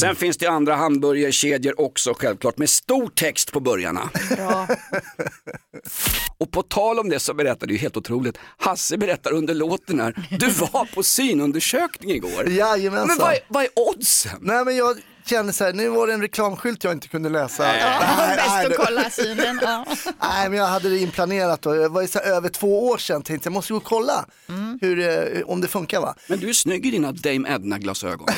Sen 0.00 0.16
finns 0.16 0.36
det 0.36 0.46
andra 0.46 0.74
hamburgerkedjor 0.74 1.80
också 1.80 2.14
självklart 2.18 2.58
med 2.58 2.70
stor 2.70 3.08
text 3.14 3.52
på 3.52 3.60
burgarna. 3.60 4.10
Bra. 4.36 4.68
Och 6.38 6.50
på 6.50 6.62
tal 6.62 6.98
om 6.98 7.08
det 7.08 7.20
så 7.20 7.34
berättade 7.34 7.72
ju 7.72 7.78
helt 7.78 7.96
otroligt, 7.96 8.38
Hasse 8.56 8.98
berättar 8.98 9.32
under 9.32 9.54
låten 9.54 10.00
här, 10.00 10.26
du 10.38 10.50
var 10.50 10.94
på 10.94 11.02
synundersökning 11.02 12.10
igår. 12.10 12.48
Jajamensan. 12.48 13.08
Men 13.08 13.18
vad 13.18 13.32
är, 13.32 13.38
vad 13.48 13.64
är 13.64 13.70
oddsen? 13.76 14.38
Nej 14.40 14.64
men 14.64 14.76
jag 14.76 14.96
kände 15.28 15.52
så 15.52 15.64
här, 15.64 15.72
nu 15.72 15.88
var 15.88 16.06
det 16.06 16.12
en 16.12 16.20
reklamskylt 16.22 16.84
jag 16.84 16.92
inte 16.92 17.08
kunde 17.08 17.28
läsa. 17.28 17.76
Ja, 17.78 17.98
Nej, 18.18 18.36
bäst 18.36 18.48
nej, 18.48 18.66
att 18.66 18.76
kolla 18.86 19.10
synen. 19.10 19.58
Ja. 19.62 19.84
Nej 20.22 20.48
men 20.48 20.58
jag 20.58 20.66
hade 20.66 20.88
det 20.88 20.98
inplanerat 20.98 21.62
då. 21.62 21.72
Det 21.72 21.88
var 21.88 22.06
så 22.06 22.18
här 22.18 22.26
över 22.26 22.48
två 22.48 22.86
år 22.88 22.98
sedan 22.98 23.22
tänkte 23.22 23.46
jag 23.46 23.52
måste 23.52 23.72
gå 23.72 23.76
och 23.76 23.84
kolla 23.84 24.24
Mm. 24.48 24.78
hur, 24.82 24.98
eh, 25.08 25.42
om 25.46 25.60
det 25.60 25.68
funkar 25.68 26.00
va. 26.00 26.14
Men 26.28 26.38
du 26.38 26.48
är 26.48 26.52
snygg 26.52 26.86
i 26.86 26.90
dina 26.90 27.12
Dame 27.12 27.48
Edna-glasögon. 27.54 28.28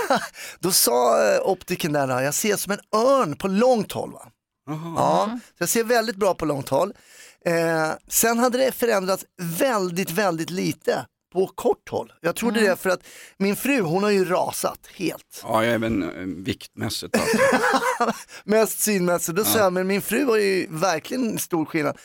Då 0.60 0.72
sa 0.72 1.24
eh, 1.34 1.40
optiken 1.42 1.92
där, 1.92 2.20
jag 2.20 2.34
ser 2.34 2.56
som 2.56 2.72
en 2.72 2.78
örn 3.00 3.36
på 3.36 3.48
långt 3.48 3.92
håll. 3.92 4.12
Va? 4.12 4.28
Ja, 4.96 5.38
så 5.58 5.62
jag 5.62 5.68
ser 5.68 5.84
väldigt 5.84 6.16
bra 6.16 6.34
på 6.34 6.44
långt 6.44 6.68
håll. 6.68 6.92
Eh, 7.46 7.90
sen 8.08 8.38
hade 8.38 8.58
det 8.58 8.72
förändrats 8.72 9.24
väldigt, 9.40 10.10
väldigt 10.10 10.50
lite 10.50 11.06
på 11.32 11.46
kort 11.46 11.88
håll. 11.88 12.12
Jag 12.20 12.36
trodde 12.36 12.58
Mm. 12.60 12.70
det 12.70 12.76
för 12.76 12.90
att 12.90 13.00
min 13.36 13.56
fru 13.56 13.80
hon 13.80 14.02
har 14.02 14.10
ju 14.10 14.24
rasat 14.24 14.78
helt. 14.94 15.40
Ja, 15.42 15.64
även 15.64 16.02
eh, 16.02 16.08
viktmässigt. 16.44 17.16
Alltså. 17.16 17.38
Mest 18.44 18.80
synmässigt. 18.80 19.36
Då 19.36 19.44
sa 19.44 19.58
jag, 19.58 19.72
men 19.72 19.86
min 19.86 20.02
fru 20.02 20.24
var 20.24 20.36
ju 20.36 20.66
verkligen 20.70 21.38
stor 21.38 21.64
skillnad. 21.64 21.98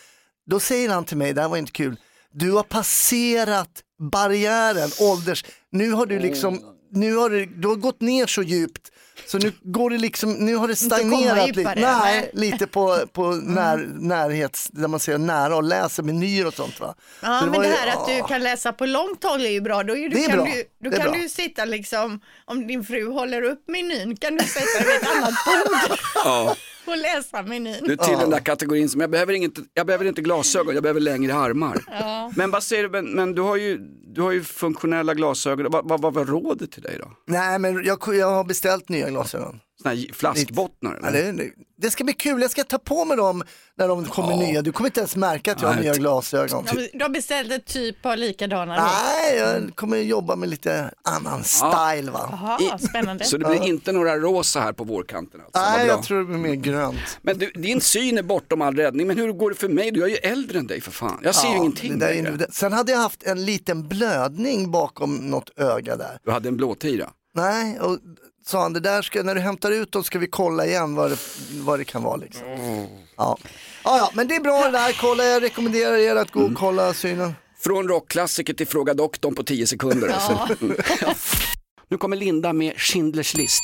Då 0.49 0.59
säger 0.59 0.89
han 0.89 1.05
till 1.05 1.17
mig, 1.17 1.33
det 1.33 1.41
här 1.41 1.49
var 1.49 1.57
inte 1.57 1.71
kul, 1.71 1.99
du 2.31 2.51
har 2.51 2.63
passerat 2.63 3.69
barriären, 4.11 4.89
ålders, 4.99 5.45
nu 5.71 5.91
har 5.91 6.05
du 6.05 6.19
liksom, 6.19 6.61
nu 6.91 7.15
har 7.15 7.29
du, 7.29 7.45
du 7.45 7.67
har 7.67 7.75
gått 7.75 8.01
ner 8.01 8.27
så 8.27 8.43
djupt 8.43 8.91
så 9.25 9.37
nu 9.37 9.53
går 9.63 9.89
det 9.89 9.97
liksom, 9.97 10.33
nu 10.33 10.55
har 10.55 10.67
det 10.67 10.75
stagnerat 10.75 11.55
lite. 11.55 11.73
Nej, 11.75 12.29
lite 12.33 12.67
på, 12.67 12.99
på 13.13 13.31
när, 13.31 13.77
närhets, 13.99 14.67
där 14.71 14.87
man 14.87 14.99
ser 14.99 15.17
nära 15.17 15.55
och 15.55 15.63
läser 15.63 16.03
menyer 16.03 16.47
och 16.47 16.53
sånt 16.53 16.79
va. 16.79 16.95
Ja, 17.21 17.39
Så 17.43 17.45
men 17.51 17.61
det 17.61 17.67
ju- 17.67 17.73
här 17.73 17.87
att 17.87 18.07
du 18.07 18.23
kan 18.23 18.43
läsa 18.43 18.73
på 18.73 18.85
långt 18.85 19.23
håll 19.23 19.45
är 19.45 19.49
ju 19.49 19.61
bra. 19.61 19.83
Då, 19.83 19.97
är 19.97 20.09
du, 20.09 20.09
Det 20.09 20.25
är 20.25 20.29
kan, 20.29 20.37
bra. 20.37 20.45
Du, 20.79 20.89
då 20.89 20.97
kan 20.97 21.11
bra. 21.11 21.21
du 21.21 21.29
sitta 21.29 21.65
liksom, 21.65 22.19
om 22.45 22.67
din 22.67 22.83
fru 22.83 23.11
håller 23.11 23.41
upp 23.41 23.63
menyn, 23.67 24.17
kan 24.17 24.35
du 24.35 24.45
sätta 24.45 24.65
dig 24.83 24.85
vid 24.87 24.95
ett 24.95 25.15
annat 25.17 25.33
bord 25.45 25.97
Ja. 26.25 26.55
och 26.87 26.97
läsa 26.97 27.43
menyn. 27.43 27.83
Du 27.83 27.93
är 27.93 27.97
till 27.97 28.17
den 28.17 28.29
där 28.29 28.39
kategorin 28.39 28.89
som, 28.89 29.01
jag 29.01 29.09
behöver, 29.09 29.33
inget, 29.33 29.53
jag 29.73 29.87
behöver 29.87 30.05
inte 30.05 30.21
glasögon, 30.21 30.73
jag 30.73 30.83
behöver 30.83 31.01
längre 31.01 31.35
armar. 31.35 31.83
Ja. 31.87 32.31
Men 32.35 32.51
vad 32.51 32.63
säger 32.63 32.83
du, 32.83 32.89
men, 32.89 33.05
men 33.05 33.35
du, 33.35 33.41
har 33.41 33.55
ju, 33.55 33.77
du 34.13 34.21
har 34.21 34.31
ju 34.31 34.43
funktionella 34.43 35.13
glasögon, 35.13 35.71
vad, 35.71 35.89
vad, 35.89 36.01
vad 36.01 36.13
var 36.13 36.25
rådet 36.25 36.71
till 36.71 36.83
dig 36.83 36.97
då? 36.99 37.11
Nej 37.25 37.59
men 37.59 37.83
jag, 37.83 37.99
jag 38.15 38.31
har 38.31 38.43
beställt 38.43 38.89
nya 38.89 39.09
glasögon. 39.09 39.59
Såna 39.81 39.95
här 39.95 40.13
flaskbottnar 40.13 40.99
Ja, 41.01 41.07
eller? 41.07 41.33
det, 41.33 41.51
det 41.77 41.89
ska 41.89 42.03
bli 42.03 42.13
kul, 42.13 42.41
jag 42.41 42.51
ska 42.51 42.63
ta 42.63 42.77
på 42.77 43.05
mig 43.05 43.17
dem 43.17 43.43
när 43.77 43.87
de 43.87 44.05
kommer 44.05 44.37
nya. 44.37 44.61
Du 44.61 44.71
kommer 44.71 44.87
inte 44.87 44.99
ens 44.99 45.15
märka 45.15 45.51
att 45.51 45.61
jag 45.61 45.69
har 45.69 45.81
nya 45.81 45.93
glasögon. 45.93 46.65
Du 46.93 47.03
har 47.03 47.09
beställt 47.09 47.51
ett 47.51 47.65
typ 47.65 48.05
av 48.05 48.17
likadana 48.17 48.75
då? 48.75 48.81
Nej, 48.81 49.37
jag 49.37 49.75
kommer 49.75 49.97
jobba 49.97 50.35
med 50.35 50.49
lite 50.49 50.91
annan 51.03 51.43
style 51.43 52.11
va. 52.11 52.29
Jaha, 52.59 52.77
spännande. 52.77 53.23
Så 53.25 53.37
det 53.37 53.45
blir 53.45 53.63
inte 53.63 53.91
några 53.91 54.17
rosa 54.17 54.59
här 54.59 54.73
på 54.73 54.83
vårkanten 54.83 55.41
alltså? 55.41 55.61
Nej, 55.61 55.87
jag 55.87 56.03
tror 56.03 56.19
det 56.19 56.25
blir 56.25 56.37
mer 56.37 56.55
grönt. 56.55 57.19
Men 57.21 57.37
du, 57.37 57.51
din 57.55 57.81
syn 57.81 58.17
är 58.17 58.23
bortom 58.23 58.61
all 58.61 58.75
räddning, 58.75 59.07
men 59.07 59.17
hur 59.17 59.31
går 59.31 59.49
det 59.49 59.55
för 59.55 59.69
mig? 59.69 59.91
Du 59.91 60.03
är 60.03 60.07
ju 60.07 60.15
äldre 60.15 60.59
än 60.59 60.67
dig 60.67 60.81
för 60.81 60.91
fan. 60.91 61.19
Jag 61.23 61.35
ser 61.35 61.47
ju 61.47 61.53
Ja, 61.53 61.59
ingenting 61.59 61.99
det. 61.99 62.47
Sen 62.51 62.73
hade 62.73 62.91
jag 62.91 62.99
haft 62.99 63.23
en 63.23 63.45
liten 63.45 63.87
blödning 63.87 64.71
bakom 64.71 65.15
något 65.15 65.49
öga 65.59 65.95
där. 65.95 66.19
Du 66.23 66.31
hade 66.31 66.49
en 66.49 66.57
blåtira. 66.57 67.09
Nej, 67.35 67.79
och 67.79 67.97
sa 68.47 68.61
han, 68.61 68.73
det 68.73 68.79
där 68.79 69.01
ska, 69.01 69.23
när 69.23 69.35
du 69.35 69.41
hämtar 69.41 69.71
ut 69.71 69.91
dem 69.91 70.03
ska 70.03 70.19
vi 70.19 70.27
kolla 70.27 70.65
igen 70.65 70.95
vad 70.95 71.11
det, 71.11 71.17
vad 71.51 71.79
det 71.79 71.85
kan 71.85 72.03
vara 72.03 72.15
liksom. 72.15 72.43
Ja. 73.17 73.37
Ja, 73.83 73.97
ja, 73.97 74.11
men 74.13 74.27
det 74.27 74.35
är 74.35 74.39
bra 74.39 74.63
det 74.65 74.71
där, 74.71 74.97
kolla, 75.01 75.23
jag 75.23 75.43
rekommenderar 75.43 75.97
er 75.97 76.15
att 76.15 76.31
gå 76.31 76.39
och 76.39 76.55
kolla 76.55 76.93
synen. 76.93 77.35
Från 77.59 77.87
rockklassiker 77.87 78.53
till 78.53 78.67
Fråga 78.67 78.93
doktorn 78.93 79.35
på 79.35 79.43
10 79.43 79.67
sekunder. 79.67 80.07
Alltså. 80.07 80.57
Ja. 81.01 81.13
Nu 81.89 81.97
kommer 81.97 82.15
Linda 82.17 82.53
med 82.53 82.73
Schindlers 82.77 83.33
list. 83.37 83.63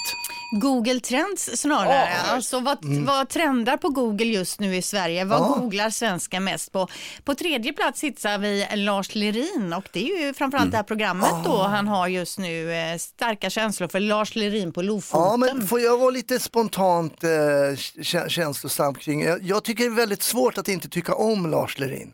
Google 0.62 1.00
Trends 1.00 1.62
snarare. 1.62 2.08
alltså 2.14 2.60
vad, 2.60 2.86
Mm. 2.86 3.06
vad 3.06 3.30
trendar 3.30 3.78
på 3.78 3.90
Google 3.90 4.26
just 4.26 4.60
nu 4.60 4.76
i 4.76 4.82
Sverige? 4.82 5.26
Vad 5.26 5.40
Ja. 5.42 5.56
googlar 5.60 5.90
svenskar 5.90 6.40
mest 6.40 6.72
på? 6.72 6.88
På 7.24 7.36
tredje 7.36 7.74
plats 7.74 8.04
hittar 8.04 8.38
vi 8.38 8.68
Lars 8.76 9.16
Lerin 9.16 9.74
och 9.78 9.84
det 9.94 10.12
är 10.12 10.26
ju 10.28 10.34
framförallt 10.34 10.72
det 10.72 10.78
här 10.78 10.84
programmet 10.84 11.30
då 11.46 11.62
han 11.64 11.88
har 11.88 12.08
just 12.08 12.40
nu 12.40 12.74
eh, 12.74 12.98
starka 12.98 13.50
känslor 13.50 13.88
för 13.88 14.00
Lars 14.00 14.36
Lerin 14.36 14.74
på 14.74 14.82
Lofoten. 14.82 15.22
Ja, 15.22 15.38
men 15.56 15.68
får 15.68 15.80
jag 15.80 15.98
vara 15.98 16.10
lite 16.10 16.40
spontant 16.40 17.24
eh, 17.24 17.28
kä- 17.28 18.30
känslosam 18.30 18.94
kring, 18.96 19.22
jag, 19.24 19.44
jag 19.44 19.64
tycker 19.64 19.84
det 19.84 19.90
är 19.90 19.96
väldigt 19.96 20.24
svårt 20.24 20.58
att 20.58 20.68
inte 20.68 20.90
tycka 20.90 21.16
om 21.16 21.50
Lars 21.50 21.80
Lerin. 21.80 22.14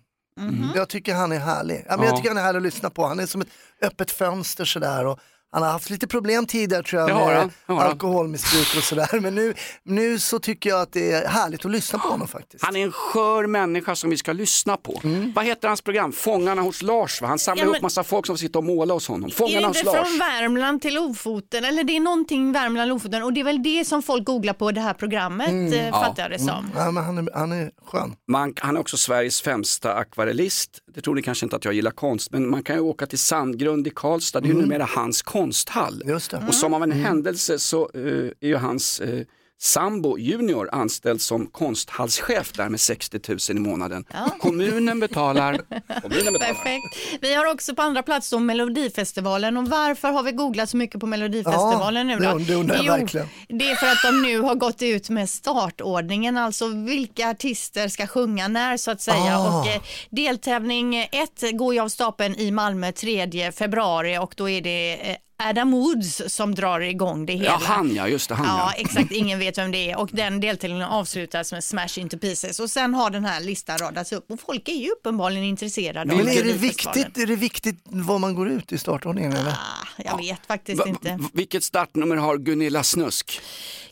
Jag 0.76 0.90
tycker 0.90 1.14
han 1.16 1.32
är 1.32 1.40
härlig. 1.40 1.86
Ja, 1.90 1.98
men 1.98 2.06
Jag 2.06 2.14
Ja. 2.14 2.18
tycker 2.18 2.30
han 2.30 2.38
är 2.38 2.42
härlig 2.42 2.58
att 2.58 2.64
lyssna 2.64 2.90
på. 2.90 3.06
Han 3.08 3.20
är 3.20 3.26
som 3.26 3.42
ett 3.42 3.48
öppet 3.82 4.12
fönster 4.12 4.66
sådär. 4.66 5.06
Och 5.06 5.20
han 5.52 5.64
har 5.64 5.70
haft 5.72 5.90
lite 5.90 6.08
problem 6.08 6.46
tidigare 6.46 6.84
tror 6.84 7.00
jag 7.02 7.10
Det 7.10 7.14
har 7.14 7.26
med 7.28 7.38
han, 7.68 7.78
det 7.78 7.84
alkoholmissbruk 7.84 8.78
och 8.78 8.84
sådär. 8.84 9.20
Men 9.20 9.36
nu, 9.36 9.54
nu 9.84 10.20
så 10.20 10.40
tycker 10.40 10.70
jag 10.70 10.82
att 10.82 10.94
det 10.94 11.12
är 11.12 11.28
härligt 11.28 11.66
att 11.66 11.72
lyssna 11.72 12.00
på 12.00 12.08
honom 12.08 12.28
faktiskt. 12.28 12.64
Han 12.66 12.76
är 12.76 12.84
en 12.84 12.92
skör 12.92 13.48
människa 13.48 13.96
som 13.96 14.10
vi 14.10 14.18
ska 14.18 14.34
lyssna 14.34 14.78
på. 14.78 15.02
Vad 15.36 15.46
heter 15.46 15.68
hans 15.68 15.82
program? 15.82 16.12
Fångarna 16.12 16.62
hos 16.62 16.82
Lars 16.82 17.22
va? 17.22 17.28
Han 17.28 17.40
samlar 17.40 17.62
Ja, 17.62 17.66
men- 17.66 17.76
ihop 17.76 17.82
massa 17.84 18.04
folk 18.04 18.26
som 18.26 18.38
sitta 18.38 18.60
och 18.60 18.66
måla 18.66 18.94
hos 18.94 19.08
honom. 19.08 19.30
är 19.30 19.34
Fångarna 19.34 19.62
det 19.62 19.68
hos 19.68 19.78
inte 19.78 19.92
Lars. 19.92 20.08
från 20.08 20.18
Värmland 20.20 20.82
till 20.82 20.94
Lofoten? 20.96 21.66
Eller 21.66 21.84
det 21.84 21.96
är 21.96 22.00
någonting 22.00 22.52
Värmland-Lofoten 22.52 23.24
och 23.24 23.34
det 23.34 23.40
är 23.40 23.44
väl 23.44 23.64
det 23.64 23.86
som 23.86 24.04
folk 24.04 24.26
googlar 24.26 24.54
på 24.54 24.72
det 24.72 24.82
här 24.82 24.94
programmet 24.94 25.50
Mm. 25.50 25.74
eh, 25.74 25.92
fattar 25.92 26.24
jag 26.24 26.32
det 26.32 26.40
som. 26.40 26.72
Ja, 26.76 26.92
men 26.92 27.04
han, 27.04 27.18
är, 27.18 27.30
han 27.34 27.52
är 27.52 27.72
skön. 27.86 28.16
Man, 28.28 28.54
han 28.58 28.76
är 28.76 28.80
också 28.80 28.98
Sveriges 28.98 29.42
främsta 29.42 29.94
akvarellist. 29.94 30.80
Det 31.00 31.04
tror 31.04 31.16
ni 31.16 31.22
kanske 31.22 31.46
inte 31.46 31.56
att 31.56 31.66
jag 31.66 31.74
gillar 31.74 31.92
konst, 31.92 32.32
men 32.32 32.50
man 32.50 32.64
kan 32.64 32.76
ju 32.76 32.82
åka 32.82 33.06
till 33.06 33.20
Sandgrund 33.20 33.88
i 33.88 33.92
Karlstad, 33.96 34.42
det 34.42 34.48
är 34.48 34.54
ju 34.54 34.62
numera 34.62 34.86
hans 34.86 35.22
konsthall. 35.22 36.04
Och 36.48 36.54
som 36.54 36.74
av 36.74 36.84
en 36.84 36.92
händelse 36.92 37.60
så 37.60 37.90
eh, 37.94 38.02
är 38.40 38.48
ju 38.48 38.56
hans 38.56 39.00
eh, 39.00 39.26
sambo 39.62 40.18
junior 40.18 40.70
anställd 40.72 41.22
som 41.22 41.48
konsthallschef 41.48 42.52
där 42.52 42.70
med 42.70 42.80
60 42.80 43.20
000 43.28 43.38
i 43.50 43.54
månaden. 43.60 44.06
Kommunen 44.40 45.00
betalar. 45.00 45.54
Kommunen 46.02 46.34
betalar. 46.34 46.54
Perfekt. 46.54 47.20
Vi 47.22 47.34
har 47.34 47.46
också 47.52 47.76
på 47.76 47.82
andra 47.82 48.04
plats 48.04 48.30
då 48.30 48.40
Melodifestivalen 48.40 49.58
och 49.58 49.68
varför 49.68 50.08
har 50.12 50.24
vi 50.24 50.32
googlat 50.32 50.70
så 50.70 50.78
mycket 50.78 51.00
på 51.00 51.06
Melodifestivalen 51.08 52.10
Ja, 52.10 52.20
nu 52.20 52.26
då? 52.26 52.38
det- 52.38 52.56
undrar 52.56 52.84
jag 52.84 52.98
verkligen. 53.00 53.28
Det 53.48 53.70
är 53.72 53.76
för 53.76 53.88
att 53.88 54.04
de 54.14 54.22
nu 54.22 54.40
har 54.40 54.56
gått 54.56 54.82
ut 54.82 55.10
med 55.10 55.30
startordningen, 55.30 56.38
alltså 56.38 56.68
vilka 56.68 57.30
artister 57.30 57.88
ska 57.88 58.08
sjunga 58.08 58.48
när 58.48 58.78
så 58.78 58.92
att 58.92 59.02
säga. 59.02 59.38
Ah. 59.38 59.60
Och, 59.62 59.68
eh, 59.68 59.82
deltävling 60.10 60.96
1 60.96 61.10
går 61.54 61.74
ju 61.74 61.80
av 61.80 61.90
stapeln 61.90 62.36
i 62.36 62.52
Malmö 62.52 62.92
3 62.92 63.52
februari 63.52 64.18
och 64.18 64.34
då 64.38 64.50
är 64.50 64.62
det 64.62 65.10
eh, 65.12 65.16
Adam 65.44 65.72
Woods 65.72 66.22
som 66.28 66.56
drar 66.56 66.80
igång 66.80 67.26
det 67.26 67.34
hela. 67.34 67.46
Ja, 67.46 67.60
han 67.64 67.96
ja, 67.96 68.08
just 68.08 68.30
det, 68.30 68.36
han 68.36 68.46
Ja, 68.48 68.72
ja. 68.78 68.82
exakt. 68.82 69.12
Ingen 69.20 69.40
vet 69.40 69.58
vem 69.58 69.72
det 69.72 69.92
är 69.92 69.98
och 70.00 70.10
den 70.14 70.40
deltävlingen 70.40 70.84
avslutas 70.86 71.52
med 71.52 71.64
Smash 71.64 72.00
Into 72.00 72.18
Pieces 72.18 72.60
och 72.60 72.70
sen 72.72 72.94
har 72.94 73.10
den 73.10 73.26
här 73.26 73.42
listan 73.42 73.78
radats 73.78 74.12
upp 74.12 74.32
och 74.32 74.40
folk 74.40 74.70
är 74.70 74.74
ju 74.74 74.90
uppenbarligen 74.90 75.44
intresserade 75.44 76.16
Men 76.16 76.28
är 76.28 76.44
det, 76.44 76.54
viktigt, 76.54 77.18
är 77.18 77.26
det 77.26 77.36
viktigt 77.36 77.76
var 77.86 78.20
man 78.20 78.36
går 78.36 78.50
ut 78.50 78.72
i 78.72 78.78
startordningen 78.78 79.34
eller? 79.34 79.54
Jag 79.98 80.18
vet 80.18 80.46
faktiskt 80.48 80.80
Va- 80.80 80.88
inte. 80.88 81.18
v- 81.20 81.28
Vilket 81.34 81.64
startnummer 81.64 82.16
har 82.16 82.38
Gunilla 82.38 82.84
Snusk? 82.84 83.42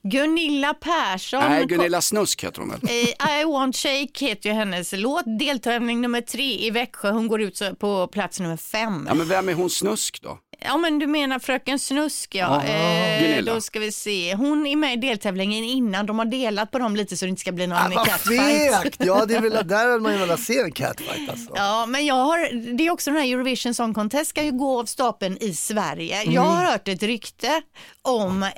Gunilla 0.04 0.74
Persson. 0.74 1.40
Nej, 1.50 1.66
Gunilla 1.66 2.02
Snusk 2.02 2.44
heter 2.44 2.60
hon 2.62 2.70
väl? 2.70 2.80
Eh, 2.84 3.40
I 3.42 3.44
want 3.46 3.76
shake 3.76 4.26
heter 4.26 4.50
ju 4.50 4.56
hennes 4.56 4.94
låt. 4.94 5.24
Deltävling 5.40 6.02
nummer 6.02 6.22
tre 6.22 6.66
i 6.68 6.70
Växjö. 6.72 7.12
Hon 7.12 7.28
går 7.28 7.42
ut 7.42 7.62
på 7.80 8.08
plats 8.08 8.40
nummer 8.40 8.58
fem. 8.58 9.06
Ja, 9.08 9.14
men 9.14 9.28
vem 9.28 9.50
är 9.50 9.54
hon 9.54 9.70
Snusk 9.70 10.22
då? 10.22 10.38
Ja 10.60 10.78
men 10.78 11.00
du 11.00 11.08
menar 11.08 11.40
Fröken 11.40 11.80
Snusk 11.80 12.36
ja. 12.36 12.64
Eh, 12.64 13.44
då 13.44 13.62
ska 13.62 13.80
vi 13.80 13.92
se. 13.92 14.36
Hon 14.36 14.68
är 14.68 14.76
med 14.76 14.94
i 14.94 15.08
deltävlingen 15.08 15.64
innan. 15.64 16.06
De 16.06 16.20
har 16.20 16.26
delat 16.26 16.72
på 16.72 16.80
dem 16.80 16.96
lite 16.96 17.18
så 17.18 17.26
det 17.26 17.30
inte 17.30 17.42
ska 17.42 17.52
bli 17.52 17.68
någon 17.68 17.78
Ah, 17.78 17.92
vad 17.96 18.08
catfight. 18.08 18.82
fegt! 18.84 19.06
Ja, 19.06 19.26
det 19.26 19.36
är 19.36 19.42
väl, 19.42 19.68
där 19.68 19.78
hade 19.88 20.00
man 20.00 20.14
ju 20.14 20.18
velat 20.20 20.40
se 20.40 20.60
en 20.60 20.72
catfight 20.72 21.30
alltså. 21.30 21.52
Ja, 21.56 21.86
men 21.86 22.06
jag 22.06 22.16
har, 22.16 22.74
det 22.78 22.88
är 22.88 22.92
också 22.92 23.12
den 23.12 23.20
här 23.22 23.28
Eurovision 23.34 23.74
Song 23.74 23.94
Contest 23.94 24.30
ska 24.30 24.44
ju 24.44 24.52
gå 24.52 24.80
av 24.80 24.86
stapeln 24.86 25.38
i 25.42 25.54
Sverige. 25.54 26.24
Jag 26.24 26.42
har 26.42 26.58
Mm. 26.58 26.72
hört 26.72 26.88
ett 26.88 27.04
rykte 27.04 27.62
om 28.02 28.44
eh, 28.44 28.50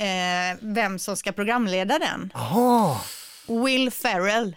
vem 0.62 1.00
som 1.00 1.18
ska 1.18 1.32
programleda 1.32 2.00
den. 2.00 2.32
Jaha, 2.34 2.97
Will 3.47 3.91
Ferrell. 3.91 4.56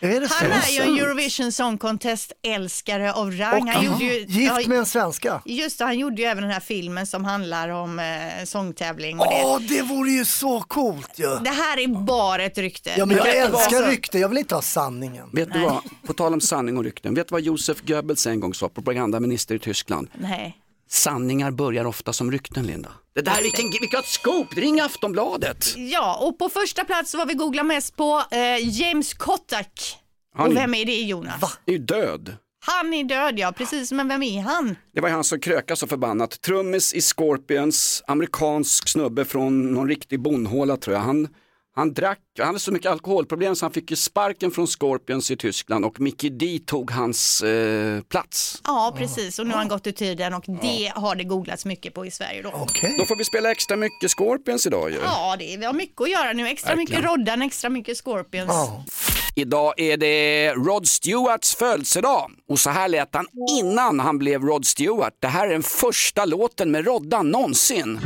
Är 0.00 0.20
det 0.20 0.26
Han 0.30 0.62
så? 0.62 0.68
är 0.68 0.72
ju 0.72 0.80
en 0.92 0.98
Eurovision 1.04 1.52
Song 1.52 1.78
Contest-älskare 1.78 3.12
av 3.12 3.32
rang. 3.32 3.62
Och 3.62 3.68
han 3.68 3.84
gjorde 3.84 4.04
ju, 4.04 4.12
gift 4.20 4.52
ja, 4.60 4.68
med 4.68 4.78
en 4.78 4.86
svenska. 4.86 5.42
Just 5.44 5.78
det, 5.78 5.84
han 5.84 5.98
gjorde 5.98 6.22
ju 6.22 6.28
även 6.28 6.42
den 6.42 6.52
här 6.52 6.60
filmen 6.60 7.06
som 7.06 7.24
handlar 7.24 7.68
om 7.68 7.98
eh, 7.98 8.44
sångtävling. 8.44 9.20
Och 9.20 9.26
Åh, 9.44 9.60
det. 9.60 9.66
det 9.76 9.82
vore 9.82 10.10
ju 10.10 10.24
så 10.24 10.60
coolt 10.60 11.10
ju! 11.18 11.36
det 11.44 11.50
här 11.50 11.78
är 11.78 11.88
bara 12.04 12.42
ett 12.44 12.58
rykte. 12.58 12.90
Ja, 12.96 13.06
men 13.06 13.16
jag 13.16 13.24
vara 13.24 13.34
älskar 13.34 13.82
så. 13.82 13.86
rykte, 13.86 14.18
jag 14.18 14.28
vill 14.28 14.38
inte 14.38 14.54
ha 14.54 14.62
sanningen. 14.62 15.30
Vet 15.32 15.52
du 15.52 15.60
vad, 15.60 15.80
på 16.06 16.12
tal 16.12 16.32
om 16.34 16.40
sanning 16.40 16.76
och 16.76 16.84
rykten, 16.84 17.14
vet 17.14 17.28
du 17.28 17.32
vad 17.32 17.42
Josef 17.42 17.80
Goebbels 17.86 18.26
en 18.26 18.40
gång 18.40 18.54
sa, 18.54 18.68
propagandaminister 18.68 19.54
i 19.54 19.58
Tyskland? 19.58 20.08
Nej. 20.14 20.58
Sanningar 20.94 21.50
börjar 21.50 21.84
ofta 21.84 22.12
som 22.12 22.32
rykten, 22.32 22.66
Linda. 22.66 22.92
Det 23.14 23.20
där, 23.20 23.42
vilken, 23.42 23.70
vilket 23.80 24.04
scoop, 24.06 24.54
ring 24.56 24.80
Aftonbladet. 24.80 25.76
Ja, 25.76 26.18
och 26.20 26.38
på 26.38 26.48
första 26.48 26.84
plats 26.84 27.14
vad 27.14 27.28
vi 27.28 27.34
googlar 27.34 27.64
mest 27.64 27.96
på, 27.96 28.22
eh, 28.30 28.80
James 28.80 29.14
Kotak. 29.14 29.98
Han 30.36 30.48
och 30.50 30.56
vem 30.56 30.74
är 30.74 30.84
det 30.84 31.00
Jonas? 31.00 31.58
är 31.66 31.72
ju 31.72 31.78
död. 31.78 32.36
Han 32.66 32.94
är 32.94 33.04
död 33.04 33.38
ja, 33.38 33.52
precis, 33.52 33.92
men 33.92 34.08
vem 34.08 34.22
är 34.22 34.40
han? 34.40 34.76
Det 34.94 35.00
var 35.00 35.08
han 35.08 35.24
som 35.24 35.40
krökade 35.40 35.76
så 35.76 35.86
förbannat. 35.86 36.40
Trummis 36.40 36.94
i 36.94 37.00
Scorpions, 37.00 38.02
amerikansk 38.06 38.88
snubbe 38.88 39.24
från 39.24 39.74
någon 39.74 39.88
riktig 39.88 40.20
bondhåla 40.20 40.76
tror 40.76 40.96
jag. 40.96 41.02
Han, 41.02 41.28
han 41.76 41.94
drack, 41.94 42.18
han 42.38 42.46
hade 42.46 42.58
så 42.58 42.72
mycket 42.72 42.90
alkoholproblem 42.90 43.56
så 43.56 43.64
han 43.64 43.72
fick 43.72 43.90
ju 43.90 43.96
sparken 43.96 44.50
från 44.50 44.66
Scorpions 44.66 45.30
i 45.30 45.36
Tyskland 45.36 45.84
och 45.84 46.00
Mickey 46.00 46.30
D 46.30 46.58
tog 46.66 46.90
hans 46.90 47.42
eh, 47.42 48.00
plats. 48.00 48.60
Ja, 48.64 48.94
precis, 48.98 49.38
och 49.38 49.46
nu 49.46 49.52
har 49.52 49.58
han 49.58 49.68
gått 49.68 49.86
ur 49.86 49.92
tiden 49.92 50.34
och 50.34 50.44
det 50.62 50.92
har 50.94 51.14
det 51.14 51.24
googlats 51.24 51.64
mycket 51.64 51.94
på 51.94 52.06
i 52.06 52.10
Sverige 52.10 52.42
då. 52.42 52.50
Då 52.98 53.04
får 53.04 53.16
vi 53.16 53.24
spela 53.24 53.50
extra 53.50 53.76
mycket 53.76 54.10
Scorpions 54.10 54.66
idag 54.66 54.90
ju. 54.90 54.96
Ja, 54.96 55.36
det 55.38 55.54
är, 55.54 55.58
vi 55.58 55.64
har 55.64 55.72
mycket 55.72 56.00
att 56.00 56.10
göra 56.10 56.32
nu. 56.32 56.48
Extra 56.48 56.74
Verkligen. 56.74 57.00
mycket 57.00 57.10
Roddan, 57.10 57.42
extra 57.42 57.70
mycket 57.70 57.96
Scorpions. 57.96 58.52
Idag 59.36 59.80
är 59.80 59.96
det 59.96 60.52
Rod 60.52 60.88
Stewarts 60.88 61.56
födelsedag 61.56 62.30
och 62.48 62.58
så 62.58 62.70
här 62.70 62.88
lät 62.88 63.14
han 63.14 63.26
innan 63.60 64.00
han 64.00 64.18
blev 64.18 64.42
Rod 64.42 64.66
Stewart. 64.66 65.14
Det 65.20 65.28
här 65.28 65.46
är 65.46 65.52
den 65.52 65.62
första 65.62 66.24
låten 66.24 66.70
med 66.70 66.84
Roddan 66.84 67.30
någonsin. 67.30 68.00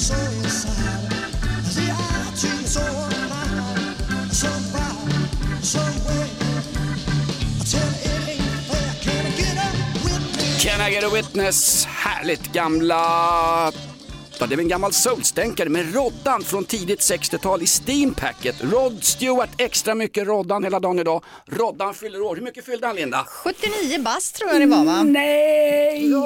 So 0.00 0.14
inside. 0.14 1.12
See, 1.64 1.90
I 1.90 2.32
treat 2.36 2.66
so 2.66 2.89
I 10.90 10.92
get 10.92 11.04
a 11.04 11.10
witness? 11.10 11.84
Härligt 11.84 12.52
gamla... 12.52 13.72
Ja, 14.40 14.46
det 14.46 14.54
är 14.54 14.56
väl 14.56 14.64
en 14.64 14.68
gammal 14.68 14.92
soulstänkare 14.92 15.68
med 15.68 15.94
Roddan 15.94 16.42
från 16.42 16.64
tidigt 16.64 17.00
60-tal 17.00 17.62
i 17.62 17.66
Steampacket. 17.66 18.56
Rod 18.60 19.04
Stewart, 19.04 19.50
extra 19.58 19.94
mycket 19.94 20.26
Roddan 20.26 20.64
hela 20.64 20.80
dagen 20.80 20.98
idag. 20.98 21.24
Roddan 21.46 21.94
fyller 21.94 22.22
år. 22.22 22.36
Hur 22.36 22.42
mycket 22.42 22.64
fyllde 22.64 22.86
han 22.86 22.96
Linda? 22.96 23.26
79 23.28 24.02
bast 24.02 24.36
tror 24.36 24.50
jag 24.50 24.60
det 24.60 24.66
var 24.66 24.84
va? 24.84 25.02
Nej! 25.02 26.08
Jo, 26.10 26.20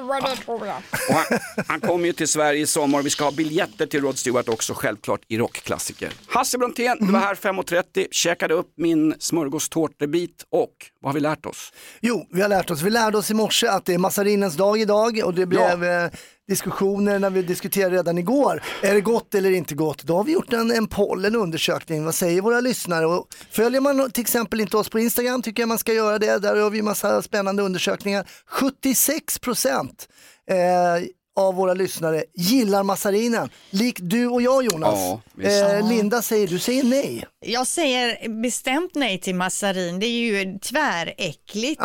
vad 0.00 0.22
det 0.22 0.36
tror 0.36 0.66
jag. 0.66 0.76
Och 1.08 1.14
han, 1.14 1.38
han 1.66 1.80
kommer 1.80 2.06
ju 2.06 2.12
till 2.12 2.28
Sverige 2.28 2.60
i 2.60 2.66
sommar 2.66 3.02
vi 3.02 3.10
ska 3.10 3.24
ha 3.24 3.30
biljetter 3.30 3.86
till 3.86 4.02
Rod 4.02 4.18
Stewart 4.18 4.48
också 4.48 4.74
självklart 4.74 5.20
i 5.28 5.38
rockklassiker. 5.38 6.10
Hasse 6.26 6.58
Brontén, 6.58 6.96
du 7.00 7.12
var 7.12 7.20
här 7.20 7.34
5.30, 7.34 8.06
käkade 8.10 8.54
upp 8.54 8.72
min 8.76 9.14
smörgåstårtebit 9.18 10.44
och 10.50 10.72
vad 11.00 11.08
har 11.12 11.14
vi 11.14 11.20
lärt 11.20 11.46
oss? 11.46 11.72
Jo, 12.00 12.26
vi 12.30 12.42
har 12.42 12.48
lärt 12.48 12.70
oss. 12.70 12.82
Vi 12.82 12.90
lärde 12.90 13.18
oss 13.18 13.30
i 13.30 13.34
morse 13.34 13.66
att 13.66 13.84
det 13.84 13.94
är 13.94 13.98
massarinens 13.98 14.56
dag 14.56 14.80
idag 14.80 15.20
och 15.24 15.34
det 15.34 15.46
blev 15.46 15.84
eh, 15.84 16.10
diskussioner 16.50 17.18
när 17.18 17.30
vi 17.30 17.42
diskuterade 17.42 17.96
redan 17.96 18.18
igår. 18.18 18.62
Är 18.82 18.94
det 18.94 19.00
gott 19.00 19.34
eller 19.34 19.50
inte 19.50 19.74
gott? 19.74 20.02
Då 20.02 20.16
har 20.16 20.24
vi 20.24 20.32
gjort 20.32 20.52
en, 20.52 20.70
en 20.70 20.86
poll, 20.86 21.24
en 21.24 21.36
undersökning. 21.36 22.04
Vad 22.04 22.14
säger 22.14 22.42
våra 22.42 22.60
lyssnare? 22.60 23.06
Och 23.06 23.26
följer 23.50 23.80
man 23.80 24.10
till 24.10 24.20
exempel 24.20 24.60
inte 24.60 24.76
oss 24.76 24.88
på 24.88 24.98
Instagram 24.98 25.42
tycker 25.42 25.62
jag 25.62 25.68
man 25.68 25.78
ska 25.78 25.92
göra 25.92 26.18
det. 26.18 26.38
Där 26.38 26.56
har 26.56 26.70
vi 26.70 26.82
massa 26.82 27.22
spännande 27.22 27.62
undersökningar. 27.62 28.26
76 28.46 29.38
procent 29.38 30.08
eh, 30.50 31.06
av 31.36 31.54
våra 31.54 31.74
lyssnare 31.74 32.24
gillar 32.34 32.82
massarinen. 32.82 33.50
Likt 33.70 34.00
du 34.02 34.26
och 34.26 34.42
jag 34.42 34.64
Jonas. 34.64 35.20
Ja, 35.36 35.42
eh, 35.42 35.88
Linda 35.88 36.22
säger, 36.22 36.48
du 36.48 36.58
säger 36.58 36.84
nej. 36.84 37.24
Jag 37.46 37.66
säger 37.66 38.28
bestämt 38.42 38.94
nej 38.94 39.20
till 39.20 39.34
massarin. 39.34 40.00
Det 40.00 40.06
är 40.06 40.10
ju 40.10 40.58
tväräckligt. 40.58 41.80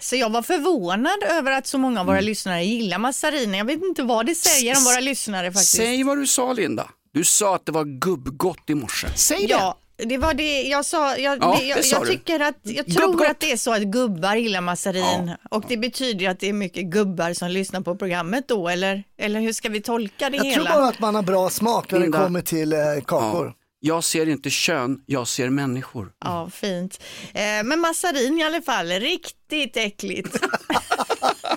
så 0.00 0.16
jag 0.16 0.30
var 0.30 0.42
förvånad 0.42 1.22
över 1.30 1.52
att 1.52 1.66
så 1.66 1.78
många 1.78 2.00
av 2.00 2.06
våra 2.06 2.20
lyssnare 2.20 2.64
gillar 2.64 2.98
massarin. 2.98 3.54
Jag 3.54 3.64
vet 3.64 3.82
inte 3.82 4.02
vad 4.02 4.26
det 4.26 4.34
säger 4.34 4.76
om 4.76 4.84
våra 4.84 5.00
lyssnare 5.00 5.52
faktiskt. 5.52 5.76
Säg 5.76 6.04
vad 6.04 6.18
du 6.18 6.26
sa 6.26 6.52
Linda. 6.52 6.90
Du 7.12 7.24
sa 7.24 7.54
att 7.54 7.66
det 7.66 7.72
var 7.72 7.84
gubbgott 7.84 8.70
i 8.70 8.74
morse. 8.74 9.06
Säg 9.14 9.46
det! 9.46 9.52
Ja, 9.52 9.78
det 10.04 10.18
var 10.18 10.34
det 10.34 10.62
jag 10.62 10.84
sa. 10.84 11.16
Jag, 11.16 11.38
Ja, 11.42 11.56
det, 11.60 11.66
jag, 11.66 11.84
sa 11.84 11.96
jag 11.96 12.06
tycker 12.06 12.40
att, 12.40 12.56
jag 12.62 12.86
tror 12.86 13.26
att 13.26 13.40
det 13.40 13.52
är 13.52 13.56
så 13.56 13.72
att 13.74 13.82
gubbar 13.82 14.36
gillar 14.36 14.60
massarin 14.60 15.32
och 15.50 15.64
det 15.68 15.76
betyder 15.76 16.20
ju 16.20 16.26
att 16.26 16.40
det 16.40 16.48
är 16.48 16.52
mycket 16.52 16.84
gubbar 16.84 17.32
som 17.32 17.50
lyssnar 17.50 17.80
på 17.80 17.96
programmet 17.96 18.48
då 18.48 18.68
eller, 18.68 19.04
eller 19.18 19.40
hur 19.40 19.52
ska 19.52 19.68
vi 19.68 19.80
tolka 19.80 20.30
det 20.30 20.36
Jag 20.36 20.44
hela? 20.44 20.64
tror 20.70 20.74
bara 20.80 20.88
att 20.88 21.00
man 21.00 21.14
har 21.14 21.22
bra 21.22 21.50
smak 21.50 21.90
när 21.92 22.00
Linda. 22.00 22.18
det 22.18 22.24
kommer 22.24 22.40
till 22.40 22.72
eh, 22.72 22.78
kakor. 23.06 23.46
Ja. 23.46 23.54
Jag 23.80 24.04
ser 24.04 24.28
inte 24.28 24.50
kön, 24.50 25.00
jag 25.06 25.28
ser 25.28 25.48
människor. 25.50 26.12
Ja, 26.24 26.50
fint. 26.50 27.00
Eh, 27.34 27.40
men 27.64 27.80
massarin 27.80 28.38
i 28.38 28.42
alla 28.44 28.62
fall, 28.62 28.86
riktigt 28.88 29.76
äckligt. 29.76 30.36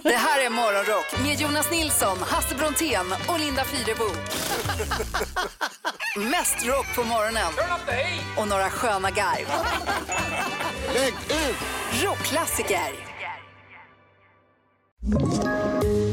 Det 0.04 0.10
här 0.10 0.46
är 0.46 0.50
Morgonrock 0.50 1.24
med 1.24 1.40
Jonas 1.40 1.72
Nilsson, 1.72 2.18
Hasse 2.22 2.56
Brontén 2.56 3.06
och 3.28 3.40
Linda 3.40 3.64
Fyrebo. 3.64 4.04
Mest 6.32 6.66
rock 6.66 6.96
på 6.96 7.04
morgonen 7.04 7.54
och 8.38 8.48
några 8.48 8.70
sköna 8.70 9.12
garv. 9.12 9.48
Lägg 10.94 11.14
ut! 11.14 11.58
Rockklassiker. 12.04 12.92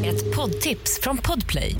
Ett 0.04 0.36
poddtips 0.36 1.00
från 1.02 1.18
Podplay. 1.18 1.74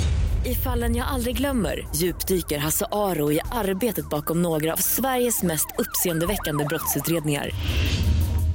I 0.47 0.55
fallen 0.55 0.97
jag 0.97 1.09
aldrig 1.09 1.37
glömmer 1.37 1.89
djupdyker 1.95 2.59
Hasse 2.59 2.87
Aro 2.93 3.33
i 3.33 3.41
arbetet 3.53 4.11
bakom 4.11 4.43
några 4.43 4.73
av 4.73 4.77
Sveriges 4.77 5.43
mest 5.43 5.67
uppseendeväckande 5.79 6.65
brottsutredningar. 6.65 7.51